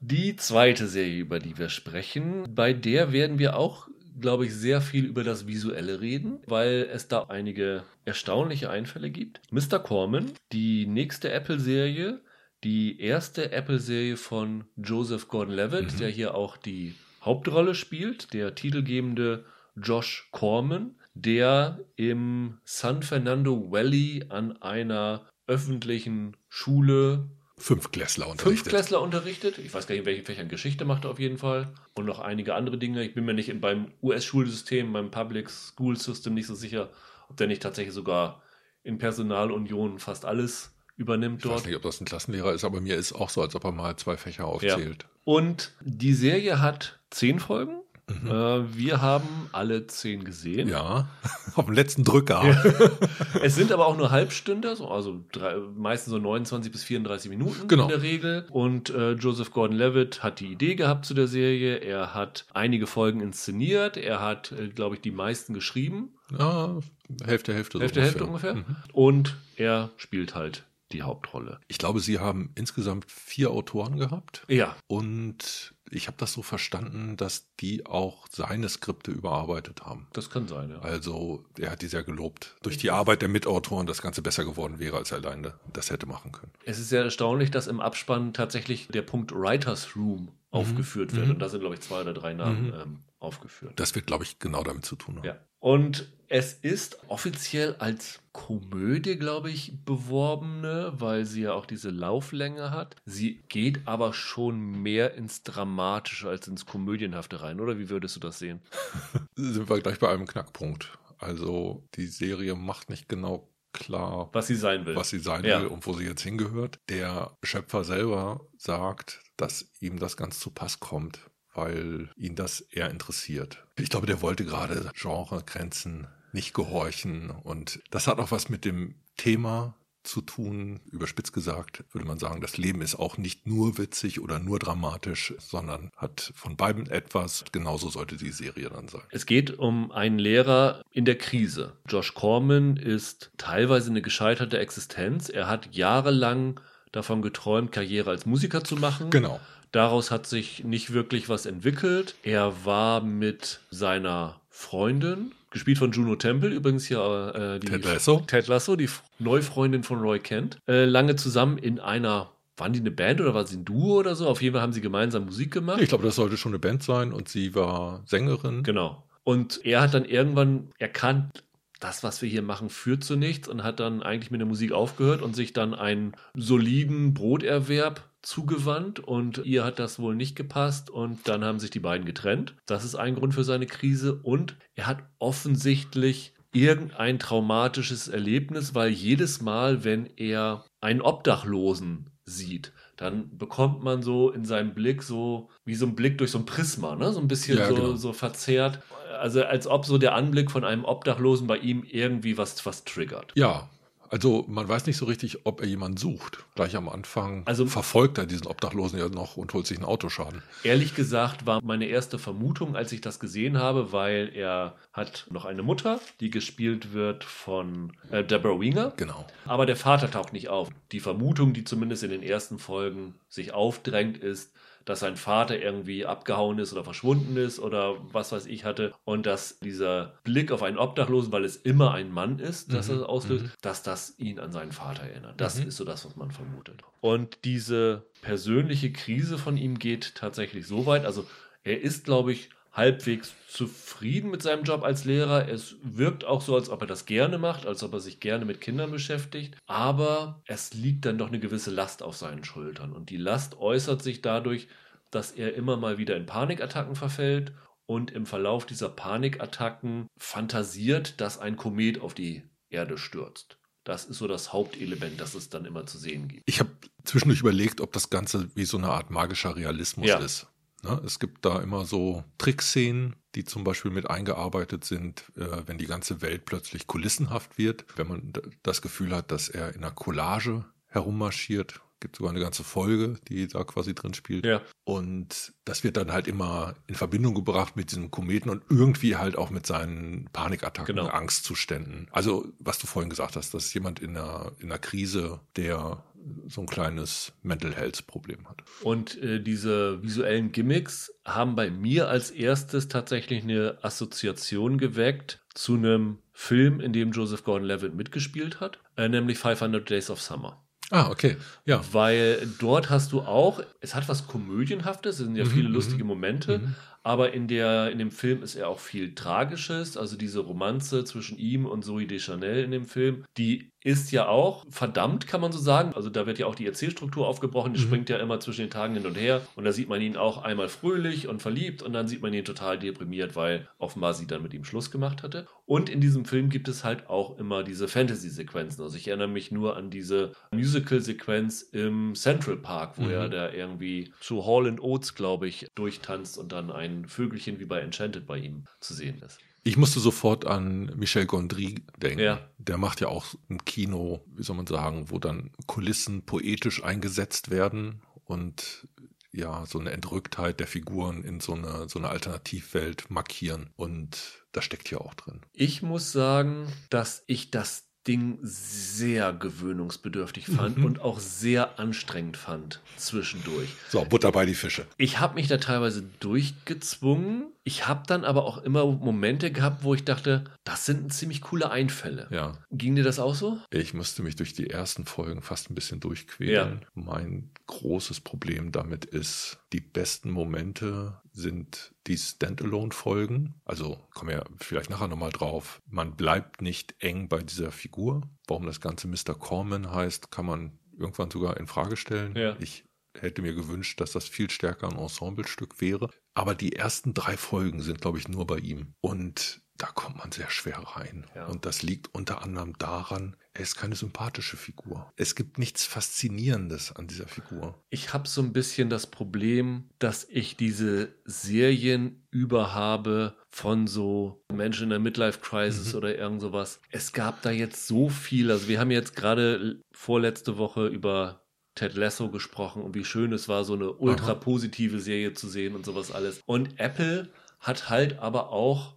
Die 0.00 0.36
zweite 0.36 0.88
Serie, 0.88 1.20
über 1.20 1.38
die 1.38 1.58
wir 1.58 1.68
sprechen, 1.68 2.54
bei 2.54 2.72
der 2.72 3.12
werden 3.12 3.38
wir 3.38 3.56
auch 3.56 3.88
glaube 4.20 4.46
ich, 4.46 4.54
sehr 4.54 4.80
viel 4.80 5.06
über 5.06 5.24
das 5.24 5.46
Visuelle 5.46 6.00
reden, 6.00 6.40
weil 6.46 6.88
es 6.92 7.08
da 7.08 7.24
einige 7.24 7.84
erstaunliche 8.04 8.70
Einfälle 8.70 9.10
gibt. 9.10 9.40
Mr. 9.50 9.78
Corman, 9.78 10.32
die 10.52 10.86
nächste 10.86 11.32
Apple-Serie, 11.32 12.20
die 12.64 13.00
erste 13.00 13.52
Apple-Serie 13.52 14.16
von 14.16 14.64
Joseph 14.76 15.28
Gordon-Levitt, 15.28 15.94
mhm. 15.94 15.98
der 15.98 16.08
hier 16.08 16.34
auch 16.34 16.56
die 16.56 16.94
Hauptrolle 17.22 17.74
spielt, 17.74 18.32
der 18.32 18.54
titelgebende 18.54 19.44
Josh 19.76 20.28
Corman, 20.32 20.94
der 21.14 21.80
im 21.96 22.58
San 22.64 23.02
Fernando 23.02 23.70
Valley 23.70 24.24
an 24.28 24.60
einer 24.62 25.26
öffentlichen 25.46 26.36
Schule 26.48 27.28
Fünfklässler 27.58 28.28
unterrichtet. 28.28 28.64
Fünfklässler 28.64 29.00
unterrichtet. 29.00 29.58
Ich 29.58 29.72
weiß 29.72 29.86
gar 29.86 29.92
nicht, 29.94 30.00
in 30.00 30.06
welchen 30.06 30.24
Fächern 30.24 30.48
Geschichte 30.48 30.84
macht 30.84 31.04
er 31.04 31.10
auf 31.10 31.20
jeden 31.20 31.38
Fall. 31.38 31.72
Und 31.94 32.06
noch 32.06 32.18
einige 32.18 32.54
andere 32.54 32.76
Dinge. 32.76 33.04
Ich 33.04 33.14
bin 33.14 33.24
mir 33.24 33.34
nicht 33.34 33.60
beim 33.60 33.92
US-Schulsystem, 34.02 34.92
beim 34.92 35.12
Public 35.12 35.48
School 35.48 35.96
System 35.96 36.34
nicht 36.34 36.48
so 36.48 36.56
sicher, 36.56 36.90
ob 37.28 37.36
der 37.36 37.46
nicht 37.46 37.62
tatsächlich 37.62 37.94
sogar 37.94 38.42
in 38.82 38.98
Personalunion 38.98 40.00
fast 40.00 40.24
alles 40.24 40.71
übernimmt 40.96 41.44
dort. 41.44 41.54
Ich 41.54 41.60
weiß 41.60 41.66
nicht, 41.66 41.76
ob 41.76 41.82
das 41.82 42.00
ein 42.00 42.04
Klassenlehrer 42.04 42.52
ist, 42.52 42.64
aber 42.64 42.80
mir 42.80 42.96
ist 42.96 43.12
auch 43.12 43.30
so, 43.30 43.42
als 43.42 43.54
ob 43.54 43.64
er 43.64 43.72
mal 43.72 43.96
zwei 43.96 44.16
Fächer 44.16 44.46
aufzählt. 44.46 45.02
Ja. 45.02 45.08
Und 45.24 45.72
die 45.80 46.14
Serie 46.14 46.60
hat 46.60 46.98
zehn 47.10 47.38
Folgen. 47.38 47.82
Mhm. 48.08 48.28
Äh, 48.28 48.76
wir 48.76 49.00
haben 49.00 49.48
alle 49.52 49.86
zehn 49.86 50.24
gesehen. 50.24 50.68
Ja, 50.68 51.08
auf 51.54 51.66
dem 51.66 51.74
letzten 51.74 52.04
Drücker. 52.04 52.42
es 53.42 53.54
sind 53.54 53.70
aber 53.72 53.86
auch 53.86 53.96
nur 53.96 54.10
Halbstünder, 54.10 54.76
also 54.90 55.24
drei, 55.30 55.56
meistens 55.76 56.10
so 56.10 56.18
29 56.18 56.72
bis 56.72 56.82
34 56.84 57.30
Minuten 57.30 57.68
genau. 57.68 57.84
in 57.84 57.88
der 57.88 58.02
Regel. 58.02 58.46
Und 58.50 58.90
äh, 58.90 59.12
Joseph 59.12 59.52
Gordon-Levitt 59.52 60.22
hat 60.22 60.40
die 60.40 60.48
Idee 60.48 60.74
gehabt 60.74 61.06
zu 61.06 61.14
der 61.14 61.28
Serie. 61.28 61.76
Er 61.76 62.12
hat 62.12 62.46
einige 62.52 62.86
Folgen 62.86 63.20
inszeniert. 63.20 63.96
Er 63.96 64.20
hat, 64.20 64.52
äh, 64.52 64.68
glaube 64.68 64.96
ich, 64.96 65.00
die 65.00 65.12
meisten 65.12 65.54
geschrieben. 65.54 66.14
Ja, 66.36 66.80
Hälfte, 67.24 67.54
Hälfte. 67.54 67.78
Hälfte, 67.78 68.00
so 68.00 68.04
Hälfte 68.04 68.24
ungefähr. 68.24 68.54
Mhm. 68.56 68.64
Und 68.92 69.36
er 69.56 69.90
spielt 69.96 70.34
halt 70.34 70.64
die 70.92 71.02
Hauptrolle. 71.02 71.60
Ich 71.68 71.78
glaube, 71.78 72.00
Sie 72.00 72.18
haben 72.18 72.50
insgesamt 72.54 73.10
vier 73.10 73.50
Autoren 73.50 73.98
gehabt. 73.98 74.44
Ja. 74.48 74.76
Und 74.86 75.74
ich 75.90 76.06
habe 76.06 76.16
das 76.18 76.32
so 76.32 76.42
verstanden, 76.42 77.16
dass 77.16 77.48
die 77.60 77.86
auch 77.86 78.26
seine 78.30 78.68
Skripte 78.68 79.10
überarbeitet 79.10 79.82
haben. 79.84 80.08
Das 80.12 80.30
kann 80.30 80.48
sein, 80.48 80.70
ja. 80.70 80.78
Also 80.80 81.44
er 81.58 81.70
hat 81.70 81.82
die 81.82 81.88
sehr 81.88 82.02
gelobt. 82.02 82.56
Durch 82.62 82.78
die 82.78 82.90
Arbeit 82.90 83.22
der 83.22 83.28
Mitautoren 83.28 83.86
das 83.86 84.00
Ganze 84.00 84.22
besser 84.22 84.44
geworden 84.44 84.78
wäre, 84.78 84.96
als 84.96 85.12
er 85.12 85.18
alleine 85.18 85.54
das 85.72 85.90
hätte 85.90 86.06
machen 86.06 86.32
können. 86.32 86.52
Es 86.64 86.78
ist 86.78 86.88
sehr 86.88 87.02
erstaunlich, 87.02 87.50
dass 87.50 87.66
im 87.66 87.80
Abspann 87.80 88.32
tatsächlich 88.32 88.88
der 88.88 89.02
Punkt 89.02 89.32
Writers 89.32 89.94
Room 89.96 90.32
mhm. 90.52 90.58
aufgeführt 90.58 91.14
wird. 91.14 91.26
Mhm. 91.26 91.32
Und 91.32 91.38
da 91.40 91.48
sind, 91.48 91.60
glaube 91.60 91.74
ich, 91.74 91.80
zwei 91.80 92.02
oder 92.02 92.14
drei 92.14 92.34
Namen 92.34 92.68
mhm. 92.68 92.74
ähm, 92.74 92.98
aufgeführt. 93.18 93.72
Das 93.76 93.94
wird, 93.94 94.06
glaube 94.06 94.24
ich, 94.24 94.38
genau 94.38 94.62
damit 94.62 94.84
zu 94.84 94.96
tun 94.96 95.16
haben. 95.16 95.24
Ja. 95.24 95.38
Und 95.58 96.12
es 96.28 96.54
ist 96.54 96.98
offiziell 97.08 97.76
als 97.78 98.20
Komödie, 98.32 99.16
glaube 99.16 99.50
ich, 99.50 99.84
beworbene, 99.84 100.94
weil 100.96 101.26
sie 101.26 101.42
ja 101.42 101.52
auch 101.52 101.66
diese 101.66 101.90
Lauflänge 101.90 102.70
hat. 102.70 102.96
Sie 103.04 103.42
geht 103.48 103.86
aber 103.86 104.12
schon 104.12 104.82
mehr 104.82 105.14
ins 105.14 105.42
Dramatische 105.42 106.28
als 106.28 106.48
ins 106.48 106.66
Komödienhafte 106.66 107.42
rein, 107.42 107.60
oder 107.60 107.78
wie 107.78 107.90
würdest 107.90 108.16
du 108.16 108.20
das 108.20 108.38
sehen? 108.38 108.60
Sind 109.36 109.68
wir 109.68 109.80
gleich 109.80 109.98
bei 109.98 110.08
einem 110.08 110.26
Knackpunkt. 110.26 110.98
Also 111.18 111.86
die 111.94 112.06
Serie 112.06 112.56
macht 112.56 112.90
nicht 112.90 113.08
genau 113.08 113.48
klar, 113.72 114.30
was 114.32 114.46
sie 114.46 114.54
sein 114.54 114.86
will. 114.86 114.96
Was 114.96 115.10
sie 115.10 115.18
sein 115.18 115.44
ja. 115.44 115.60
will 115.60 115.68
und 115.68 115.86
wo 115.86 115.92
sie 115.94 116.04
jetzt 116.04 116.22
hingehört. 116.22 116.78
Der 116.88 117.36
Schöpfer 117.42 117.84
selber 117.84 118.46
sagt, 118.56 119.20
dass 119.36 119.70
ihm 119.80 119.98
das 119.98 120.16
ganz 120.16 120.38
zu 120.38 120.50
Pass 120.50 120.80
kommt, 120.80 121.30
weil 121.54 122.10
ihn 122.16 122.36
das 122.36 122.60
eher 122.60 122.90
interessiert. 122.90 123.66
Ich 123.78 123.90
glaube, 123.90 124.06
der 124.06 124.22
wollte 124.22 124.44
gerade 124.44 124.90
Genregrenzen 124.94 126.08
nicht 126.32 126.54
gehorchen 126.54 127.30
und 127.30 127.82
das 127.90 128.06
hat 128.06 128.18
auch 128.18 128.30
was 128.30 128.48
mit 128.48 128.64
dem 128.64 129.02
Thema 129.16 129.76
zu 130.04 130.20
tun. 130.20 130.80
Überspitzt 130.90 131.32
gesagt 131.32 131.84
würde 131.92 132.06
man 132.06 132.18
sagen, 132.18 132.40
das 132.40 132.56
Leben 132.56 132.82
ist 132.82 132.94
auch 132.94 133.18
nicht 133.18 133.46
nur 133.46 133.78
witzig 133.78 134.20
oder 134.20 134.38
nur 134.38 134.58
dramatisch, 134.58 135.34
sondern 135.38 135.90
hat 135.96 136.32
von 136.34 136.56
beiden 136.56 136.88
etwas. 136.88 137.44
Genauso 137.52 137.88
sollte 137.88 138.16
die 138.16 138.32
Serie 138.32 138.70
dann 138.70 138.88
sein. 138.88 139.02
Es 139.10 139.26
geht 139.26 139.58
um 139.58 139.92
einen 139.92 140.18
Lehrer 140.18 140.82
in 140.90 141.04
der 141.04 141.18
Krise. 141.18 141.72
Josh 141.88 142.14
Corman 142.14 142.76
ist 142.76 143.30
teilweise 143.36 143.90
eine 143.90 144.02
gescheiterte 144.02 144.58
Existenz. 144.58 145.28
Er 145.28 145.48
hat 145.48 145.74
jahrelang 145.74 146.60
davon 146.92 147.22
geträumt, 147.22 147.72
Karriere 147.72 148.10
als 148.10 148.26
Musiker 148.26 148.64
zu 148.64 148.76
machen. 148.76 149.10
Genau. 149.10 149.40
Daraus 149.72 150.10
hat 150.10 150.26
sich 150.26 150.64
nicht 150.64 150.92
wirklich 150.92 151.30
was 151.30 151.46
entwickelt. 151.46 152.14
Er 152.22 152.66
war 152.66 153.00
mit 153.02 153.60
seiner 153.70 154.40
Freundin, 154.50 155.32
gespielt 155.52 155.78
von 155.78 155.92
Juno 155.92 156.16
Temple, 156.16 156.50
übrigens 156.50 156.86
hier 156.86 157.32
äh, 157.34 157.60
die 157.60 157.68
Ted 157.68 157.84
Lasso. 157.84 158.22
Ted 158.26 158.48
Lasso, 158.48 158.76
die 158.76 158.88
Neufreundin 159.18 159.82
von 159.82 160.00
Roy 160.00 160.18
Kent, 160.18 160.58
äh, 160.66 160.84
lange 160.84 161.16
zusammen 161.16 161.58
in 161.58 161.78
einer 161.78 162.30
waren 162.56 162.72
die 162.72 162.80
eine 162.80 162.90
Band 162.90 163.20
oder 163.20 163.34
war 163.34 163.46
sie 163.46 163.56
ein 163.56 163.64
Duo 163.64 163.98
oder 163.98 164.14
so? 164.14 164.28
Auf 164.28 164.42
jeden 164.42 164.52
Fall 164.54 164.62
haben 164.62 164.74
sie 164.74 164.82
gemeinsam 164.82 165.24
Musik 165.24 165.52
gemacht. 165.52 165.80
Ich 165.80 165.88
glaube, 165.88 166.04
das 166.04 166.16
sollte 166.16 166.36
schon 166.36 166.52
eine 166.52 166.58
Band 166.58 166.82
sein 166.82 167.12
und 167.12 167.28
sie 167.28 167.54
war 167.54 168.02
Sängerin. 168.06 168.62
Genau. 168.62 169.02
Und 169.24 169.64
er 169.64 169.80
hat 169.80 169.94
dann 169.94 170.04
irgendwann 170.04 170.68
erkannt, 170.78 171.44
das, 171.80 172.04
was 172.04 172.22
wir 172.22 172.28
hier 172.28 172.42
machen, 172.42 172.70
führt 172.70 173.02
zu 173.02 173.16
nichts 173.16 173.48
und 173.48 173.64
hat 173.64 173.80
dann 173.80 174.02
eigentlich 174.02 174.30
mit 174.30 174.40
der 174.40 174.46
Musik 174.46 174.72
aufgehört 174.72 175.22
und 175.22 175.34
sich 175.34 175.52
dann 175.52 175.74
einen 175.74 176.12
soliden 176.36 177.14
Broterwerb 177.14 178.08
zugewandt 178.22 179.00
und 179.00 179.38
ihr 179.44 179.64
hat 179.64 179.78
das 179.78 179.98
wohl 179.98 180.14
nicht 180.14 180.36
gepasst 180.36 180.90
und 180.90 181.28
dann 181.28 181.44
haben 181.44 181.60
sich 181.60 181.70
die 181.70 181.80
beiden 181.80 182.06
getrennt. 182.06 182.54
Das 182.66 182.84
ist 182.84 182.94
ein 182.94 183.14
Grund 183.14 183.34
für 183.34 183.44
seine 183.44 183.66
Krise 183.66 184.14
und 184.22 184.56
er 184.74 184.86
hat 184.86 185.02
offensichtlich 185.18 186.34
irgendein 186.52 187.18
traumatisches 187.18 188.08
Erlebnis, 188.08 188.74
weil 188.74 188.90
jedes 188.90 189.40
Mal, 189.40 189.84
wenn 189.84 190.06
er 190.16 190.64
einen 190.80 191.00
Obdachlosen 191.00 192.10
sieht, 192.24 192.72
dann 192.96 193.36
bekommt 193.36 193.82
man 193.82 194.02
so 194.02 194.30
in 194.30 194.44
seinem 194.44 194.74
Blick 194.74 195.02
so 195.02 195.50
wie 195.64 195.74
so 195.74 195.86
ein 195.86 195.96
Blick 195.96 196.18
durch 196.18 196.30
so 196.30 196.38
ein 196.38 196.46
Prisma, 196.46 196.94
ne? 196.94 197.12
so 197.12 197.20
ein 197.20 197.28
bisschen 197.28 197.58
ja, 197.58 197.68
so, 197.68 197.74
genau. 197.74 197.96
so 197.96 198.12
verzerrt. 198.12 198.80
Also 199.18 199.42
als 199.44 199.66
ob 199.66 199.86
so 199.86 199.98
der 199.98 200.14
Anblick 200.14 200.50
von 200.50 200.64
einem 200.64 200.84
Obdachlosen 200.84 201.46
bei 201.46 201.58
ihm 201.58 201.84
irgendwie 201.84 202.38
was, 202.38 202.64
was 202.64 202.84
triggert. 202.84 203.32
Ja, 203.34 203.68
also 204.12 204.44
man 204.46 204.68
weiß 204.68 204.84
nicht 204.86 204.98
so 204.98 205.06
richtig, 205.06 205.46
ob 205.46 205.62
er 205.62 205.66
jemanden 205.66 205.96
sucht. 205.96 206.44
Gleich 206.54 206.76
am 206.76 206.88
Anfang 206.90 207.42
also, 207.46 207.64
verfolgt 207.64 208.18
er 208.18 208.26
diesen 208.26 208.46
Obdachlosen 208.46 208.98
ja 208.98 209.08
noch 209.08 209.38
und 209.38 209.54
holt 209.54 209.66
sich 209.66 209.78
einen 209.78 209.86
Autoschaden. 209.86 210.42
Ehrlich 210.64 210.94
gesagt 210.94 211.46
war 211.46 211.62
meine 211.64 211.86
erste 211.86 212.18
Vermutung, 212.18 212.76
als 212.76 212.92
ich 212.92 213.00
das 213.00 213.18
gesehen 213.20 213.58
habe, 213.58 213.90
weil 213.90 214.30
er 214.34 214.76
hat 214.92 215.26
noch 215.30 215.46
eine 215.46 215.62
Mutter, 215.62 215.98
die 216.20 216.28
gespielt 216.28 216.92
wird 216.92 217.24
von 217.24 217.94
äh, 218.10 218.22
Deborah 218.22 218.60
Winger. 218.60 218.92
Genau. 218.98 219.26
Aber 219.46 219.64
der 219.64 219.76
Vater 219.76 220.10
taucht 220.10 220.34
nicht 220.34 220.50
auf. 220.50 220.68
Die 220.92 221.00
Vermutung, 221.00 221.54
die 221.54 221.64
zumindest 221.64 222.02
in 222.02 222.10
den 222.10 222.22
ersten 222.22 222.58
Folgen 222.58 223.14
sich 223.30 223.54
aufdrängt, 223.54 224.18
ist, 224.18 224.52
dass 224.84 225.00
sein 225.00 225.16
Vater 225.16 225.60
irgendwie 225.60 226.06
abgehauen 226.06 226.58
ist 226.58 226.72
oder 226.72 226.84
verschwunden 226.84 227.36
ist 227.36 227.58
oder 227.58 227.96
was 228.12 228.32
weiß 228.32 228.46
ich 228.46 228.64
hatte 228.64 228.92
und 229.04 229.26
dass 229.26 229.58
dieser 229.60 230.14
Blick 230.24 230.52
auf 230.52 230.62
einen 230.62 230.78
Obdachlosen, 230.78 231.32
weil 231.32 231.44
es 231.44 231.56
immer 231.56 231.92
ein 231.94 232.10
Mann 232.10 232.38
ist, 232.38 232.72
dass 232.72 232.88
mhm. 232.88 233.00
er 233.00 233.08
auslöst, 233.08 233.44
mhm. 233.44 233.50
dass 233.60 233.82
das 233.82 234.18
ihn 234.18 234.38
an 234.38 234.52
seinen 234.52 234.72
Vater 234.72 235.02
erinnert. 235.02 235.40
Das 235.40 235.58
mhm. 235.58 235.68
ist 235.68 235.76
so 235.76 235.84
das, 235.84 236.04
was 236.04 236.16
man 236.16 236.30
vermutet. 236.30 236.82
Und 237.00 237.38
diese 237.44 238.06
persönliche 238.22 238.92
Krise 238.92 239.38
von 239.38 239.56
ihm 239.56 239.78
geht 239.78 240.14
tatsächlich 240.14 240.66
so 240.66 240.86
weit, 240.86 241.04
also 241.04 241.26
er 241.64 241.80
ist, 241.80 242.04
glaube 242.04 242.32
ich, 242.32 242.50
halbwegs 242.72 243.34
zufrieden 243.48 244.30
mit 244.30 244.42
seinem 244.42 244.64
Job 244.64 244.82
als 244.82 245.04
Lehrer. 245.04 245.48
Es 245.48 245.76
wirkt 245.82 246.24
auch 246.24 246.40
so, 246.40 246.54
als 246.54 246.70
ob 246.70 246.80
er 246.80 246.86
das 246.86 247.04
gerne 247.04 247.38
macht, 247.38 247.66
als 247.66 247.82
ob 247.82 247.92
er 247.92 248.00
sich 248.00 248.18
gerne 248.18 248.44
mit 248.44 248.60
Kindern 248.60 248.90
beschäftigt. 248.90 249.56
Aber 249.66 250.42
es 250.46 250.72
liegt 250.72 251.04
dann 251.04 251.18
doch 251.18 251.28
eine 251.28 251.40
gewisse 251.40 251.70
Last 251.70 252.02
auf 252.02 252.16
seinen 252.16 252.44
Schultern. 252.44 252.92
Und 252.92 253.10
die 253.10 253.18
Last 253.18 253.58
äußert 253.58 254.02
sich 254.02 254.22
dadurch, 254.22 254.68
dass 255.10 255.32
er 255.32 255.54
immer 255.54 255.76
mal 255.76 255.98
wieder 255.98 256.16
in 256.16 256.26
Panikattacken 256.26 256.96
verfällt 256.96 257.52
und 257.84 258.10
im 258.10 258.24
Verlauf 258.24 258.64
dieser 258.64 258.88
Panikattacken 258.88 260.06
fantasiert, 260.16 261.20
dass 261.20 261.38
ein 261.38 261.56
Komet 261.56 262.00
auf 262.00 262.14
die 262.14 262.42
Erde 262.70 262.96
stürzt. 262.96 263.58
Das 263.84 264.04
ist 264.04 264.18
so 264.18 264.28
das 264.28 264.52
Hauptelement, 264.52 265.20
das 265.20 265.34
es 265.34 265.50
dann 265.50 265.64
immer 265.64 265.86
zu 265.86 265.98
sehen 265.98 266.28
gibt. 266.28 266.44
Ich 266.46 266.60
habe 266.60 266.70
zwischendurch 267.04 267.40
überlegt, 267.40 267.80
ob 267.80 267.92
das 267.92 268.10
Ganze 268.10 268.48
wie 268.54 268.64
so 268.64 268.78
eine 268.78 268.88
Art 268.88 269.10
magischer 269.10 269.56
Realismus 269.56 270.06
ja. 270.06 270.18
ist. 270.18 270.46
Ne? 270.82 271.00
Es 271.04 271.18
gibt 271.18 271.44
da 271.44 271.60
immer 271.60 271.84
so 271.84 272.24
Trickszenen, 272.38 273.16
die 273.34 273.44
zum 273.44 273.64
Beispiel 273.64 273.90
mit 273.90 274.10
eingearbeitet 274.10 274.84
sind, 274.84 275.24
äh, 275.36 275.66
wenn 275.66 275.78
die 275.78 275.86
ganze 275.86 276.22
Welt 276.22 276.44
plötzlich 276.44 276.86
kulissenhaft 276.86 277.56
wird, 277.58 277.84
wenn 277.96 278.08
man 278.08 278.32
das 278.62 278.82
Gefühl 278.82 279.14
hat, 279.14 279.30
dass 279.30 279.48
er 279.48 279.74
in 279.74 279.82
einer 279.82 279.92
Collage 279.92 280.64
herummarschiert. 280.88 281.80
Gibt 282.00 282.16
sogar 282.16 282.32
eine 282.32 282.40
ganze 282.40 282.64
Folge, 282.64 283.20
die 283.28 283.46
da 283.46 283.62
quasi 283.62 283.94
drin 283.94 284.12
spielt. 284.12 284.44
Ja. 284.44 284.60
Und 284.82 285.52
das 285.64 285.84
wird 285.84 285.96
dann 285.96 286.10
halt 286.10 286.26
immer 286.26 286.74
in 286.88 286.96
Verbindung 286.96 287.32
gebracht 287.32 287.76
mit 287.76 287.92
diesem 287.92 288.10
Kometen 288.10 288.50
und 288.50 288.64
irgendwie 288.68 289.14
halt 289.14 289.38
auch 289.38 289.50
mit 289.50 289.66
seinen 289.66 290.28
Panikattacken, 290.32 290.96
genau. 290.96 291.08
Angstzuständen. 291.08 292.08
Also, 292.10 292.48
was 292.58 292.78
du 292.78 292.88
vorhin 292.88 293.08
gesagt 293.08 293.36
hast, 293.36 293.54
dass 293.54 293.72
jemand 293.72 294.00
in 294.00 294.16
einer, 294.16 294.50
in 294.58 294.72
einer 294.72 294.80
Krise, 294.80 295.38
der 295.54 296.02
so 296.46 296.60
ein 296.60 296.66
kleines 296.66 297.32
Mental 297.42 297.74
Health 297.74 298.06
Problem 298.06 298.48
hat. 298.48 298.62
Und 298.82 299.20
äh, 299.22 299.40
diese 299.40 300.02
visuellen 300.02 300.52
Gimmicks 300.52 301.12
haben 301.24 301.54
bei 301.54 301.70
mir 301.70 302.08
als 302.08 302.30
erstes 302.30 302.88
tatsächlich 302.88 303.42
eine 303.42 303.78
Assoziation 303.82 304.78
geweckt 304.78 305.40
zu 305.54 305.74
einem 305.74 306.18
Film, 306.32 306.80
in 306.80 306.92
dem 306.92 307.12
Joseph 307.12 307.44
Gordon-Levitt 307.44 307.94
mitgespielt 307.94 308.60
hat, 308.60 308.78
äh, 308.96 309.08
nämlich 309.08 309.38
500 309.38 309.88
Days 309.88 310.10
of 310.10 310.20
Summer. 310.20 310.62
Ah, 310.90 311.08
okay. 311.10 311.36
Ja. 311.64 311.82
Weil 311.92 312.46
dort 312.58 312.90
hast 312.90 313.12
du 313.12 313.22
auch, 313.22 313.62
es 313.80 313.94
hat 313.94 314.08
was 314.08 314.26
Komödienhaftes, 314.26 315.18
es 315.18 315.24
sind 315.24 315.36
ja 315.36 315.44
mhm, 315.44 315.50
viele 315.50 315.68
lustige 315.68 316.04
mhm. 316.04 316.08
Momente, 316.08 316.58
mhm. 316.58 316.74
Aber 317.02 317.32
in, 317.32 317.48
der, 317.48 317.90
in 317.90 317.98
dem 317.98 318.10
Film 318.10 318.42
ist 318.42 318.54
er 318.54 318.68
auch 318.68 318.78
viel 318.78 319.14
Tragisches, 319.14 319.96
also 319.96 320.16
diese 320.16 320.40
Romanze 320.40 321.04
zwischen 321.04 321.38
ihm 321.38 321.66
und 321.66 321.84
Zoe 321.84 322.06
Deschanel 322.06 322.62
in 322.62 322.70
dem 322.70 322.84
Film, 322.84 323.24
die 323.36 323.72
ist 323.84 324.12
ja 324.12 324.28
auch 324.28 324.64
verdammt, 324.70 325.26
kann 325.26 325.40
man 325.40 325.50
so 325.50 325.58
sagen. 325.58 325.92
Also 325.94 326.08
da 326.08 326.26
wird 326.26 326.38
ja 326.38 326.46
auch 326.46 326.54
die 326.54 326.66
Erzählstruktur 326.66 327.26
aufgebrochen, 327.26 327.74
die 327.74 327.80
mhm. 327.80 327.84
springt 327.84 328.08
ja 328.10 328.18
immer 328.18 328.38
zwischen 328.38 328.62
den 328.62 328.70
Tagen 328.70 328.94
hin 328.94 329.06
und 329.06 329.16
her. 329.16 329.42
Und 329.56 329.64
da 329.64 329.72
sieht 329.72 329.88
man 329.88 330.00
ihn 330.00 330.16
auch 330.16 330.42
einmal 330.44 330.68
fröhlich 330.68 331.26
und 331.26 331.42
verliebt 331.42 331.82
und 331.82 331.92
dann 331.92 332.06
sieht 332.06 332.22
man 332.22 332.32
ihn 332.32 332.44
total 332.44 332.78
deprimiert, 332.78 333.34
weil 333.34 333.68
offenbar 333.78 334.14
sie 334.14 334.26
dann 334.26 334.42
mit 334.42 334.54
ihm 334.54 334.64
Schluss 334.64 334.90
gemacht 334.90 335.22
hatte. 335.22 335.46
Und 335.66 335.88
in 335.88 336.00
diesem 336.00 336.24
Film 336.24 336.48
gibt 336.48 336.68
es 336.68 336.84
halt 336.84 337.08
auch 337.08 337.38
immer 337.38 337.64
diese 337.64 337.88
Fantasy-Sequenzen. 337.88 338.84
Also 338.84 338.96
ich 338.96 339.08
erinnere 339.08 339.28
mich 339.28 339.50
nur 339.50 339.76
an 339.76 339.90
diese 339.90 340.32
Musical-Sequenz 340.52 341.62
im 341.62 342.14
Central 342.14 342.58
Park, 342.58 342.98
wo 342.98 343.02
mhm. 343.02 343.10
er 343.10 343.28
da 343.28 343.50
irgendwie 343.50 344.12
zu 344.20 344.46
Hall 344.46 344.68
and 344.68 344.80
Oates, 344.80 345.14
glaube 345.14 345.48
ich, 345.48 345.66
durchtanzt 345.74 346.38
und 346.38 346.52
dann 346.52 346.70
ein 346.70 346.91
Vögelchen 347.06 347.60
wie 347.60 347.64
bei 347.64 347.80
Enchanted 347.80 348.26
bei 348.26 348.38
ihm 348.38 348.64
zu 348.80 348.94
sehen 348.94 349.20
ist. 349.22 349.38
Ich 349.64 349.76
musste 349.76 350.00
sofort 350.00 350.44
an 350.44 350.86
Michel 350.96 351.26
Gondry 351.26 351.84
denken. 351.96 352.20
Ja. 352.20 352.50
Der 352.58 352.78
macht 352.78 353.00
ja 353.00 353.08
auch 353.08 353.26
ein 353.48 353.64
Kino, 353.64 354.24
wie 354.34 354.42
soll 354.42 354.56
man 354.56 354.66
sagen, 354.66 355.10
wo 355.10 355.18
dann 355.18 355.50
Kulissen 355.66 356.22
poetisch 356.22 356.82
eingesetzt 356.82 357.50
werden 357.50 358.02
und 358.24 358.88
ja, 359.32 359.64
so 359.66 359.78
eine 359.78 359.92
Entrücktheit 359.92 360.60
der 360.60 360.66
Figuren 360.66 361.24
in 361.24 361.40
so 361.40 361.54
eine, 361.54 361.88
so 361.88 361.98
eine 361.98 362.10
Alternativwelt 362.10 363.10
markieren. 363.10 363.70
Und 363.76 364.44
das 364.52 364.64
steckt 364.64 364.88
hier 364.88 365.00
auch 365.00 365.14
drin. 365.14 365.40
Ich 365.54 365.80
muss 365.80 366.12
sagen, 366.12 366.66
dass 366.90 367.24
ich 367.26 367.50
das 367.50 367.88
Ding 368.06 368.38
sehr 368.42 369.32
gewöhnungsbedürftig 369.32 370.46
fand 370.46 370.78
mhm. 370.78 370.84
und 370.84 371.00
auch 371.00 371.20
sehr 371.20 371.78
anstrengend 371.78 372.36
fand 372.36 372.80
zwischendurch. 372.96 373.68
So, 373.88 374.04
Butter 374.04 374.32
bei 374.32 374.44
die 374.44 374.54
Fische. 374.54 374.86
Ich 374.96 375.20
habe 375.20 375.34
mich 375.34 375.46
da 375.46 375.58
teilweise 375.58 376.02
durchgezwungen. 376.18 377.44
Ich 377.62 377.86
habe 377.86 378.02
dann 378.08 378.24
aber 378.24 378.44
auch 378.44 378.58
immer 378.58 378.84
Momente 378.86 379.52
gehabt, 379.52 379.84
wo 379.84 379.94
ich 379.94 380.04
dachte, 380.04 380.44
das 380.64 380.84
sind 380.84 381.12
ziemlich 381.12 381.42
coole 381.42 381.70
Einfälle. 381.70 382.26
Ja. 382.30 382.58
Ging 382.72 382.96
dir 382.96 383.04
das 383.04 383.20
auch 383.20 383.36
so? 383.36 383.58
Ich 383.70 383.94
musste 383.94 384.22
mich 384.22 384.34
durch 384.34 384.52
die 384.52 384.70
ersten 384.70 385.04
Folgen 385.04 385.40
fast 385.40 385.70
ein 385.70 385.76
bisschen 385.76 386.00
durchquälen. 386.00 386.80
Ja. 386.80 386.86
Mein 386.94 387.50
großes 387.68 388.20
Problem 388.20 388.72
damit 388.72 389.04
ist, 389.04 389.58
die 389.72 389.80
besten 389.80 390.30
Momente 390.30 391.21
sind 391.32 391.94
die 392.06 392.18
Standalone-Folgen. 392.18 393.54
Also 393.64 393.98
kommen 394.14 394.30
wir 394.30 394.44
vielleicht 394.58 394.90
nachher 394.90 395.08
nochmal 395.08 395.30
drauf. 395.30 395.80
Man 395.86 396.16
bleibt 396.16 396.62
nicht 396.62 396.94
eng 396.98 397.28
bei 397.28 397.42
dieser 397.42 397.72
Figur. 397.72 398.22
Warum 398.46 398.66
das 398.66 398.80
Ganze 398.80 399.08
Mr. 399.08 399.34
Corman 399.34 399.92
heißt, 399.92 400.30
kann 400.30 400.46
man 400.46 400.78
irgendwann 400.98 401.30
sogar 401.30 401.56
in 401.56 401.66
Frage 401.66 401.96
stellen. 401.96 402.36
Ja. 402.36 402.56
Ich 402.60 402.84
hätte 403.18 403.42
mir 403.42 403.54
gewünscht, 403.54 404.00
dass 404.00 404.12
das 404.12 404.26
viel 404.28 404.50
stärker 404.50 404.88
ein 404.88 404.98
Ensemblestück 404.98 405.80
wäre. 405.80 406.08
Aber 406.34 406.54
die 406.54 406.74
ersten 406.74 407.14
drei 407.14 407.36
Folgen 407.36 407.80
sind, 407.80 408.00
glaube 408.00 408.18
ich, 408.18 408.28
nur 408.28 408.46
bei 408.46 408.58
ihm. 408.58 408.94
Und 409.00 409.62
da 409.82 409.88
kommt 409.88 410.18
man 410.18 410.30
sehr 410.30 410.48
schwer 410.48 410.78
rein. 410.78 411.26
Ja. 411.34 411.46
Und 411.46 411.66
das 411.66 411.82
liegt 411.82 412.14
unter 412.14 412.42
anderem 412.42 412.78
daran, 412.78 413.36
er 413.52 413.62
ist 413.62 413.74
keine 413.74 413.96
sympathische 413.96 414.56
Figur. 414.56 415.12
Es 415.16 415.34
gibt 415.34 415.58
nichts 415.58 415.84
Faszinierendes 415.84 416.94
an 416.94 417.08
dieser 417.08 417.26
Figur. 417.26 417.82
Ich 417.90 418.14
habe 418.14 418.28
so 418.28 418.42
ein 418.42 418.52
bisschen 418.52 418.90
das 418.90 419.08
Problem, 419.08 419.90
dass 419.98 420.24
ich 420.30 420.56
diese 420.56 421.12
Serien 421.24 422.24
überhabe 422.30 423.34
von 423.50 423.88
so 423.88 424.44
Menschen 424.52 424.84
in 424.84 424.90
der 424.90 425.00
Midlife 425.00 425.40
Crisis 425.40 425.92
mhm. 425.92 425.98
oder 425.98 426.16
irgend 426.16 426.40
sowas. 426.40 426.80
Es 426.90 427.12
gab 427.12 427.42
da 427.42 427.50
jetzt 427.50 427.88
so 427.88 428.08
viel. 428.08 428.52
Also 428.52 428.68
wir 428.68 428.78
haben 428.78 428.92
jetzt 428.92 429.16
gerade 429.16 429.82
vorletzte 429.90 430.58
Woche 430.58 430.86
über 430.86 431.42
Ted 431.74 431.94
Lasso 431.94 432.30
gesprochen 432.30 432.82
und 432.82 432.94
wie 432.94 433.04
schön 433.04 433.32
es 433.32 433.48
war, 433.48 433.64
so 433.64 433.74
eine 433.74 433.92
ultra 433.92 434.34
positive 434.34 435.00
Serie 435.00 435.32
zu 435.32 435.48
sehen 435.48 435.74
und 435.74 435.84
sowas 435.84 436.12
alles. 436.12 436.40
Und 436.46 436.78
Apple 436.78 437.30
hat 437.58 437.90
halt 437.90 438.20
aber 438.20 438.50
auch 438.50 438.94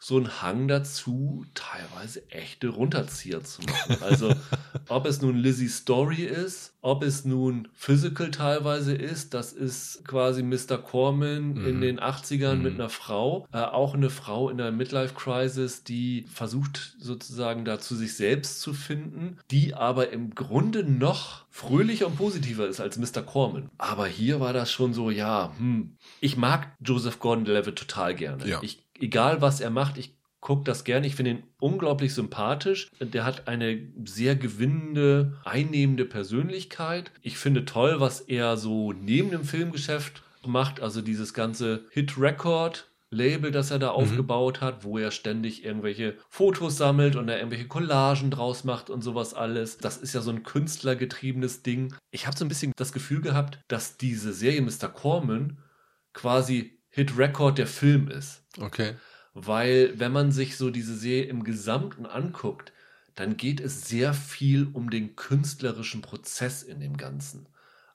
so 0.00 0.16
einen 0.16 0.42
Hang 0.42 0.68
dazu, 0.68 1.44
teilweise 1.54 2.30
echte 2.30 2.68
Runterzieher 2.68 3.42
zu 3.42 3.62
machen. 3.62 4.02
Also, 4.02 4.32
ob 4.88 5.06
es 5.06 5.20
nun 5.20 5.36
Lizzie 5.36 5.68
Story 5.68 6.22
ist, 6.22 6.74
ob 6.80 7.02
es 7.02 7.24
nun 7.24 7.68
Physical 7.74 8.30
teilweise 8.30 8.94
ist, 8.94 9.34
das 9.34 9.52
ist 9.52 10.04
quasi 10.06 10.44
Mr. 10.44 10.78
Corman 10.78 11.54
mhm. 11.54 11.66
in 11.66 11.80
den 11.80 12.00
80ern 12.00 12.54
mhm. 12.54 12.62
mit 12.62 12.74
einer 12.74 12.88
Frau, 12.88 13.48
äh, 13.52 13.58
auch 13.58 13.94
eine 13.94 14.10
Frau 14.10 14.48
in 14.50 14.58
der 14.58 14.70
Midlife 14.70 15.14
Crisis, 15.14 15.82
die 15.82 16.24
versucht 16.32 16.94
sozusagen 17.00 17.64
da 17.64 17.80
zu 17.80 17.96
sich 17.96 18.14
selbst 18.14 18.60
zu 18.60 18.74
finden, 18.74 19.38
die 19.50 19.74
aber 19.74 20.10
im 20.10 20.34
Grunde 20.34 20.84
noch 20.84 21.44
fröhlicher 21.50 22.06
und 22.06 22.16
positiver 22.16 22.68
ist 22.68 22.80
als 22.80 22.98
Mr. 22.98 23.22
Corman. 23.22 23.68
Aber 23.78 24.06
hier 24.06 24.38
war 24.38 24.52
das 24.52 24.70
schon 24.70 24.94
so, 24.94 25.10
ja, 25.10 25.52
hm. 25.58 25.96
ich 26.20 26.36
mag 26.36 26.76
Joseph 26.80 27.18
Gordon-Levitt 27.18 27.76
total 27.76 28.14
gerne. 28.14 28.46
Ja. 28.46 28.60
Ich 28.62 28.87
egal 29.00 29.40
was 29.40 29.60
er 29.60 29.70
macht, 29.70 29.98
ich 29.98 30.16
gucke 30.40 30.64
das 30.64 30.84
gerne. 30.84 31.06
Ich 31.06 31.16
finde 31.16 31.32
ihn 31.32 31.42
unglaublich 31.60 32.14
sympathisch. 32.14 32.90
Der 33.00 33.24
hat 33.24 33.48
eine 33.48 33.80
sehr 34.04 34.36
gewinnende, 34.36 35.38
einnehmende 35.44 36.04
Persönlichkeit. 36.04 37.10
Ich 37.22 37.38
finde 37.38 37.64
toll, 37.64 38.00
was 38.00 38.20
er 38.20 38.56
so 38.56 38.92
neben 38.92 39.30
dem 39.30 39.44
Filmgeschäft 39.44 40.22
macht. 40.46 40.80
Also 40.80 41.02
dieses 41.02 41.34
ganze 41.34 41.84
Hit-Record 41.90 42.88
Label, 43.10 43.50
das 43.50 43.70
er 43.70 43.78
da 43.78 43.90
mhm. 43.90 43.96
aufgebaut 43.96 44.60
hat, 44.60 44.84
wo 44.84 44.98
er 44.98 45.10
ständig 45.10 45.64
irgendwelche 45.64 46.16
Fotos 46.28 46.76
sammelt 46.76 47.16
und 47.16 47.28
er 47.28 47.38
irgendwelche 47.38 47.66
Collagen 47.66 48.30
draus 48.30 48.64
macht 48.64 48.90
und 48.90 49.02
sowas 49.02 49.32
alles. 49.32 49.78
Das 49.78 49.96
ist 49.96 50.14
ja 50.14 50.20
so 50.20 50.30
ein 50.30 50.42
künstlergetriebenes 50.42 51.62
Ding. 51.62 51.94
Ich 52.10 52.26
habe 52.26 52.36
so 52.36 52.44
ein 52.44 52.48
bisschen 52.48 52.72
das 52.76 52.92
Gefühl 52.92 53.22
gehabt, 53.22 53.60
dass 53.68 53.96
diese 53.96 54.32
Serie 54.32 54.60
Mr. 54.60 54.88
Corman 54.88 55.58
quasi 56.12 56.77
Hit 56.98 57.16
Record 57.16 57.58
der 57.58 57.68
Film 57.68 58.08
ist. 58.08 58.42
Okay. 58.58 58.94
Weil, 59.32 59.96
wenn 60.00 60.10
man 60.10 60.32
sich 60.32 60.56
so 60.56 60.70
diese 60.70 60.96
Serie 60.96 61.28
im 61.28 61.44
Gesamten 61.44 62.06
anguckt, 62.06 62.72
dann 63.14 63.36
geht 63.36 63.60
es 63.60 63.86
sehr 63.86 64.14
viel 64.14 64.66
um 64.72 64.90
den 64.90 65.14
künstlerischen 65.14 66.02
Prozess 66.02 66.64
in 66.64 66.80
dem 66.80 66.96
Ganzen. 66.96 67.46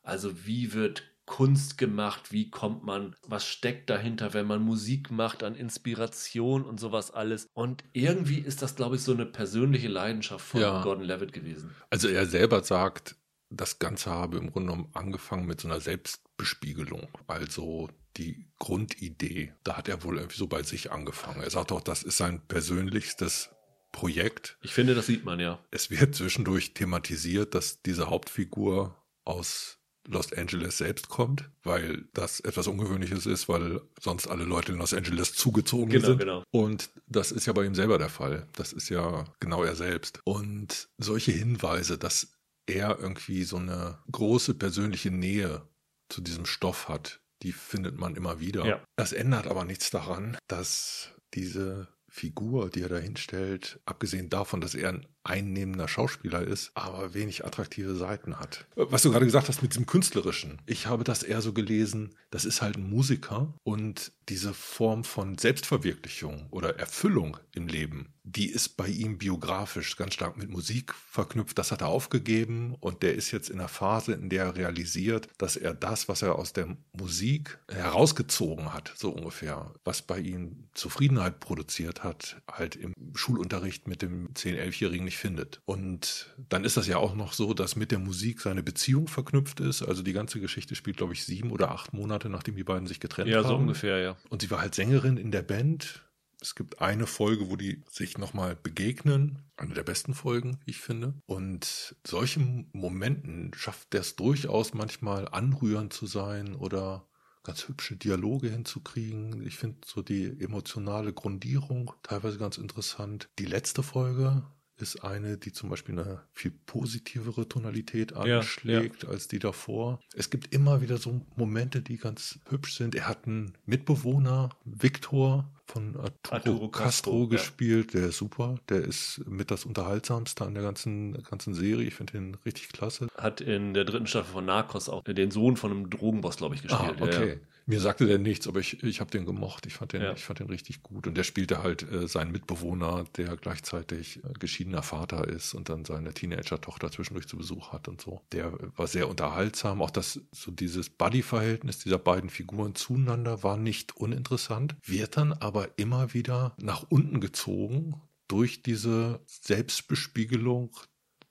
Also 0.03 0.45
wie 0.45 0.71
wird 0.71 1.03
Kunst 1.25 1.77
gemacht, 1.77 2.31
wie 2.31 2.49
kommt 2.49 2.85
man, 2.85 3.13
was 3.27 3.45
steckt 3.45 3.89
dahinter, 3.89 4.33
wenn 4.33 4.47
man 4.47 4.61
Musik 4.61 5.11
macht, 5.11 5.43
an 5.43 5.55
Inspiration 5.55 6.63
und 6.63 6.79
sowas 6.79 7.11
alles. 7.11 7.49
Und 7.53 7.83
irgendwie 7.91 8.39
ist 8.39 8.61
das, 8.61 8.77
glaube 8.77 8.95
ich, 8.95 9.01
so 9.01 9.11
eine 9.11 9.25
persönliche 9.25 9.89
Leidenschaft 9.89 10.45
von 10.45 10.61
ja. 10.61 10.81
Gordon 10.81 11.03
Levitt 11.03 11.33
gewesen. 11.33 11.75
Also 11.89 12.07
er 12.07 12.25
selber 12.25 12.63
sagt, 12.63 13.17
das 13.49 13.79
Ganze 13.79 14.11
habe 14.11 14.37
im 14.37 14.49
Grunde 14.49 14.71
genommen 14.71 14.91
angefangen 14.93 15.45
mit 15.45 15.59
so 15.59 15.67
einer 15.67 15.81
Selbstbespiegelung. 15.81 17.09
Also 17.27 17.89
die 18.17 18.45
Grundidee, 18.59 19.53
da 19.63 19.77
hat 19.77 19.87
er 19.87 20.03
wohl 20.03 20.17
irgendwie 20.17 20.37
so 20.37 20.47
bei 20.47 20.63
sich 20.63 20.91
angefangen. 20.91 21.41
Er 21.41 21.49
sagt 21.49 21.71
auch, 21.71 21.81
das 21.81 22.03
ist 22.03 22.17
sein 22.17 22.41
persönlichstes 22.47 23.49
Projekt. 23.91 24.57
Ich 24.61 24.73
finde, 24.73 24.95
das 24.95 25.07
sieht 25.07 25.23
man 25.23 25.39
ja. 25.39 25.63
Es 25.71 25.89
wird 25.89 26.15
zwischendurch 26.15 26.73
thematisiert, 26.73 27.55
dass 27.55 27.81
diese 27.81 28.09
Hauptfigur 28.09 28.97
aus 29.23 29.79
Los 30.05 30.33
Angeles 30.33 30.77
selbst 30.79 31.07
kommt, 31.07 31.49
weil 31.63 32.09
das 32.13 32.41
etwas 32.41 32.67
Ungewöhnliches 32.67 33.25
ist, 33.25 33.47
weil 33.47 33.81
sonst 34.01 34.27
alle 34.27 34.43
Leute 34.43 34.73
in 34.73 34.79
Los 34.79 34.93
Angeles 34.93 35.33
zugezogen 35.33 35.89
genau, 35.89 36.07
sind. 36.07 36.17
Genau. 36.19 36.43
Und 36.51 36.89
das 37.07 37.31
ist 37.31 37.45
ja 37.45 37.53
bei 37.53 37.63
ihm 37.63 37.75
selber 37.75 37.97
der 37.97 38.09
Fall. 38.09 38.47
Das 38.53 38.73
ist 38.73 38.89
ja 38.89 39.23
genau 39.39 39.63
er 39.63 39.75
selbst. 39.75 40.19
Und 40.25 40.89
solche 40.97 41.31
Hinweise, 41.31 41.97
dass 41.97 42.33
er 42.65 42.99
irgendwie 42.99 43.43
so 43.43 43.57
eine 43.57 43.99
große 44.11 44.55
persönliche 44.55 45.11
Nähe 45.11 45.67
zu 46.09 46.21
diesem 46.21 46.45
Stoff 46.45 46.89
hat, 46.89 47.21
die 47.43 47.51
findet 47.51 47.97
man 47.99 48.15
immer 48.15 48.39
wieder. 48.39 48.65
Ja. 48.65 48.83
Das 48.95 49.13
ändert 49.13 49.47
aber 49.47 49.65
nichts 49.65 49.91
daran, 49.91 50.37
dass 50.47 51.11
diese 51.33 51.87
Figur, 52.07 52.69
die 52.69 52.81
er 52.81 52.89
da 52.89 52.97
hinstellt, 52.97 53.79
abgesehen 53.85 54.29
davon, 54.29 54.61
dass 54.61 54.75
er 54.75 54.89
ein 54.89 55.07
einnehmender 55.23 55.87
Schauspieler 55.87 56.41
ist, 56.41 56.71
aber 56.75 57.13
wenig 57.13 57.45
attraktive 57.45 57.95
Seiten 57.95 58.39
hat. 58.39 58.65
Was 58.75 59.03
du 59.03 59.11
gerade 59.11 59.25
gesagt 59.25 59.47
hast 59.47 59.61
mit 59.61 59.73
diesem 59.73 59.85
Künstlerischen. 59.85 60.61
Ich 60.65 60.87
habe 60.87 61.03
das 61.03 61.23
eher 61.23 61.41
so 61.41 61.53
gelesen, 61.53 62.15
das 62.29 62.45
ist 62.45 62.61
halt 62.61 62.77
ein 62.77 62.89
Musiker 62.89 63.53
und 63.63 64.11
diese 64.29 64.53
Form 64.53 65.03
von 65.03 65.37
Selbstverwirklichung 65.37 66.47
oder 66.49 66.79
Erfüllung 66.79 67.37
im 67.53 67.67
Leben, 67.67 68.13
die 68.23 68.49
ist 68.49 68.77
bei 68.77 68.87
ihm 68.87 69.17
biografisch 69.17 69.97
ganz 69.97 70.13
stark 70.13 70.37
mit 70.37 70.49
Musik 70.49 70.93
verknüpft. 70.93 71.57
Das 71.57 71.71
hat 71.71 71.81
er 71.81 71.87
aufgegeben 71.87 72.75
und 72.79 73.03
der 73.03 73.15
ist 73.15 73.31
jetzt 73.31 73.49
in 73.49 73.59
einer 73.59 73.67
Phase, 73.67 74.13
in 74.13 74.29
der 74.29 74.45
er 74.45 74.55
realisiert, 74.55 75.27
dass 75.37 75.57
er 75.57 75.73
das, 75.73 76.07
was 76.07 76.21
er 76.21 76.35
aus 76.39 76.53
der 76.53 76.77
Musik 76.93 77.59
herausgezogen 77.69 78.73
hat, 78.73 78.93
so 78.95 79.11
ungefähr, 79.11 79.73
was 79.83 80.01
bei 80.01 80.19
ihm 80.19 80.69
Zufriedenheit 80.73 81.41
produziert 81.41 82.03
hat, 82.03 82.41
halt 82.49 82.75
im 82.77 82.93
Schulunterricht 83.13 83.87
mit 83.87 84.01
dem 84.01 84.29
10-, 84.33 84.57
11-Jährigen 84.57 85.05
nicht 85.13 85.19
findet. 85.19 85.61
Und 85.65 86.33
dann 86.49 86.63
ist 86.63 86.75
das 86.75 86.87
ja 86.87 86.97
auch 86.97 87.15
noch 87.15 87.33
so, 87.33 87.53
dass 87.53 87.75
mit 87.75 87.91
der 87.91 87.99
Musik 87.99 88.41
seine 88.41 88.63
Beziehung 88.63 89.07
verknüpft 89.07 89.59
ist. 89.59 89.83
Also 89.83 90.01
die 90.01 90.13
ganze 90.13 90.39
Geschichte 90.39 90.75
spielt, 90.75 90.97
glaube 90.97 91.13
ich, 91.13 91.23
sieben 91.23 91.51
oder 91.51 91.71
acht 91.71 91.93
Monate, 91.93 92.29
nachdem 92.29 92.55
die 92.55 92.63
beiden 92.63 92.87
sich 92.87 92.99
getrennt 92.99 93.29
ja, 93.29 93.37
haben. 93.37 93.43
Ja, 93.43 93.49
so 93.49 93.55
ungefähr, 93.55 93.99
ja. 93.99 94.17
Und 94.29 94.41
sie 94.41 94.49
war 94.49 94.61
halt 94.61 94.75
Sängerin 94.75 95.17
in 95.17 95.31
der 95.31 95.43
Band. 95.43 96.03
Es 96.41 96.55
gibt 96.55 96.81
eine 96.81 97.05
Folge, 97.05 97.49
wo 97.49 97.55
die 97.55 97.83
sich 97.89 98.17
nochmal 98.17 98.55
begegnen. 98.55 99.39
Eine 99.55 99.75
der 99.75 99.83
besten 99.83 100.13
Folgen, 100.13 100.59
ich 100.65 100.79
finde. 100.79 101.13
Und 101.25 101.95
solchen 102.05 102.69
Momenten 102.73 103.51
schafft 103.55 103.93
der 103.93 104.01
es 104.01 104.15
durchaus 104.15 104.73
manchmal 104.73 105.27
anrührend 105.29 105.93
zu 105.93 106.05
sein 106.07 106.55
oder 106.55 107.07
ganz 107.43 107.67
hübsche 107.67 107.95
Dialoge 107.95 108.49
hinzukriegen. 108.49 109.45
Ich 109.45 109.57
finde 109.57 109.77
so 109.85 110.01
die 110.01 110.25
emotionale 110.41 111.13
Grundierung 111.13 111.93
teilweise 112.01 112.37
ganz 112.37 112.57
interessant. 112.57 113.29
Die 113.37 113.45
letzte 113.45 113.83
Folge 113.83 114.43
ist 114.77 115.03
eine, 115.03 115.37
die 115.37 115.51
zum 115.51 115.69
Beispiel 115.69 115.99
eine 115.99 116.21
viel 116.31 116.51
positivere 116.65 117.47
Tonalität 117.47 118.13
anschlägt 118.13 119.03
ja, 119.03 119.09
ja. 119.09 119.13
als 119.13 119.27
die 119.27 119.39
davor. 119.39 119.99
Es 120.15 120.29
gibt 120.29 120.53
immer 120.53 120.81
wieder 120.81 120.97
so 120.97 121.21
Momente, 121.35 121.81
die 121.81 121.97
ganz 121.97 122.39
hübsch 122.49 122.75
sind. 122.75 122.95
Er 122.95 123.07
hat 123.07 123.27
einen 123.27 123.53
Mitbewohner, 123.65 124.49
Viktor 124.65 125.49
von 125.65 125.95
Arturo, 125.95 126.35
Arturo 126.35 126.69
Castro, 126.69 126.69
Castro 126.69 127.27
gespielt. 127.27 127.93
Ja. 127.93 128.01
Der 128.01 128.09
ist 128.09 128.17
super. 128.17 128.55
Der 128.69 128.81
ist 128.81 129.21
mit 129.25 129.51
das 129.51 129.65
Unterhaltsamste 129.65 130.45
an 130.45 130.53
der 130.53 130.63
ganzen, 130.63 131.23
ganzen 131.23 131.53
Serie. 131.53 131.87
Ich 131.87 131.95
finde 131.95 132.13
den 132.13 132.35
richtig 132.45 132.69
klasse. 132.69 133.07
Hat 133.17 133.41
in 133.41 133.73
der 133.73 133.85
dritten 133.85 134.07
Staffel 134.07 134.33
von 134.33 134.45
Narcos 134.45 134.89
auch 134.89 135.03
den 135.03 135.31
Sohn 135.31 135.57
von 135.57 135.71
einem 135.71 135.89
Drogenboss, 135.89 136.37
glaube 136.37 136.55
ich, 136.55 136.61
gespielt. 136.61 136.95
Ah, 136.99 137.03
okay. 137.03 137.39
Mir 137.65 137.79
sagte 137.79 138.05
der 138.05 138.17
nichts, 138.17 138.47
aber 138.47 138.59
ich, 138.59 138.83
ich 138.83 138.99
habe 138.99 139.11
den 139.11 139.25
gemocht. 139.25 139.65
Ich 139.65 139.75
fand 139.75 139.93
den, 139.93 140.01
ja. 140.01 140.13
ich 140.13 140.23
fand 140.23 140.39
den 140.39 140.47
richtig 140.47 140.83
gut. 140.83 141.07
Und 141.07 141.15
der 141.15 141.23
spielte 141.23 141.63
halt 141.63 141.83
äh, 141.83 142.07
seinen 142.07 142.31
Mitbewohner, 142.31 143.05
der 143.15 143.37
gleichzeitig 143.37 144.23
äh, 144.23 144.33
geschiedener 144.37 144.83
Vater 144.83 145.27
ist 145.27 145.53
und 145.53 145.69
dann 145.69 145.85
seine 145.85 146.13
Teenager-Tochter 146.13 146.91
zwischendurch 146.91 147.27
zu 147.27 147.37
Besuch 147.37 147.71
hat 147.71 147.87
und 147.87 148.01
so. 148.01 148.21
Der 148.31 148.51
war 148.75 148.87
sehr 148.87 149.07
unterhaltsam. 149.07 149.81
Auch 149.81 149.91
das, 149.91 150.19
so 150.31 150.51
dieses 150.51 150.89
Buddy-Verhältnis 150.89 151.79
dieser 151.79 151.99
beiden 151.99 152.29
Figuren 152.29 152.75
zueinander 152.75 153.43
war 153.43 153.57
nicht 153.57 153.95
uninteressant, 153.95 154.75
wird 154.83 155.17
dann 155.17 155.33
aber 155.33 155.77
immer 155.77 156.13
wieder 156.13 156.55
nach 156.61 156.85
unten 156.89 157.21
gezogen 157.21 158.01
durch 158.27 158.63
diese 158.63 159.21
Selbstbespiegelung 159.25 160.75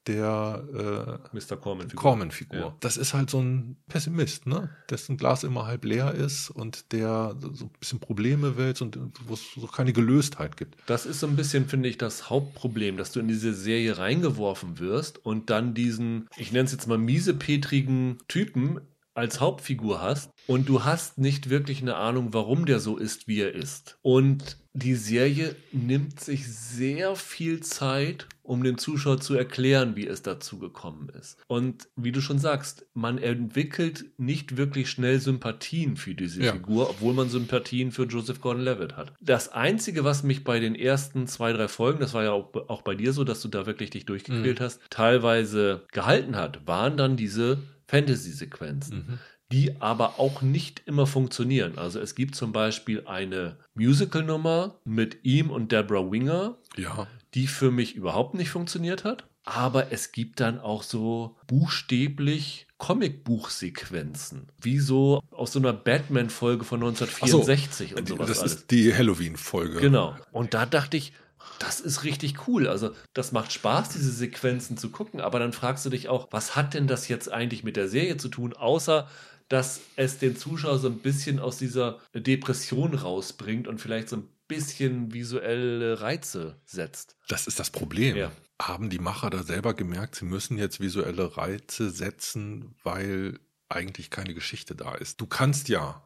der 0.07 1.21
äh, 1.33 1.37
Mr. 1.37 1.57
Corman-Figur. 1.57 2.01
Corman-Figur. 2.01 2.59
Ja. 2.59 2.77
Das 2.81 2.97
ist 2.97 3.15
halt 3.15 3.31
so 3.31 3.41
ein 3.41 3.77
Pessimist, 3.89 4.47
ne? 4.47 4.71
Dessen 4.91 5.17
Glas 5.17 5.45
immer 5.45 5.67
halb 5.67 5.85
leer 5.85 6.13
ist 6.13 6.51
und 6.51 6.93
der 6.93 7.37
so 7.53 7.67
ein 7.67 7.71
bisschen 7.79 8.01
Probleme 8.01 8.57
wälzt 8.57 8.83
und 8.83 8.99
wo 9.27 9.35
es 9.35 9.53
so 9.55 9.67
keine 9.67 9.93
Gelöstheit 9.93 10.57
gibt. 10.57 10.77
Das 10.87 11.07
ist 11.07 11.21
so 11.21 11.27
ein 11.27 11.37
bisschen, 11.37 11.67
finde 11.67 11.89
ich, 11.89 11.99
das 11.99 12.31
Hauptproblem, 12.31 12.97
dass 12.97 13.13
du 13.13 13.21
in 13.21 13.29
diese 13.29 13.55
Serie 13.55 13.99
reingeworfen 13.99 14.79
wirst 14.79 15.25
und 15.25 15.51
dann 15.51 15.75
diesen, 15.75 16.29
ich 16.37 16.53
nenne 16.53 16.65
es 16.65 16.73
jetzt 16.73 16.89
mal 16.89 16.99
miesepetrigen 16.99 18.19
Typen 18.29 18.81
als 19.15 19.41
Hauptfigur 19.41 20.01
hast 20.01 20.31
und 20.47 20.69
du 20.69 20.85
hast 20.85 21.19
nicht 21.19 21.51
wirklich 21.51 21.83
eine 21.83 21.97
Ahnung, 21.97 22.33
warum 22.33 22.67
der 22.67 22.81
so 22.81 22.97
ist, 22.97 23.29
wie 23.29 23.41
er 23.41 23.55
ist. 23.55 23.99
Und 24.03 24.59
die 24.75 24.95
Serie 24.95 25.55
nimmt 25.73 26.19
sich 26.19 26.51
sehr 26.51 27.15
viel 27.15 27.61
Zeit, 27.61 28.27
um 28.43 28.65
dem 28.65 28.79
Zuschauer 28.79 29.21
zu 29.21 29.35
erklären, 29.35 29.97
wie 29.97 30.07
es 30.07 30.23
dazu 30.23 30.59
gekommen 30.59 31.11
ist. 31.11 31.37
Und 31.47 31.89
wie 31.95 32.11
du 32.11 32.23
schon 32.23 32.39
sagst, 32.39 32.87
man 32.95 33.19
entwickelt 33.19 34.07
nicht 34.17 34.57
wirklich 34.57 34.91
schnell 34.91 35.21
Sympathien 35.21 35.97
für 35.97 36.15
diese 36.15 36.43
ja. 36.43 36.53
Figur, 36.53 36.89
obwohl 36.89 37.13
man 37.13 37.29
Sympathien 37.29 37.93
für 37.93 38.05
Joseph 38.05 38.41
Gordon-Levitt 38.41 38.97
hat. 38.97 39.13
Das 39.21 39.51
Einzige, 39.51 40.05
was 40.05 40.23
mich 40.23 40.43
bei 40.43 40.59
den 40.59 40.75
ersten 40.75 41.27
zwei, 41.27 41.53
drei 41.53 41.69
Folgen, 41.69 42.01
das 42.01 42.15
war 42.15 42.25
ja 42.25 42.33
auch, 42.33 42.55
auch 42.69 42.83
bei 42.83 42.95
dir 42.95 43.13
so, 43.13 43.25
dass 43.25 43.43
du 43.43 43.49
da 43.49 43.67
wirklich 43.67 43.91
dich 43.91 44.07
durchgequält 44.07 44.59
mhm. 44.59 44.65
hast, 44.65 44.81
teilweise 44.89 45.87
gehalten 45.93 46.37
hat, 46.37 46.67
waren 46.67 46.97
dann 46.97 47.17
diese 47.17 47.59
Fantasy-Sequenzen. 47.87 48.97
Mhm 48.97 49.19
die 49.53 49.81
aber 49.81 50.19
auch 50.19 50.41
nicht 50.41 50.83
immer 50.87 51.07
funktionieren. 51.07 51.77
Also 51.77 52.01
es 52.01 52.15
gibt 52.15 52.35
zum 52.35 52.53
Beispiel 52.53 53.07
eine 53.07 53.59
Musical-Nummer 53.75 54.81
mit 54.85 55.25
ihm 55.25 55.51
und 55.51 55.73
Deborah 55.73 56.11
Winger, 56.11 56.57
ja. 56.77 57.07
die 57.35 57.47
für 57.47 57.71
mich 57.71 57.95
überhaupt 57.95 58.35
nicht 58.35 58.49
funktioniert 58.49 59.05
hat. 59.05 59.27
Aber 59.45 59.93
es 59.93 60.13
gibt 60.13 60.41
dann 60.41 60.61
auch 60.61 60.83
so 60.85 61.37
buchstäblich 61.49 62.67
Comicbuchsequenzen, 62.79 64.49
wie 64.61 64.79
so 64.79 65.21
aus 65.33 65.53
so 65.53 65.59
einer 65.59 65.73
Batman-Folge 65.73 66.65
von 66.65 66.81
1964 66.81 67.91
so, 67.91 67.97
und 67.97 68.09
sowas. 68.09 68.29
Das 68.29 68.39
alles. 68.39 68.55
ist 68.55 68.71
die 68.71 68.95
Halloween-Folge. 68.95 69.81
Genau. 69.81 70.17
Und 70.31 70.55
da 70.55 70.65
dachte 70.65 70.97
ich, 70.97 71.13
das 71.59 71.81
ist 71.81 72.05
richtig 72.05 72.47
cool. 72.49 72.67
Also, 72.67 72.95
das 73.15 73.33
macht 73.33 73.53
Spaß, 73.53 73.91
diese 73.91 74.11
Sequenzen 74.11 74.77
zu 74.77 74.91
gucken, 74.91 75.21
aber 75.21 75.39
dann 75.39 75.53
fragst 75.53 75.85
du 75.87 75.91
dich 75.91 76.09
auch, 76.09 76.29
was 76.31 76.57
hat 76.57 76.75
denn 76.75 76.87
das 76.87 77.09
jetzt 77.09 77.31
eigentlich 77.31 77.65
mit 77.65 77.77
der 77.77 77.89
Serie 77.89 78.17
zu 78.17 78.29
tun, 78.29 78.53
außer 78.53 79.09
dass 79.49 79.81
es 79.97 80.19
den 80.19 80.37
Zuschauer 80.37 80.79
so 80.79 80.89
ein 80.89 80.99
bisschen 80.99 81.39
aus 81.39 81.59
dieser 81.59 81.99
Depression 82.15 82.95
rausbringt 82.95 83.69
und 83.69 83.81
vielleicht 83.81 84.09
so 84.09 84.17
ein 84.17 84.29
bisschen 84.49 85.13
visuelle 85.13 86.01
Reize 86.01 86.57
setzt. 86.65 87.17
Das 87.29 87.47
ist 87.47 87.59
das 87.59 87.71
Problem. 87.71 88.17
Ja. 88.17 88.33
Haben 88.61 88.91
die 88.91 88.99
Macher 88.99 89.31
da 89.31 89.43
selber 89.43 89.75
gemerkt, 89.75 90.15
sie 90.15 90.25
müssen 90.25 90.57
jetzt 90.57 90.81
visuelle 90.81 91.37
Reize 91.37 91.91
setzen, 91.91 92.75
weil 92.83 93.41
eigentlich 93.69 94.11
keine 94.11 94.35
Geschichte 94.35 94.75
da 94.75 94.95
ist. 94.95 95.21
Du 95.21 95.27
kannst 95.27 95.69
ja 95.69 96.03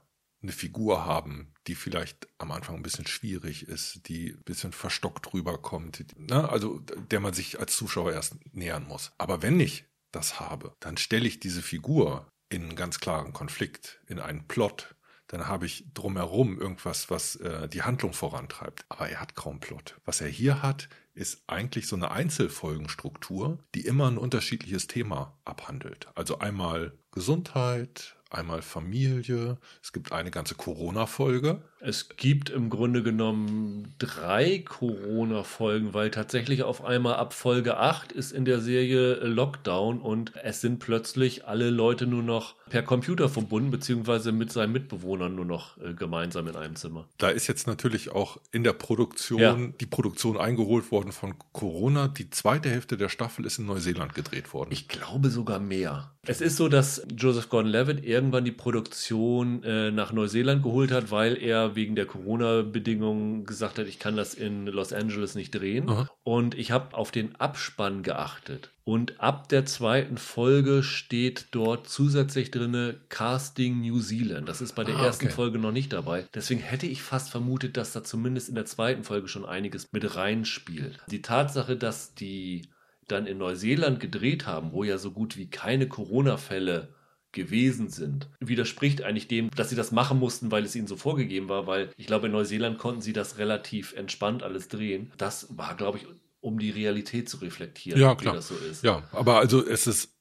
eine 0.47 0.53
Figur 0.53 1.05
haben, 1.05 1.53
die 1.67 1.75
vielleicht 1.75 2.29
am 2.39 2.53
Anfang 2.53 2.77
ein 2.77 2.83
bisschen 2.83 3.07
schwierig 3.07 3.67
ist, 3.67 4.09
die 4.09 4.31
ein 4.31 4.45
bisschen 4.45 4.73
verstockt 4.73 5.33
rüberkommt, 5.35 6.07
ne? 6.17 6.49
also 6.49 6.79
der 6.79 7.21
man 7.21 7.35
sich 7.35 7.59
als 7.59 7.77
Zuschauer 7.77 8.13
erst 8.13 8.37
nähern 8.55 8.87
muss. 8.87 9.13
Aber 9.19 9.43
wenn 9.43 9.59
ich 9.59 9.85
das 10.13 10.39
habe, 10.41 10.75
dann 10.81 10.97
stelle 10.97 11.27
ich 11.27 11.41
diese 11.41 11.63
Figur 11.63 12.31
in 12.49 12.63
einen 12.63 12.77
ganz 12.77 13.01
klaren 13.01 13.33
Konflikt, 13.33 14.01
in 14.07 14.21
einen 14.21 14.47
Plot, 14.47 14.95
dann 15.27 15.49
habe 15.49 15.67
ich 15.67 15.85
drumherum 15.93 16.59
irgendwas, 16.59 17.11
was 17.11 17.37
äh, 17.37 17.69
die 17.69 17.83
Handlung 17.83 18.13
vorantreibt. 18.13 18.85
Aber 18.89 19.09
er 19.09 19.21
hat 19.21 19.35
kaum 19.35 19.59
Plot. 19.59 19.97
Was 20.05 20.21
er 20.21 20.29
hier 20.29 20.63
hat, 20.63 20.89
ist 21.15 21.43
eigentlich 21.49 21.89
so 21.89 21.97
eine 21.97 22.13
Einzelfolgenstruktur, 22.13 23.59
die 23.75 23.87
immer 23.87 24.09
ein 24.09 24.19
unterschiedliches 24.19 24.87
Thema 24.87 25.37
abhandelt. 25.45 26.09
Also 26.15 26.39
einmal 26.39 26.97
Gesundheit, 27.11 28.16
einmal 28.37 28.63
Familie, 28.63 29.59
es 29.83 29.93
gibt 29.93 30.13
eine 30.13 30.31
ganze 30.31 30.55
Corona-Folge. 30.55 31.61
Es 31.81 32.09
gibt 32.17 32.49
im 32.51 32.71
Grunde 32.71 33.03
genommen 33.03 33.95
drei 33.99 34.63
Corona-Folgen, 34.67 35.93
weil 35.93 36.11
tatsächlich 36.11 36.63
auf 36.63 36.85
einmal 36.85 37.17
ab 37.17 37.35
Folge 37.35 37.77
8 37.77 38.13
ist 38.13 38.33
in 38.33 38.45
der 38.45 38.61
Serie 38.61 39.15
Lockdown 39.17 40.01
und 40.01 40.33
es 40.43 40.61
sind 40.61 40.79
plötzlich 40.79 41.47
alle 41.47 41.71
Leute 41.71 42.07
nur 42.07 42.23
noch 42.23 42.55
per 42.71 42.83
Computer 42.83 43.29
verbunden, 43.29 43.71
beziehungsweise 43.71 44.33
mit 44.33 44.53
seinen 44.53 44.73
Mitbewohnern 44.73 45.35
nur 45.35 45.45
noch 45.45 45.77
äh, 45.79 45.95
gemeinsam 45.95 46.49
in 46.49 46.57
einem 46.57 46.77
Zimmer. 46.77 47.07
Da 47.19 47.29
ist 47.29 47.47
jetzt 47.47 47.67
natürlich 47.67 48.11
auch 48.11 48.39
in 48.53 48.65
der 48.65 48.73
Produktion 48.73 49.41
ja. 49.41 49.57
die 49.81 49.87
Produktion 49.87 50.37
eingeholt 50.37 50.91
worden 50.91 51.13
von 51.13 51.35
Corona. 51.53 52.09
Die 52.09 52.31
zweite 52.31 52.71
Hälfte 52.71 52.97
der 52.97 53.09
Staffel 53.09 53.45
ist 53.47 53.59
in 53.59 53.67
Neuseeland 53.67 54.15
gedreht 54.15 54.53
worden. 54.53 54.71
Ich 54.73 54.89
glaube 54.89 55.31
sogar 55.31 55.61
mehr. 55.61 56.13
Es 56.29 56.41
ist 56.41 56.57
so, 56.57 56.69
dass 56.69 57.07
Joseph 57.17 57.49
Gordon-Levitt 57.49 58.05
irgendwann 58.05 58.45
die 58.45 58.53
Produktion 58.53 59.63
äh, 59.63 59.93
nach 59.93 60.13
Neuseeland 60.13 60.63
geholt 60.63 60.91
hat, 60.91 61.13
weil 61.13 61.41
er 61.41 61.66
wegen 61.75 61.97
der 61.97 62.07
Corona-Bedingungen 62.07 63.45
gesagt 63.45 63.79
hat, 63.79 63.87
ich 63.87 63.99
kann 63.99 64.17
das 64.17 64.35
in 64.35 64.67
Los 64.67 64.93
Angeles 64.93 65.35
nicht 65.35 65.51
drehen. 65.51 65.89
Aha. 65.89 66.09
Und 66.23 66.55
ich 66.57 66.71
habe 66.71 66.97
auf 66.97 67.11
den 67.11 67.35
Abspann 67.37 68.03
geachtet. 68.03 68.71
Und 68.85 69.21
ab 69.21 69.49
der 69.49 69.67
zweiten 69.67 70.17
Folge 70.17 70.85
steht 70.85 71.47
dort 71.51 71.89
zusätzlich 71.89 72.53
drinne 72.53 73.01
Casting 73.09 73.81
New 73.81 74.01
Zealand. 74.01 74.49
Das 74.49 74.61
ist 74.61 74.75
bei 74.77 74.85
der 74.85 74.97
ah, 74.97 75.07
ersten 75.07 75.27
okay. 75.27 75.35
Folge 75.35 75.59
noch 75.59 75.73
nicht 75.73 75.93
dabei. 75.93 76.27
Deswegen 76.35 76.61
hätte 76.61 76.87
ich 76.87 77.03
fast 77.03 77.31
vermutet, 77.31 77.77
dass 77.77 77.93
da 77.93 78.05
zumindest 78.05 78.49
in 78.49 78.55
der 78.55 78.67
zweiten 78.67 79.03
Folge 79.03 79.27
schon 79.27 79.45
einiges 79.45 79.89
mit 79.91 80.15
reinspielt. 80.15 81.01
Die 81.11 81.23
Tatsache, 81.23 81.77
dass 81.77 82.15
die 82.15 82.69
dann 83.09 83.27
in 83.27 83.39
Neuseeland 83.39 84.01
gedreht 84.01 84.47
haben, 84.47 84.73
wo 84.73 84.85
ja 84.85 84.99
so 84.99 85.11
gut 85.11 85.37
wie 85.37 85.49
keine 85.49 85.89
Corona-Fälle 85.89 86.95
gewesen 87.37 87.89
sind, 87.89 88.29
widerspricht 88.41 89.03
eigentlich 89.03 89.29
dem, 89.29 89.51
dass 89.51 89.71
sie 89.71 89.77
das 89.77 89.93
machen 89.93 90.19
mussten, 90.19 90.51
weil 90.51 90.65
es 90.65 90.75
ihnen 90.75 90.89
so 90.89 90.97
vorgegeben 90.97 91.49
war, 91.49 91.69
weil 91.69 91.91
ich 91.97 92.09
glaube, 92.09 92.27
in 92.27 92.33
Neuseeland 92.33 92.79
konnten 92.79 93.03
sie 93.03 93.13
das 93.13 93.39
relativ 93.39 93.93
entspannt 93.93 94.43
alles 94.43 94.67
drehen. 94.67 95.13
Das 95.19 95.57
war, 95.57 95.77
glaube 95.77 95.99
ich, 95.99 96.07
um 96.41 96.59
die 96.59 96.71
Realität 96.71 97.29
zu 97.29 97.37
reflektieren, 97.37 98.01
ja, 98.01 98.15
klar. 98.15 98.35
wie 98.35 98.37
das 98.39 98.49
so 98.49 98.57
ist. 98.57 98.83
Ja, 98.83 99.05
aber 99.13 99.39
also 99.39 99.65
es 99.65 99.87
ist 99.87 100.17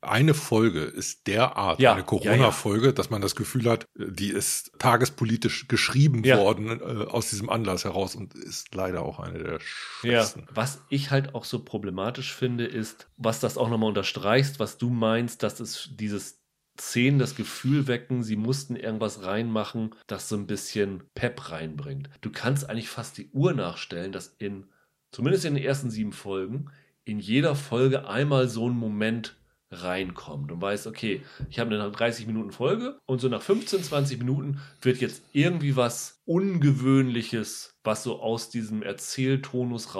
eine 0.00 0.34
Folge 0.34 0.82
ist 0.82 1.26
derart 1.26 1.80
ja, 1.80 1.94
eine 1.94 2.04
Corona-Folge, 2.04 2.86
ja, 2.86 2.90
ja. 2.90 2.92
dass 2.92 3.10
man 3.10 3.20
das 3.20 3.34
Gefühl 3.34 3.68
hat, 3.68 3.86
die 3.96 4.28
ist 4.28 4.70
tagespolitisch 4.78 5.66
geschrieben 5.66 6.24
worden 6.24 6.80
äh, 6.80 7.04
aus 7.06 7.30
diesem 7.30 7.50
Anlass 7.50 7.84
heraus 7.84 8.14
und 8.14 8.34
ist 8.34 8.74
leider 8.74 9.02
auch 9.02 9.18
eine 9.18 9.42
der 9.42 9.60
schwächsten. 9.60 10.46
Was 10.52 10.82
ich 10.88 11.10
halt 11.10 11.34
auch 11.34 11.44
so 11.44 11.64
problematisch 11.64 12.32
finde, 12.32 12.64
ist, 12.64 13.08
was 13.16 13.40
das 13.40 13.58
auch 13.58 13.68
nochmal 13.68 13.88
unterstreichst, 13.88 14.60
was 14.60 14.78
du 14.78 14.90
meinst, 14.90 15.42
dass 15.42 15.58
es 15.58 15.90
dieses 15.92 16.38
Szenen 16.80 17.18
das 17.18 17.34
Gefühl 17.34 17.86
wecken, 17.86 18.22
sie 18.22 18.36
mussten 18.36 18.76
irgendwas 18.76 19.24
reinmachen, 19.24 19.94
das 20.06 20.28
so 20.28 20.36
ein 20.36 20.46
bisschen 20.46 21.02
Pep 21.14 21.50
reinbringt. 21.50 22.10
Du 22.20 22.30
kannst 22.30 22.68
eigentlich 22.68 22.88
fast 22.88 23.18
die 23.18 23.30
Uhr 23.30 23.52
nachstellen, 23.52 24.12
dass 24.12 24.28
in, 24.38 24.66
zumindest 25.12 25.44
in 25.44 25.54
den 25.54 25.64
ersten 25.64 25.90
sieben 25.90 26.12
Folgen, 26.12 26.70
in 27.04 27.18
jeder 27.18 27.54
Folge 27.54 28.08
einmal 28.08 28.48
so 28.48 28.68
ein 28.68 28.76
Moment 28.76 29.36
reinkommt 29.70 30.50
und 30.50 30.60
weiß, 30.62 30.86
okay, 30.86 31.22
ich 31.50 31.58
habe 31.58 31.74
eine 31.74 31.90
30 31.90 32.26
Minuten 32.26 32.52
Folge 32.52 32.98
und 33.06 33.20
so 33.20 33.28
nach 33.28 33.42
15, 33.42 33.82
20 33.82 34.18
Minuten 34.18 34.60
wird 34.80 34.98
jetzt 34.98 35.22
irgendwie 35.32 35.76
was 35.76 36.22
Ungewöhnliches, 36.24 37.74
was 37.84 38.02
so 38.02 38.20
aus 38.20 38.50
diesem 38.50 38.82
Erzähltonus 38.82 39.94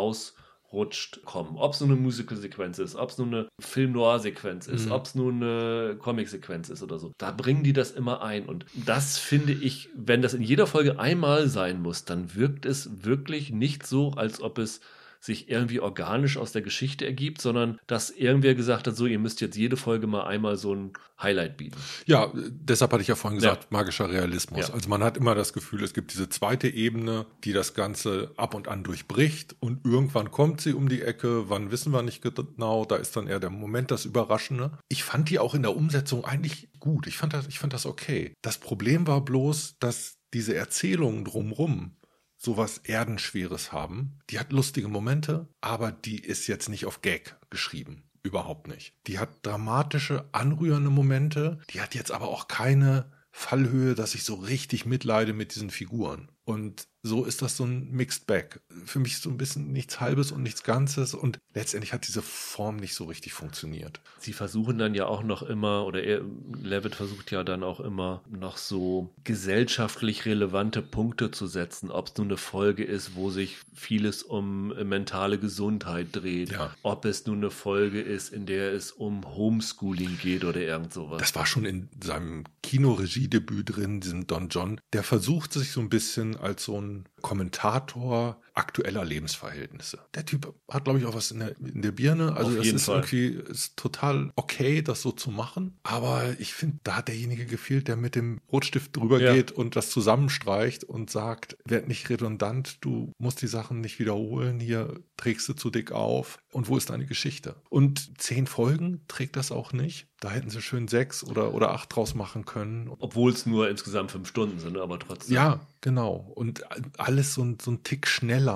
rausrutscht, 0.72 1.24
kommen. 1.24 1.56
Ob 1.56 1.72
es 1.72 1.80
nur 1.80 1.90
eine 1.90 2.00
Musical-Sequenz 2.00 2.78
ist, 2.78 2.94
ob 2.94 3.10
es 3.10 3.18
nur 3.18 3.26
eine 3.26 3.48
Film-Noir-Sequenz 3.60 4.66
ist, 4.68 4.86
mhm. 4.86 4.92
ob 4.92 5.06
es 5.06 5.14
nur 5.14 5.32
eine 5.32 5.96
Comic-Sequenz 5.98 6.68
ist 6.68 6.82
oder 6.82 6.98
so. 6.98 7.12
Da 7.18 7.30
bringen 7.30 7.64
die 7.64 7.72
das 7.72 7.90
immer 7.90 8.22
ein 8.22 8.46
und 8.46 8.66
das 8.74 9.18
finde 9.18 9.52
ich, 9.52 9.88
wenn 9.94 10.22
das 10.22 10.34
in 10.34 10.42
jeder 10.42 10.66
Folge 10.66 10.98
einmal 10.98 11.48
sein 11.48 11.80
muss, 11.82 12.04
dann 12.04 12.34
wirkt 12.34 12.66
es 12.66 13.04
wirklich 13.04 13.50
nicht 13.50 13.86
so, 13.86 14.12
als 14.12 14.40
ob 14.40 14.58
es 14.58 14.80
sich 15.20 15.48
irgendwie 15.48 15.80
organisch 15.80 16.36
aus 16.36 16.52
der 16.52 16.62
Geschichte 16.62 17.04
ergibt, 17.04 17.40
sondern 17.40 17.78
dass 17.86 18.10
irgendwer 18.10 18.54
gesagt 18.54 18.86
hat, 18.86 18.96
so, 18.96 19.06
ihr 19.06 19.18
müsst 19.18 19.40
jetzt 19.40 19.56
jede 19.56 19.76
Folge 19.76 20.06
mal 20.06 20.24
einmal 20.24 20.56
so 20.56 20.74
ein 20.74 20.92
Highlight 21.20 21.56
bieten. 21.56 21.76
Ja, 22.06 22.32
deshalb 22.34 22.92
hatte 22.92 23.02
ich 23.02 23.08
ja 23.08 23.16
vorhin 23.16 23.40
gesagt, 23.40 23.64
ja. 23.64 23.68
magischer 23.70 24.08
Realismus. 24.08 24.68
Ja. 24.68 24.74
Also 24.74 24.88
man 24.88 25.02
hat 25.02 25.16
immer 25.16 25.34
das 25.34 25.52
Gefühl, 25.52 25.82
es 25.82 25.92
gibt 25.92 26.12
diese 26.12 26.28
zweite 26.28 26.68
Ebene, 26.68 27.26
die 27.44 27.52
das 27.52 27.74
Ganze 27.74 28.32
ab 28.36 28.54
und 28.54 28.68
an 28.68 28.84
durchbricht 28.84 29.56
und 29.58 29.84
irgendwann 29.84 30.30
kommt 30.30 30.60
sie 30.60 30.72
um 30.72 30.88
die 30.88 31.02
Ecke, 31.02 31.48
wann 31.48 31.70
wissen 31.70 31.92
wir 31.92 32.02
nicht 32.02 32.22
genau, 32.22 32.84
da 32.84 32.96
ist 32.96 33.16
dann 33.16 33.26
eher 33.26 33.40
der 33.40 33.50
Moment 33.50 33.90
das 33.90 34.04
Überraschende. 34.04 34.78
Ich 34.88 35.02
fand 35.02 35.30
die 35.30 35.38
auch 35.38 35.54
in 35.54 35.62
der 35.62 35.74
Umsetzung 35.74 36.24
eigentlich 36.24 36.68
gut. 36.78 37.06
Ich 37.06 37.16
fand 37.16 37.32
das, 37.32 37.48
ich 37.48 37.58
fand 37.58 37.72
das 37.72 37.86
okay. 37.86 38.32
Das 38.42 38.58
Problem 38.58 39.06
war 39.06 39.24
bloß, 39.24 39.76
dass 39.80 40.18
diese 40.32 40.54
Erzählungen 40.54 41.24
drumrum 41.24 41.96
sowas 42.38 42.78
Erdenschweres 42.84 43.72
haben. 43.72 44.20
Die 44.30 44.38
hat 44.38 44.52
lustige 44.52 44.88
Momente, 44.88 45.48
aber 45.60 45.92
die 45.92 46.18
ist 46.18 46.46
jetzt 46.46 46.68
nicht 46.68 46.86
auf 46.86 47.02
Gag 47.02 47.36
geschrieben. 47.50 48.04
Überhaupt 48.22 48.68
nicht. 48.68 48.94
Die 49.06 49.18
hat 49.18 49.30
dramatische, 49.42 50.28
anrührende 50.32 50.90
Momente. 50.90 51.60
Die 51.70 51.80
hat 51.80 51.94
jetzt 51.94 52.12
aber 52.12 52.28
auch 52.28 52.48
keine 52.48 53.10
Fallhöhe, 53.30 53.94
dass 53.94 54.14
ich 54.14 54.24
so 54.24 54.34
richtig 54.34 54.86
mitleide 54.86 55.32
mit 55.32 55.54
diesen 55.54 55.70
Figuren. 55.70 56.30
Und 56.48 56.88
so 57.02 57.24
ist 57.24 57.42
das 57.42 57.56
so 57.56 57.64
ein 57.64 57.90
Mixed 57.92 58.26
Bag. 58.26 58.60
Für 58.84 58.98
mich 58.98 59.18
so 59.18 59.30
ein 59.30 59.36
bisschen 59.36 59.72
nichts 59.72 60.00
Halbes 60.00 60.32
und 60.32 60.42
nichts 60.42 60.62
Ganzes 60.62 61.14
und 61.14 61.38
letztendlich 61.54 61.92
hat 61.92 62.08
diese 62.08 62.22
Form 62.22 62.76
nicht 62.76 62.94
so 62.94 63.04
richtig 63.04 63.34
funktioniert. 63.34 64.00
Sie 64.18 64.32
versuchen 64.32 64.78
dann 64.78 64.94
ja 64.94 65.06
auch 65.06 65.22
noch 65.22 65.42
immer, 65.42 65.86
oder 65.86 66.02
er, 66.02 66.22
Levitt 66.60 66.94
versucht 66.94 67.30
ja 67.30 67.44
dann 67.44 67.62
auch 67.62 67.80
immer 67.80 68.22
noch 68.28 68.56
so 68.56 69.14
gesellschaftlich 69.24 70.24
relevante 70.24 70.82
Punkte 70.82 71.30
zu 71.30 71.46
setzen, 71.46 71.90
ob 71.90 72.08
es 72.08 72.16
nun 72.16 72.28
eine 72.28 72.36
Folge 72.36 72.82
ist, 72.82 73.14
wo 73.14 73.30
sich 73.30 73.58
vieles 73.74 74.22
um 74.22 74.68
mentale 74.88 75.38
Gesundheit 75.38 76.08
dreht, 76.12 76.52
ja. 76.52 76.74
ob 76.82 77.04
es 77.04 77.26
nun 77.26 77.38
eine 77.38 77.50
Folge 77.50 78.00
ist, 78.00 78.32
in 78.32 78.46
der 78.46 78.72
es 78.72 78.90
um 78.90 79.24
Homeschooling 79.36 80.18
geht 80.18 80.44
oder 80.44 80.60
irgend 80.60 80.92
sowas. 80.92 81.20
Das 81.20 81.34
war 81.34 81.46
schon 81.46 81.64
in 81.64 81.88
seinem 82.02 82.44
Kinoregiedebüt 82.62 83.76
drin, 83.76 84.00
diesem 84.00 84.26
Don 84.26 84.48
John. 84.48 84.80
Der 84.92 85.02
versucht 85.02 85.52
sich 85.52 85.70
so 85.72 85.80
ein 85.80 85.88
bisschen 85.88 86.37
als 86.40 86.64
so 86.64 86.80
ein 86.80 87.06
Kommentator 87.22 88.40
aktueller 88.58 89.04
Lebensverhältnisse. 89.04 90.00
Der 90.14 90.26
Typ 90.26 90.52
hat, 90.68 90.84
glaube 90.84 90.98
ich, 90.98 91.06
auch 91.06 91.14
was 91.14 91.30
in 91.30 91.38
der, 91.38 91.56
in 91.60 91.80
der 91.80 91.92
Birne. 91.92 92.36
Also 92.36 92.58
es 92.58 92.72
ist 92.72 92.86
Fall. 92.86 92.96
irgendwie 92.96 93.50
ist 93.50 93.76
total 93.76 94.32
okay, 94.34 94.82
das 94.82 95.00
so 95.00 95.12
zu 95.12 95.30
machen. 95.30 95.78
Aber 95.84 96.34
ich 96.40 96.54
finde, 96.54 96.80
da 96.82 96.96
hat 96.96 97.08
derjenige 97.08 97.46
gefehlt, 97.46 97.86
der 97.86 97.96
mit 97.96 98.16
dem 98.16 98.40
Rotstift 98.50 98.96
drüber 98.96 99.20
ja. 99.20 99.32
geht 99.32 99.52
und 99.52 99.76
das 99.76 99.90
zusammenstreicht 99.90 100.82
und 100.82 101.08
sagt, 101.08 101.56
werd 101.64 101.86
nicht 101.86 102.10
redundant, 102.10 102.78
du 102.80 103.12
musst 103.18 103.42
die 103.42 103.46
Sachen 103.46 103.80
nicht 103.80 104.00
wiederholen, 104.00 104.58
hier 104.58 105.00
trägst 105.16 105.48
du 105.48 105.52
zu 105.52 105.70
dick 105.70 105.92
auf. 105.92 106.38
Und 106.52 106.68
wo 106.68 106.76
ist 106.76 106.90
deine 106.90 107.06
Geschichte? 107.06 107.56
Und 107.68 108.20
zehn 108.20 108.46
Folgen 108.46 109.02
trägt 109.06 109.36
das 109.36 109.52
auch 109.52 109.72
nicht. 109.72 110.08
Da 110.20 110.30
hätten 110.30 110.50
sie 110.50 110.62
schön 110.62 110.88
sechs 110.88 111.22
oder, 111.22 111.54
oder 111.54 111.70
acht 111.70 111.94
draus 111.94 112.14
machen 112.14 112.44
können. 112.44 112.90
Obwohl 112.98 113.30
es 113.30 113.46
nur 113.46 113.68
insgesamt 113.68 114.10
fünf 114.10 114.28
Stunden 114.28 114.58
sind, 114.58 114.76
aber 114.76 114.98
trotzdem. 114.98 115.34
Ja, 115.34 115.60
genau. 115.80 116.32
Und 116.34 116.64
alles 116.98 117.34
so 117.34 117.54
so 117.62 117.70
ein 117.70 117.82
Tick 117.84 118.06
schneller, 118.06 118.47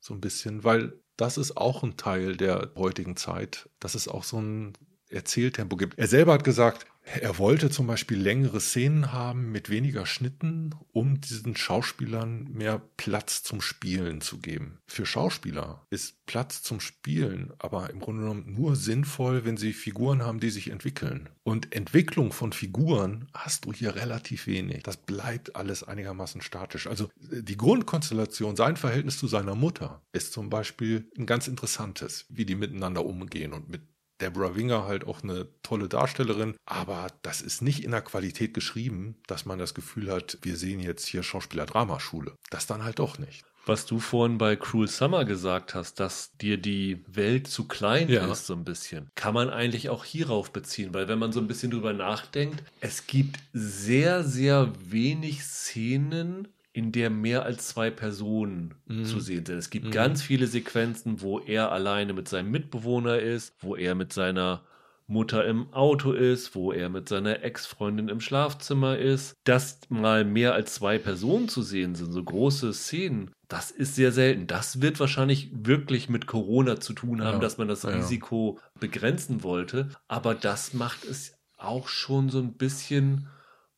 so 0.00 0.14
ein 0.14 0.20
bisschen, 0.20 0.64
weil 0.64 0.92
das 1.16 1.36
ist 1.38 1.56
auch 1.56 1.82
ein 1.82 1.96
Teil 1.96 2.36
der 2.36 2.70
heutigen 2.76 3.16
Zeit, 3.16 3.68
dass 3.80 3.94
es 3.94 4.08
auch 4.08 4.24
so 4.24 4.40
ein 4.40 4.72
Erzähltempo 5.10 5.76
gibt. 5.76 5.98
Er 5.98 6.06
selber 6.06 6.34
hat 6.34 6.44
gesagt, 6.44 6.86
er 7.14 7.38
wollte 7.38 7.70
zum 7.70 7.86
Beispiel 7.86 8.18
längere 8.18 8.60
Szenen 8.60 9.12
haben 9.12 9.50
mit 9.50 9.70
weniger 9.70 10.06
Schnitten, 10.06 10.74
um 10.92 11.20
diesen 11.20 11.56
Schauspielern 11.56 12.48
mehr 12.52 12.82
Platz 12.96 13.42
zum 13.42 13.60
Spielen 13.60 14.20
zu 14.20 14.38
geben. 14.38 14.78
Für 14.86 15.06
Schauspieler 15.06 15.86
ist 15.90 16.26
Platz 16.26 16.62
zum 16.62 16.80
Spielen 16.80 17.52
aber 17.58 17.90
im 17.90 18.00
Grunde 18.00 18.22
genommen 18.22 18.54
nur 18.54 18.76
sinnvoll, 18.76 19.44
wenn 19.44 19.56
sie 19.56 19.72
Figuren 19.72 20.22
haben, 20.22 20.40
die 20.40 20.50
sich 20.50 20.70
entwickeln. 20.70 21.28
Und 21.42 21.74
Entwicklung 21.74 22.32
von 22.32 22.52
Figuren 22.52 23.28
hast 23.32 23.64
du 23.64 23.72
hier 23.72 23.94
relativ 23.94 24.46
wenig. 24.46 24.82
Das 24.82 24.96
bleibt 24.98 25.56
alles 25.56 25.82
einigermaßen 25.82 26.42
statisch. 26.42 26.86
Also 26.86 27.08
die 27.16 27.56
Grundkonstellation, 27.56 28.56
sein 28.56 28.76
Verhältnis 28.76 29.18
zu 29.18 29.26
seiner 29.26 29.54
Mutter, 29.54 30.02
ist 30.12 30.32
zum 30.32 30.50
Beispiel 30.50 31.10
ein 31.16 31.26
ganz 31.26 31.48
interessantes, 31.48 32.26
wie 32.28 32.44
die 32.44 32.54
miteinander 32.54 33.04
umgehen 33.04 33.52
und 33.52 33.68
mit 33.68 33.82
Deborah 34.20 34.56
Winger 34.56 34.86
halt 34.86 35.06
auch 35.06 35.22
eine 35.22 35.48
tolle 35.62 35.88
Darstellerin, 35.88 36.56
aber 36.66 37.08
das 37.22 37.40
ist 37.40 37.62
nicht 37.62 37.84
in 37.84 37.92
der 37.92 38.02
Qualität 38.02 38.54
geschrieben, 38.54 39.16
dass 39.26 39.46
man 39.46 39.58
das 39.58 39.74
Gefühl 39.74 40.10
hat, 40.10 40.38
wir 40.42 40.56
sehen 40.56 40.80
jetzt 40.80 41.06
hier 41.06 41.22
Schauspieler-Dramaschule. 41.22 42.34
Das 42.50 42.66
dann 42.66 42.84
halt 42.84 42.98
doch 42.98 43.18
nicht. 43.18 43.44
Was 43.68 43.84
du 43.84 44.00
vorhin 44.00 44.38
bei 44.38 44.56
Cruel 44.56 44.88
Summer 44.88 45.26
gesagt 45.26 45.74
hast, 45.74 46.00
dass 46.00 46.32
dir 46.38 46.56
die 46.56 47.04
Welt 47.06 47.48
zu 47.48 47.68
klein 47.68 48.08
ja. 48.08 48.24
ist, 48.32 48.46
so 48.46 48.54
ein 48.54 48.64
bisschen, 48.64 49.10
kann 49.14 49.34
man 49.34 49.50
eigentlich 49.50 49.90
auch 49.90 50.06
hierauf 50.06 50.54
beziehen, 50.54 50.94
weil 50.94 51.06
wenn 51.06 51.18
man 51.18 51.32
so 51.32 51.40
ein 51.40 51.48
bisschen 51.48 51.70
drüber 51.70 51.92
nachdenkt, 51.92 52.62
es 52.80 53.06
gibt 53.06 53.38
sehr, 53.52 54.24
sehr 54.24 54.72
wenig 54.90 55.44
Szenen, 55.44 56.48
in 56.78 56.92
der 56.92 57.10
mehr 57.10 57.42
als 57.42 57.66
zwei 57.66 57.90
Personen 57.90 58.74
mhm. 58.86 59.04
zu 59.04 59.18
sehen 59.18 59.44
sind. 59.44 59.58
Es 59.58 59.70
gibt 59.70 59.86
mhm. 59.86 59.90
ganz 59.90 60.22
viele 60.22 60.46
Sequenzen, 60.46 61.20
wo 61.20 61.40
er 61.40 61.72
alleine 61.72 62.12
mit 62.12 62.28
seinem 62.28 62.52
Mitbewohner 62.52 63.18
ist, 63.18 63.52
wo 63.58 63.74
er 63.74 63.96
mit 63.96 64.12
seiner 64.12 64.62
Mutter 65.08 65.44
im 65.44 65.72
Auto 65.72 66.12
ist, 66.12 66.54
wo 66.54 66.70
er 66.70 66.88
mit 66.88 67.08
seiner 67.08 67.42
Ex-Freundin 67.42 68.08
im 68.08 68.20
Schlafzimmer 68.20 68.96
ist. 68.96 69.34
Dass 69.42 69.80
mal 69.88 70.24
mehr 70.24 70.54
als 70.54 70.74
zwei 70.74 70.98
Personen 70.98 71.48
zu 71.48 71.62
sehen 71.62 71.96
sind, 71.96 72.12
so 72.12 72.22
große 72.22 72.72
Szenen, 72.72 73.32
das 73.48 73.72
ist 73.72 73.96
sehr 73.96 74.12
selten. 74.12 74.46
Das 74.46 74.80
wird 74.80 75.00
wahrscheinlich 75.00 75.50
wirklich 75.52 76.08
mit 76.08 76.28
Corona 76.28 76.78
zu 76.78 76.92
tun 76.92 77.24
haben, 77.24 77.38
ja, 77.38 77.40
dass 77.40 77.58
man 77.58 77.66
das 77.66 77.82
ja. 77.82 77.90
Risiko 77.90 78.60
begrenzen 78.78 79.42
wollte. 79.42 79.88
Aber 80.06 80.36
das 80.36 80.74
macht 80.74 81.04
es 81.04 81.32
auch 81.56 81.88
schon 81.88 82.28
so 82.28 82.38
ein 82.38 82.52
bisschen 82.52 83.26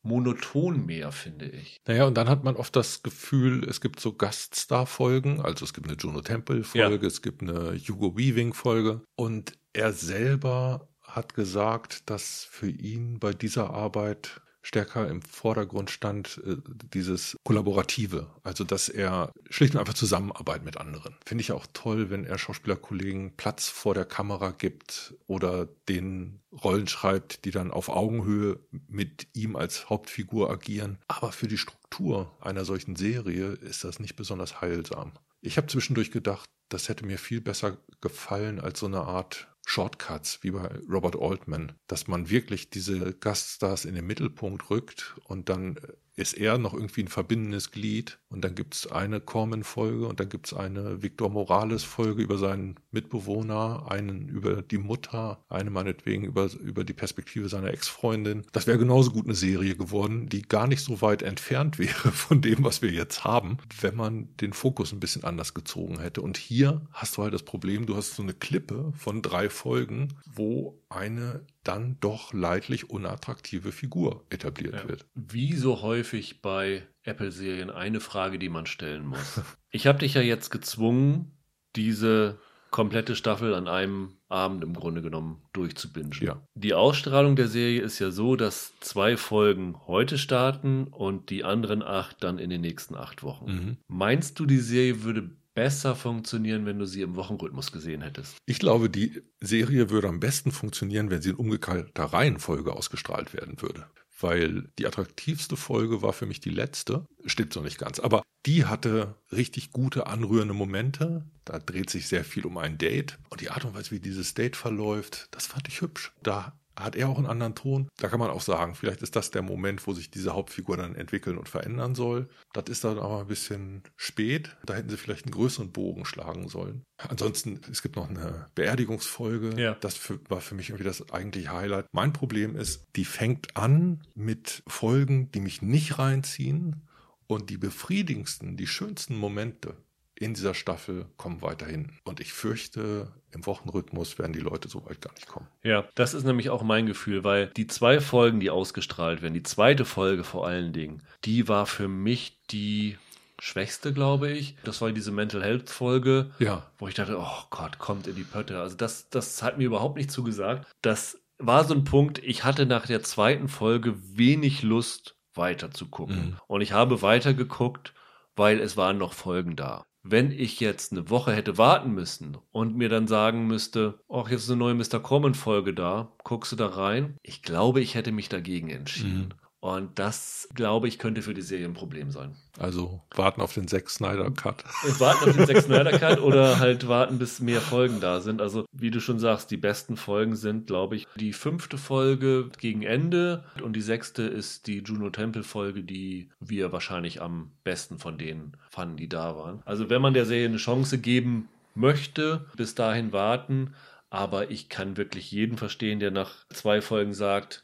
monoton 0.03 0.85
mehr, 0.85 1.11
finde 1.11 1.45
ich. 1.45 1.81
Naja, 1.87 2.05
und 2.05 2.15
dann 2.15 2.29
hat 2.29 2.43
man 2.43 2.55
oft 2.55 2.75
das 2.75 3.03
Gefühl, 3.03 3.63
es 3.67 3.81
gibt 3.81 3.99
so 3.99 4.13
Gaststar-Folgen, 4.13 5.41
also 5.41 5.65
es 5.65 5.73
gibt 5.73 5.87
eine 5.87 5.97
Juno 5.97 6.21
Temple-Folge, 6.21 7.01
ja. 7.03 7.07
es 7.07 7.21
gibt 7.21 7.41
eine 7.41 7.77
Hugo 7.77 8.17
Weaving-Folge 8.17 9.01
und 9.15 9.57
er 9.73 9.93
selber 9.93 10.89
hat 11.01 11.33
gesagt, 11.33 12.09
dass 12.09 12.45
für 12.49 12.69
ihn 12.69 13.19
bei 13.19 13.33
dieser 13.33 13.71
Arbeit 13.71 14.41
stärker 14.61 15.07
im 15.07 15.21
Vordergrund 15.21 15.89
stand 15.89 16.41
äh, 16.45 16.57
dieses 16.93 17.37
Kollaborative, 17.43 18.27
also 18.43 18.63
dass 18.63 18.89
er 18.89 19.31
schlicht 19.49 19.73
und 19.73 19.79
einfach 19.79 19.93
Zusammenarbeit 19.93 20.63
mit 20.63 20.77
anderen. 20.77 21.15
Finde 21.25 21.41
ich 21.41 21.51
auch 21.51 21.65
toll, 21.73 22.09
wenn 22.09 22.25
er 22.25 22.37
Schauspielerkollegen 22.37 23.35
Platz 23.37 23.67
vor 23.67 23.93
der 23.93 24.05
Kamera 24.05 24.51
gibt 24.51 25.15
oder 25.27 25.67
den 25.89 26.41
Rollen 26.51 26.87
schreibt, 26.87 27.45
die 27.45 27.51
dann 27.51 27.71
auf 27.71 27.89
Augenhöhe 27.89 28.59
mit 28.87 29.27
ihm 29.33 29.55
als 29.55 29.89
Hauptfigur 29.89 30.49
agieren. 30.49 30.97
Aber 31.07 31.31
für 31.31 31.47
die 31.47 31.57
Struktur 31.57 32.35
einer 32.41 32.65
solchen 32.65 32.95
Serie 32.95 33.53
ist 33.53 33.83
das 33.83 33.99
nicht 33.99 34.15
besonders 34.15 34.61
heilsam. 34.61 35.13
Ich 35.41 35.57
habe 35.57 35.67
zwischendurch 35.67 36.11
gedacht, 36.11 36.49
das 36.69 36.87
hätte 36.87 37.05
mir 37.05 37.17
viel 37.17 37.41
besser 37.41 37.77
gefallen 37.99 38.59
als 38.59 38.79
so 38.79 38.85
eine 38.85 39.01
Art 39.01 39.47
Shortcuts 39.65 40.39
wie 40.41 40.51
bei 40.51 40.67
Robert 40.89 41.15
Altman, 41.19 41.73
dass 41.87 42.07
man 42.07 42.29
wirklich 42.29 42.69
diese 42.69 43.13
Gaststars 43.13 43.85
in 43.85 43.95
den 43.95 44.07
Mittelpunkt 44.07 44.69
rückt 44.69 45.15
und 45.25 45.49
dann 45.49 45.79
ist 46.15 46.33
er 46.33 46.57
noch 46.57 46.73
irgendwie 46.73 47.03
ein 47.03 47.07
verbindendes 47.07 47.71
Glied 47.71 48.19
und 48.29 48.43
dann 48.43 48.53
gibt 48.53 48.75
es 48.75 48.91
eine 48.91 49.21
Corman-Folge 49.21 50.07
und 50.07 50.19
dann 50.19 50.29
gibt 50.29 50.47
es 50.47 50.53
eine 50.53 51.01
Victor 51.01 51.29
Morales-Folge 51.29 52.21
über 52.21 52.37
seinen 52.37 52.75
Mitbewohner, 52.91 53.85
einen 53.89 54.27
über 54.27 54.61
die 54.61 54.77
Mutter, 54.77 55.43
eine 55.49 55.69
meinetwegen 55.69 56.25
über, 56.25 56.49
über 56.61 56.83
die 56.83 56.93
Perspektive 56.93 57.47
seiner 57.47 57.71
Ex-Freundin. 57.71 58.45
Das 58.51 58.67
wäre 58.67 58.77
genauso 58.77 59.11
gut 59.11 59.25
eine 59.25 59.35
Serie 59.35 59.75
geworden, 59.75 60.27
die 60.27 60.41
gar 60.41 60.67
nicht 60.67 60.83
so 60.83 61.01
weit 61.01 61.21
entfernt 61.21 61.79
wäre 61.79 62.11
von 62.11 62.41
dem, 62.41 62.63
was 62.63 62.81
wir 62.81 62.91
jetzt 62.91 63.23
haben, 63.23 63.57
wenn 63.79 63.95
man 63.95 64.35
den 64.37 64.53
Fokus 64.53 64.91
ein 64.91 64.99
bisschen 64.99 65.23
anders 65.23 65.53
gezogen 65.53 65.99
hätte. 65.99 66.21
Und 66.21 66.37
hier 66.37 66.81
hast 66.91 67.17
du 67.17 67.23
halt 67.23 67.33
das 67.33 67.43
Problem, 67.43 67.85
du 67.85 67.95
hast 67.95 68.15
so 68.15 68.23
eine 68.23 68.33
Klippe 68.33 68.91
von 68.97 69.21
drei 69.21 69.49
Folgen, 69.49 70.09
wo 70.25 70.81
eine 70.89 71.45
dann 71.63 71.97
doch 71.99 72.33
leidlich 72.33 72.89
unattraktive 72.89 73.71
Figur 73.71 74.25
etabliert 74.29 74.75
ja. 74.75 74.87
wird. 74.87 75.05
Wie 75.13 75.53
so 75.53 75.81
häufig 75.81 76.41
bei 76.41 76.83
Apple-Serien 77.03 77.69
eine 77.69 77.99
Frage, 77.99 78.39
die 78.39 78.49
man 78.49 78.65
stellen 78.65 79.05
muss. 79.05 79.41
ich 79.69 79.87
habe 79.87 79.99
dich 79.99 80.13
ja 80.13 80.21
jetzt 80.21 80.49
gezwungen, 80.49 81.37
diese 81.75 82.39
komplette 82.71 83.17
Staffel 83.17 83.53
an 83.53 83.67
einem 83.67 84.13
Abend 84.29 84.63
im 84.63 84.73
Grunde 84.73 85.01
genommen 85.01 85.43
durchzubingen. 85.51 86.13
Ja. 86.21 86.41
Die 86.55 86.73
Ausstrahlung 86.73 87.35
der 87.35 87.49
Serie 87.49 87.81
ist 87.81 87.99
ja 87.99 88.11
so, 88.11 88.37
dass 88.37 88.79
zwei 88.79 89.17
Folgen 89.17 89.75
heute 89.87 90.17
starten 90.17 90.85
und 90.85 91.29
die 91.29 91.43
anderen 91.43 91.83
acht 91.83 92.23
dann 92.23 92.39
in 92.39 92.49
den 92.49 92.61
nächsten 92.61 92.95
acht 92.95 93.23
Wochen. 93.23 93.45
Mhm. 93.45 93.77
Meinst 93.87 94.39
du, 94.39 94.45
die 94.45 94.59
Serie 94.59 95.03
würde 95.03 95.31
besser 95.53 95.95
funktionieren, 95.95 96.65
wenn 96.65 96.79
du 96.79 96.85
sie 96.85 97.01
im 97.01 97.15
Wochenrhythmus 97.15 97.71
gesehen 97.71 98.01
hättest? 98.01 98.37
Ich 98.45 98.59
glaube, 98.59 98.89
die 98.89 99.21
Serie 99.39 99.89
würde 99.89 100.07
am 100.07 100.19
besten 100.19 100.51
funktionieren, 100.51 101.09
wenn 101.09 101.21
sie 101.21 101.31
in 101.31 101.35
umgekehrter 101.35 102.05
Reihenfolge 102.05 102.73
ausgestrahlt 102.73 103.33
werden 103.33 103.61
würde. 103.61 103.87
Weil 104.19 104.69
die 104.77 104.85
attraktivste 104.85 105.57
Folge 105.57 106.01
war 106.01 106.13
für 106.13 106.27
mich 106.27 106.39
die 106.39 106.51
letzte. 106.51 107.05
Stimmt 107.25 107.53
so 107.53 107.61
nicht 107.61 107.79
ganz. 107.79 107.99
Aber 107.99 108.21
die 108.45 108.65
hatte 108.65 109.15
richtig 109.31 109.71
gute, 109.71 110.07
anrührende 110.07 110.53
Momente. 110.53 111.25
Da 111.43 111.59
dreht 111.59 111.89
sich 111.89 112.07
sehr 112.07 112.23
viel 112.23 112.45
um 112.45 112.57
ein 112.57 112.77
Date. 112.77 113.17
Und 113.29 113.41
die 113.41 113.49
Art 113.49 113.65
und 113.65 113.73
Weise, 113.73 113.91
wie 113.91 113.99
dieses 113.99 114.33
Date 114.33 114.55
verläuft, 114.55 115.27
das 115.31 115.47
fand 115.47 115.67
ich 115.67 115.81
hübsch. 115.81 116.11
Da 116.21 116.59
hat 116.75 116.95
er 116.95 117.09
auch 117.09 117.17
einen 117.17 117.27
anderen 117.27 117.55
Ton. 117.55 117.89
Da 117.97 118.07
kann 118.07 118.19
man 118.19 118.29
auch 118.29 118.41
sagen, 118.41 118.75
vielleicht 118.75 119.01
ist 119.01 119.15
das 119.15 119.31
der 119.31 119.41
Moment, 119.41 119.85
wo 119.87 119.93
sich 119.93 120.11
diese 120.11 120.33
Hauptfigur 120.33 120.77
dann 120.77 120.95
entwickeln 120.95 121.37
und 121.37 121.49
verändern 121.49 121.95
soll. 121.95 122.29
Das 122.53 122.65
ist 122.69 122.83
dann 122.83 122.99
aber 122.99 123.21
ein 123.21 123.27
bisschen 123.27 123.83
spät. 123.95 124.55
Da 124.65 124.75
hätten 124.75 124.89
sie 124.89 124.97
vielleicht 124.97 125.25
einen 125.25 125.33
größeren 125.33 125.71
Bogen 125.71 126.05
schlagen 126.05 126.47
sollen. 126.47 126.83
Ansonsten, 126.97 127.59
es 127.71 127.81
gibt 127.81 127.95
noch 127.95 128.09
eine 128.09 128.47
Beerdigungsfolge. 128.55 129.61
Ja. 129.61 129.75
Das 129.75 129.95
für, 129.95 130.19
war 130.29 130.41
für 130.41 130.55
mich 130.55 130.69
irgendwie 130.69 130.85
das 130.85 131.11
eigentliche 131.11 131.51
Highlight. 131.51 131.87
Mein 131.91 132.13
Problem 132.13 132.55
ist, 132.55 132.85
die 132.95 133.05
fängt 133.05 133.57
an 133.57 134.03
mit 134.15 134.63
Folgen, 134.67 135.31
die 135.31 135.41
mich 135.41 135.61
nicht 135.61 135.99
reinziehen. 135.99 136.87
Und 137.27 137.49
die 137.49 137.57
befriedigendsten, 137.57 138.57
die 138.57 138.67
schönsten 138.67 139.15
Momente 139.15 139.77
in 140.21 140.35
dieser 140.35 140.53
Staffel 140.53 141.07
kommen 141.17 141.41
weiterhin. 141.41 141.93
Und 142.03 142.19
ich 142.19 142.31
fürchte, 142.31 143.11
im 143.31 143.45
Wochenrhythmus 143.45 144.19
werden 144.19 144.33
die 144.33 144.39
Leute 144.39 144.67
so 144.67 144.85
weit 144.85 145.01
gar 145.01 145.13
nicht 145.13 145.27
kommen. 145.27 145.47
Ja, 145.63 145.85
das 145.95 146.13
ist 146.13 146.25
nämlich 146.25 146.51
auch 146.51 146.61
mein 146.61 146.85
Gefühl, 146.85 147.23
weil 147.23 147.47
die 147.47 147.65
zwei 147.65 147.99
Folgen, 147.99 148.39
die 148.39 148.51
ausgestrahlt 148.51 149.21
werden, 149.21 149.33
die 149.33 149.43
zweite 149.43 149.83
Folge 149.83 150.23
vor 150.23 150.45
allen 150.45 150.73
Dingen, 150.73 151.01
die 151.25 151.47
war 151.47 151.65
für 151.65 151.87
mich 151.87 152.39
die 152.51 152.97
schwächste, 153.39 153.93
glaube 153.93 154.29
ich. 154.29 154.55
Das 154.63 154.79
war 154.81 154.91
diese 154.91 155.11
Mental 155.11 155.43
Health 155.43 155.71
Folge, 155.71 156.29
ja. 156.37 156.69
wo 156.77 156.87
ich 156.87 156.93
dachte, 156.93 157.17
oh 157.17 157.43
Gott, 157.49 157.79
kommt 157.79 158.05
in 158.05 158.15
die 158.15 158.23
Pötte. 158.23 158.59
Also 158.59 158.77
das, 158.77 159.09
das 159.09 159.41
hat 159.41 159.57
mir 159.57 159.65
überhaupt 159.65 159.97
nicht 159.97 160.11
zugesagt. 160.11 160.67
Das 160.83 161.19
war 161.39 161.63
so 161.63 161.73
ein 161.73 161.83
Punkt, 161.83 162.19
ich 162.19 162.43
hatte 162.43 162.67
nach 162.67 162.85
der 162.85 163.01
zweiten 163.01 163.47
Folge 163.47 163.95
wenig 164.15 164.61
Lust 164.61 165.15
weiter 165.33 165.71
zu 165.71 165.87
gucken. 165.87 166.15
Mhm. 166.15 166.37
Und 166.45 166.61
ich 166.61 166.73
habe 166.73 167.01
weitergeguckt, 167.01 167.95
weil 168.35 168.59
es 168.59 168.77
waren 168.77 168.99
noch 168.99 169.13
Folgen 169.13 169.55
da 169.55 169.83
wenn 170.03 170.31
ich 170.31 170.59
jetzt 170.59 170.91
eine 170.91 171.09
Woche 171.09 171.33
hätte 171.33 171.57
warten 171.57 171.91
müssen 171.91 172.37
und 172.51 172.75
mir 172.75 172.89
dann 172.89 173.07
sagen 173.07 173.47
müsste, 173.47 173.99
ach, 174.09 174.29
jetzt 174.29 174.43
ist 174.43 174.49
eine 174.49 174.59
neue 174.59 174.73
Mr. 174.73 174.99
Common-Folge 174.99 175.73
da, 175.73 176.11
guckst 176.23 176.51
du 176.51 176.55
da 176.55 176.67
rein? 176.67 177.17
Ich 177.21 177.43
glaube, 177.43 177.81
ich 177.81 177.95
hätte 177.95 178.11
mich 178.11 178.29
dagegen 178.29 178.69
entschieden. 178.69 179.29
Mhm. 179.29 179.40
Und 179.61 179.99
das, 179.99 180.49
glaube 180.55 180.87
ich, 180.87 180.97
könnte 180.97 181.21
für 181.21 181.35
die 181.35 181.43
Serie 181.43 181.67
ein 181.67 181.75
Problem 181.75 182.09
sein. 182.09 182.35
Also 182.57 182.99
warten 183.13 183.41
auf 183.41 183.53
den 183.53 183.67
Zack 183.67 183.91
Snyder 183.91 184.31
Cut. 184.31 184.63
Warten 184.97 185.29
auf 185.29 185.35
den 185.35 185.45
Zack 185.45 185.61
Snyder 185.61 185.99
Cut 185.99 186.19
oder 186.19 186.57
halt 186.57 186.87
warten, 186.87 187.19
bis 187.19 187.39
mehr 187.39 187.61
Folgen 187.61 187.99
da 188.01 188.21
sind. 188.21 188.41
Also, 188.41 188.65
wie 188.71 188.89
du 188.89 188.99
schon 188.99 189.19
sagst, 189.19 189.51
die 189.51 189.57
besten 189.57 189.97
Folgen 189.97 190.35
sind, 190.35 190.65
glaube 190.65 190.95
ich, 190.95 191.07
die 191.15 191.31
fünfte 191.31 191.77
Folge 191.77 192.49
gegen 192.57 192.81
Ende 192.81 193.43
und 193.63 193.73
die 193.73 193.81
sechste 193.81 194.23
ist 194.23 194.65
die 194.65 194.79
Juno 194.79 195.11
Temple 195.11 195.43
Folge, 195.43 195.83
die 195.83 196.31
wir 196.39 196.71
wahrscheinlich 196.71 197.21
am 197.21 197.51
besten 197.63 197.99
von 197.99 198.17
denen 198.17 198.57
fanden, 198.71 198.97
die 198.97 199.09
da 199.09 199.37
waren. 199.37 199.61
Also, 199.65 199.91
wenn 199.91 200.01
man 200.01 200.15
der 200.15 200.25
Serie 200.25 200.47
eine 200.47 200.57
Chance 200.57 200.97
geben 200.97 201.49
möchte, 201.75 202.47
bis 202.57 202.73
dahin 202.73 203.13
warten. 203.13 203.75
Aber 204.09 204.49
ich 204.49 204.69
kann 204.69 204.97
wirklich 204.97 205.31
jeden 205.31 205.57
verstehen, 205.57 205.99
der 205.99 206.11
nach 206.11 206.31
zwei 206.49 206.81
Folgen 206.81 207.13
sagt, 207.13 207.63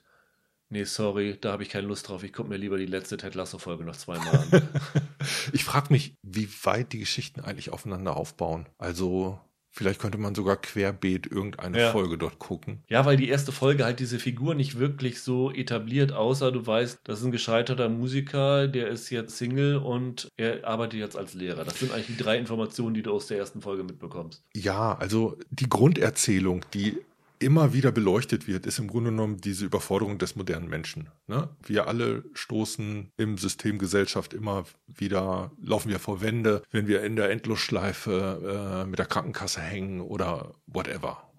Nee, 0.69 0.83
sorry, 0.83 1.37
da 1.39 1.53
habe 1.53 1.63
ich 1.63 1.69
keine 1.69 1.87
Lust 1.87 2.09
drauf. 2.09 2.23
Ich 2.23 2.33
gucke 2.33 2.49
mir 2.49 2.57
lieber 2.57 2.77
die 2.77 2.85
letzte 2.85 3.17
Ted 3.17 3.35
Lasso-Folge 3.35 3.85
noch 3.85 3.95
zweimal 3.95 4.35
an. 4.51 4.69
ich 5.53 5.63
frage 5.63 5.87
mich, 5.91 6.15
wie 6.23 6.49
weit 6.63 6.91
die 6.91 6.99
Geschichten 6.99 7.39
eigentlich 7.39 7.71
aufeinander 7.71 8.17
aufbauen. 8.17 8.67
Also, 8.77 9.39
vielleicht 9.71 10.01
könnte 10.01 10.17
man 10.17 10.35
sogar 10.35 10.57
querbeet 10.57 11.27
irgendeine 11.27 11.79
ja. 11.79 11.91
Folge 11.91 12.17
dort 12.17 12.39
gucken. 12.39 12.83
Ja, 12.89 13.05
weil 13.05 13.15
die 13.15 13.29
erste 13.29 13.53
Folge 13.53 13.85
halt 13.85 14.01
diese 14.01 14.19
Figur 14.19 14.55
nicht 14.55 14.77
wirklich 14.77 15.21
so 15.21 15.51
etabliert, 15.51 16.11
außer 16.11 16.51
du 16.51 16.67
weißt, 16.67 16.99
das 17.05 17.19
ist 17.19 17.25
ein 17.25 17.31
gescheiterter 17.31 17.87
Musiker, 17.87 18.67
der 18.67 18.89
ist 18.89 19.09
jetzt 19.09 19.37
Single 19.37 19.77
und 19.77 20.27
er 20.35 20.67
arbeitet 20.67 20.99
jetzt 20.99 21.15
als 21.15 21.33
Lehrer. 21.33 21.63
Das 21.63 21.79
sind 21.79 21.93
eigentlich 21.93 22.17
die 22.17 22.21
drei 22.21 22.37
Informationen, 22.37 22.93
die 22.93 23.03
du 23.03 23.13
aus 23.13 23.27
der 23.27 23.37
ersten 23.37 23.61
Folge 23.61 23.83
mitbekommst. 23.83 24.43
Ja, 24.53 24.97
also 24.97 25.37
die 25.49 25.69
Grunderzählung, 25.69 26.65
die 26.73 26.97
immer 27.39 27.73
wieder 27.73 27.91
beleuchtet 27.91 28.47
wird, 28.47 28.65
ist 28.65 28.79
im 28.79 28.87
Grunde 28.87 29.11
genommen 29.11 29.37
diese 29.37 29.65
Überforderung 29.65 30.17
des 30.17 30.35
modernen 30.35 30.67
Menschen. 30.67 31.09
Ne? 31.27 31.49
Wir 31.63 31.87
alle 31.87 32.23
stoßen 32.33 33.11
im 33.17 33.37
System 33.37 33.77
Gesellschaft 33.77 34.33
immer 34.33 34.65
wieder, 34.87 35.51
laufen 35.61 35.89
wir 35.89 35.99
vor 35.99 36.21
Wände, 36.21 36.63
wenn 36.71 36.87
wir 36.87 37.03
in 37.03 37.15
der 37.15 37.29
Endlosschleife 37.29 38.83
äh, 38.83 38.89
mit 38.89 38.99
der 38.99 39.05
Krankenkasse 39.05 39.61
hängen 39.61 40.01
oder 40.01 40.55
whatever. 40.65 41.29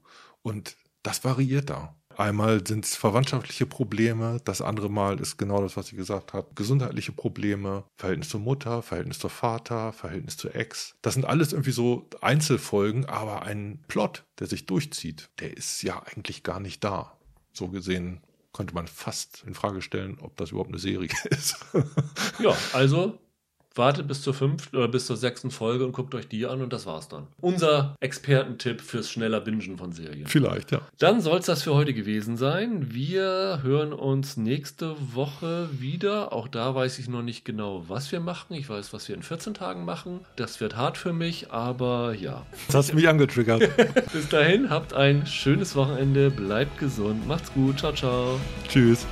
Und 0.43 0.77
das 1.03 1.25
variiert 1.25 1.71
da. 1.71 1.98
Einmal 2.19 2.67
sind 2.67 2.85
es 2.85 2.97
verwandtschaftliche 2.97 3.65
Probleme, 3.65 4.41
das 4.45 4.61
andere 4.61 4.91
Mal 4.91 5.21
ist 5.21 5.37
genau 5.37 5.63
das, 5.63 5.77
was 5.77 5.87
sie 5.87 5.95
gesagt 5.95 6.33
hat, 6.33 6.57
gesundheitliche 6.57 7.13
Probleme, 7.13 7.85
Verhältnis 7.97 8.31
zur 8.31 8.41
Mutter, 8.41 8.83
Verhältnis 8.83 9.21
zur 9.21 9.31
Vater, 9.31 9.93
Verhältnis 9.93 10.37
zur 10.37 10.57
Ex. 10.57 10.97
Das 11.01 11.15
sind 11.15 11.25
alles 11.25 11.53
irgendwie 11.53 11.71
so 11.71 12.11
Einzelfolgen, 12.21 13.07
aber 13.07 13.43
ein 13.43 13.85
Plot, 13.87 14.25
der 14.41 14.49
sich 14.49 14.67
durchzieht, 14.67 15.31
der 15.39 15.57
ist 15.57 15.81
ja 15.85 16.03
eigentlich 16.03 16.43
gar 16.43 16.59
nicht 16.59 16.83
da. 16.83 17.17
So 17.53 17.69
gesehen 17.69 18.21
könnte 18.53 18.75
man 18.75 18.89
fast 18.89 19.45
in 19.47 19.55
Frage 19.55 19.81
stellen, 19.81 20.19
ob 20.21 20.37
das 20.37 20.51
überhaupt 20.51 20.71
eine 20.71 20.81
Serie 20.81 21.11
ist. 21.31 21.65
ja, 22.41 22.53
also 22.73 23.21
wartet 23.79 24.07
bis 24.09 24.23
zur 24.23 24.35
fünften 24.35 24.77
oder 24.77 24.89
bis 24.89 25.07
zur 25.07 25.17
sechsten 25.17 25.51
Folge 25.51 25.87
und 25.87 25.93
guckt 25.93 26.15
euch 26.15 26.29
die 26.29 26.47
an 26.47 26.61
und 26.61 26.73
das 26.73 26.87
war's 26.87 27.09
dann. 27.09 27.27
Unser 27.41 27.97
Expertentipp 28.01 28.81
fürs 28.81 29.11
schneller 29.11 29.41
Bingen 29.41 29.79
von 29.79 29.93
Serien. 29.93 30.27
Vielleicht, 30.27 30.73
ja. 30.73 30.81
Dann 30.99 31.21
soll 31.21 31.39
es 31.39 31.47
das 31.47 31.63
für 31.63 31.75
heute 31.75 31.95
gewesen 31.95 32.37
sein. 32.37 32.93
Wir 32.93 33.61
hören 33.63 33.93
uns 33.93 34.37
nächste 34.37 34.97
Woche 35.15 35.69
wieder. 35.73 36.33
Auch 36.33 36.49
da 36.49 36.75
weiß 36.75 36.99
ich 36.99 37.09
noch 37.09 37.23
nicht 37.23 37.45
genau, 37.45 37.85
was 37.89 38.13
wir 38.13 38.21
machen. 38.21 38.55
Ich 38.55 38.69
weiß, 38.69 38.93
was 38.93 39.09
wir 39.09 39.15
in 39.15 39.23
14 39.23 39.55
Tagen 39.55 39.85
machen. 39.85 40.21
Das 40.37 40.61
wird 40.61 40.77
hart 40.77 40.99
für 40.99 41.13
mich, 41.13 41.53
aber 41.53 42.15
ja. 42.15 42.45
Das 42.67 42.77
hast 42.77 42.93
du 42.93 42.97
mich 42.97 43.09
angetriggert. 43.09 43.71
bis 44.13 44.29
dahin, 44.29 44.71
habt 44.71 44.93
ein 44.93 45.27
schönes 45.27 45.77
Wochenende, 45.77 46.31
bleibt 46.31 46.79
gesund, 46.79 47.27
macht's 47.27 47.53
gut, 47.53 47.79
ciao, 47.79 47.93
ciao. 47.93 48.41
Tschüss. 48.69 49.07